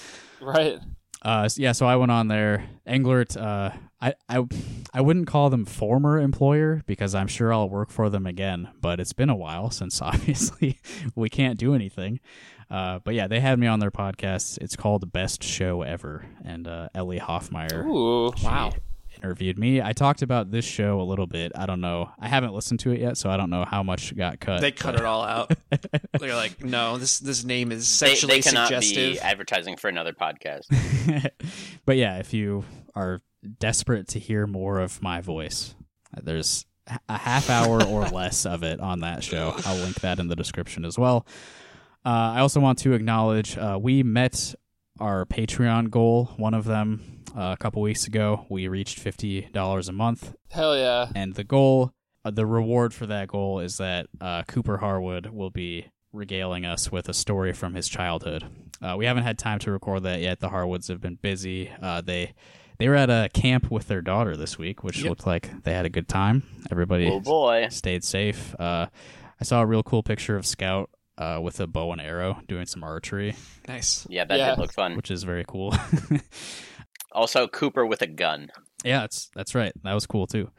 [0.42, 0.78] Right.
[1.26, 2.70] Uh, s- yeah, so I went on there.
[2.88, 4.46] Englert, uh, I, I,
[4.94, 9.00] I wouldn't call them former employer because I'm sure I'll work for them again, but
[9.00, 10.80] it's been a while since obviously
[11.16, 12.20] we can't do anything.
[12.70, 14.60] Uh, but yeah, they had me on their podcast.
[14.62, 18.32] It's called Best Show Ever, and uh, Ellie Hoffmeyer Ooh.
[18.44, 18.74] Wow.
[19.18, 19.82] Interviewed me.
[19.82, 21.52] I talked about this show a little bit.
[21.56, 22.12] I don't know.
[22.20, 24.62] I haven't listened to it yet, so I don't know how much got cut.
[24.62, 25.52] They cut but- it all out.
[26.20, 29.14] They're like, no, this this name is sexually they cannot suggestive.
[29.14, 30.66] be advertising for another podcast.
[31.86, 32.64] but yeah, if you
[32.96, 33.22] are
[33.60, 35.76] desperate to hear more of my voice,
[36.22, 36.66] there's
[37.10, 39.54] a half hour or less of it on that show.
[39.66, 41.26] I'll link that in the description as well.
[42.06, 44.56] Uh, I also want to acknowledge uh, we met
[45.00, 48.46] our Patreon goal, one of them, uh, a couple weeks ago.
[48.50, 50.34] We reached $50 a month.
[50.52, 51.10] Hell yeah.
[51.16, 51.92] And the goal,
[52.26, 56.92] uh, the reward for that goal is that uh, Cooper Harwood will be regaling us
[56.92, 58.46] with a story from his childhood.
[58.82, 60.40] Uh, we haven't had time to record that yet.
[60.40, 61.72] The Harwoods have been busy.
[61.82, 62.34] Uh, they
[62.80, 65.10] they were at a camp with their daughter this week, which Yep.
[65.10, 66.44] looked like they had a good time.
[66.72, 67.68] Everybody Oh boy.
[67.72, 68.56] stayed safe.
[68.60, 68.86] Uh,
[69.42, 72.68] I saw a real cool picture of Scout uh, with a bow and arrow doing
[72.68, 73.36] some archery,
[73.68, 74.06] nice.
[74.10, 74.50] Yeah, that Yeah.
[74.52, 74.96] did look fun.
[74.96, 75.74] which is very cool.
[77.12, 78.52] Also, Cooper with a gun.
[78.84, 79.74] Yeah, that's that's right.
[79.84, 80.52] That was cool too.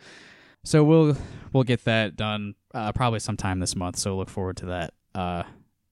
[0.64, 1.16] So we'll
[1.52, 3.98] we'll get that done uh, probably sometime this month.
[3.98, 4.94] So look forward to that.
[5.14, 5.44] Uh,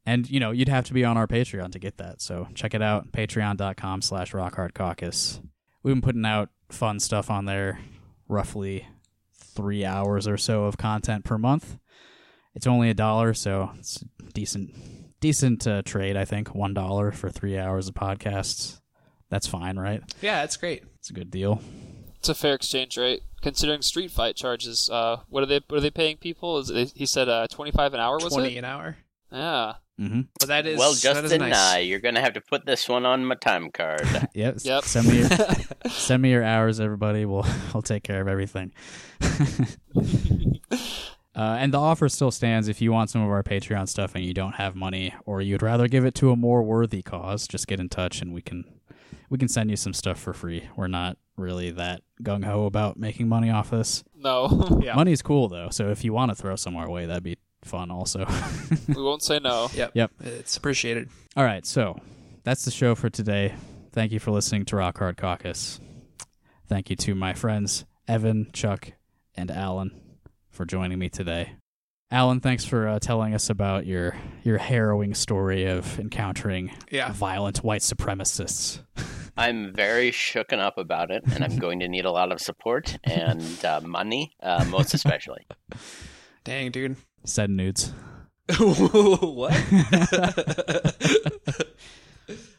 [0.05, 2.21] and you know you'd have to be on our Patreon to get that.
[2.21, 5.41] So check it out, patreon.com slash rockhardcaucus.
[5.83, 7.79] We've been putting out fun stuff on there,
[8.29, 8.89] roughly
[9.33, 11.79] three hours or so of content per month.
[12.55, 14.03] It's only a dollar, so it's
[14.33, 14.75] decent
[15.21, 16.17] decent uh, trade.
[16.17, 18.81] I think one dollar for three hours of podcasts.
[19.37, 20.03] That's fine, right?
[20.23, 20.83] Yeah, that's great.
[20.99, 21.61] It's a good deal.
[22.17, 24.89] It's a fair exchange rate considering street fight charges.
[24.91, 25.61] Uh, what are they?
[25.69, 26.57] What are they paying people?
[26.57, 28.17] Is it, he said uh, twenty five an hour?
[28.17, 28.61] Was Twenty it?
[28.61, 28.97] an hour.
[29.31, 29.75] Yeah.
[30.01, 30.23] Mm-hmm.
[30.41, 31.75] But that is well, that is Justin, nice.
[31.75, 34.09] uh, you're gonna have to put this one on my time card.
[34.35, 34.57] Yep.
[34.63, 34.85] Yep.
[34.85, 35.29] Send me your,
[35.91, 37.27] send me your hours, everybody.
[37.27, 37.45] We'll
[37.75, 38.73] we'll take care of everything.
[41.35, 44.25] uh, and the offer still stands if you want some of our Patreon stuff and
[44.25, 47.47] you don't have money, or you'd rather give it to a more worthy cause.
[47.47, 48.65] Just get in touch and we can
[49.31, 50.69] we can send you some stuff for free.
[50.77, 54.05] We're not really that gung ho about making money off this.
[54.17, 54.79] No.
[54.83, 54.95] Yeah.
[54.95, 57.91] Money's cool though, so if you want to throw some our way, that'd be fun
[57.91, 58.25] also.
[58.89, 59.69] we won't say no.
[59.75, 59.93] Yep.
[59.95, 60.11] Yep.
[60.21, 61.09] It's appreciated.
[61.37, 61.99] All right, so
[62.45, 63.55] that's the show for today.
[63.93, 65.81] Thank you for listening to Rock Hard Caucus.
[66.69, 68.93] Thank you to my friends Evan, Chuck,
[69.35, 70.19] and Alan
[70.51, 71.55] for joining me today.
[72.17, 77.13] Alan, thanks for uh, telling us about your your harrowing story of encountering Yeah.
[77.13, 78.81] violent white supremacists.
[79.37, 82.97] I'm very shooken up about it, and I'm going to need a lot of support
[83.05, 85.47] and uh, money, uh, most especially.
[86.45, 86.97] Dang, dude.
[87.25, 87.93] Said nudes.
[88.59, 89.53] what?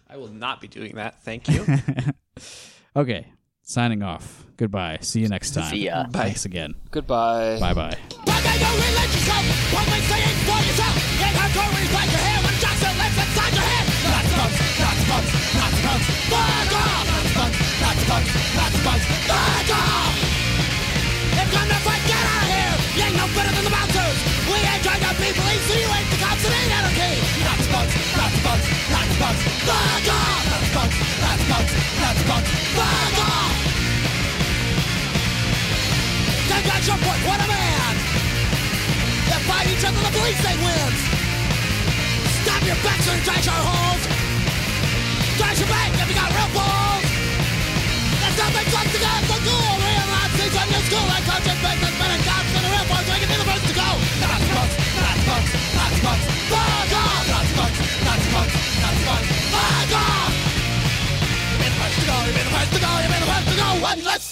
[0.07, 1.23] I will not be doing that.
[1.23, 1.65] Thank you.
[2.95, 3.31] okay,
[3.67, 4.45] signing off.
[4.55, 4.97] Goodbye.
[5.01, 5.69] See you next time.
[5.69, 6.07] See ya.
[6.07, 6.23] Bye.
[6.23, 6.73] Thanks again.
[6.89, 7.59] Goodbye.
[7.59, 7.97] Bye bye.
[36.57, 37.93] What a man!
[39.29, 40.99] They fight each other, the police they wins.
[42.41, 44.03] Stop your backs and trash our holes.
[45.37, 47.05] Trash your bank if you got real balls.
[48.17, 52.09] There's nothing like to get the cool real Nazis when you school and coaches, businessmen
[52.09, 53.89] and cops and the real folks making the first to go.
[55.27, 57.27] Punks, Nazi punks, fuck off!
[57.53, 58.55] Punks, Nazi punks,
[59.51, 60.31] fuck off!
[61.51, 63.31] You've been the first to go, you've been the first to go, you've been the
[63.35, 64.25] first to go, and let's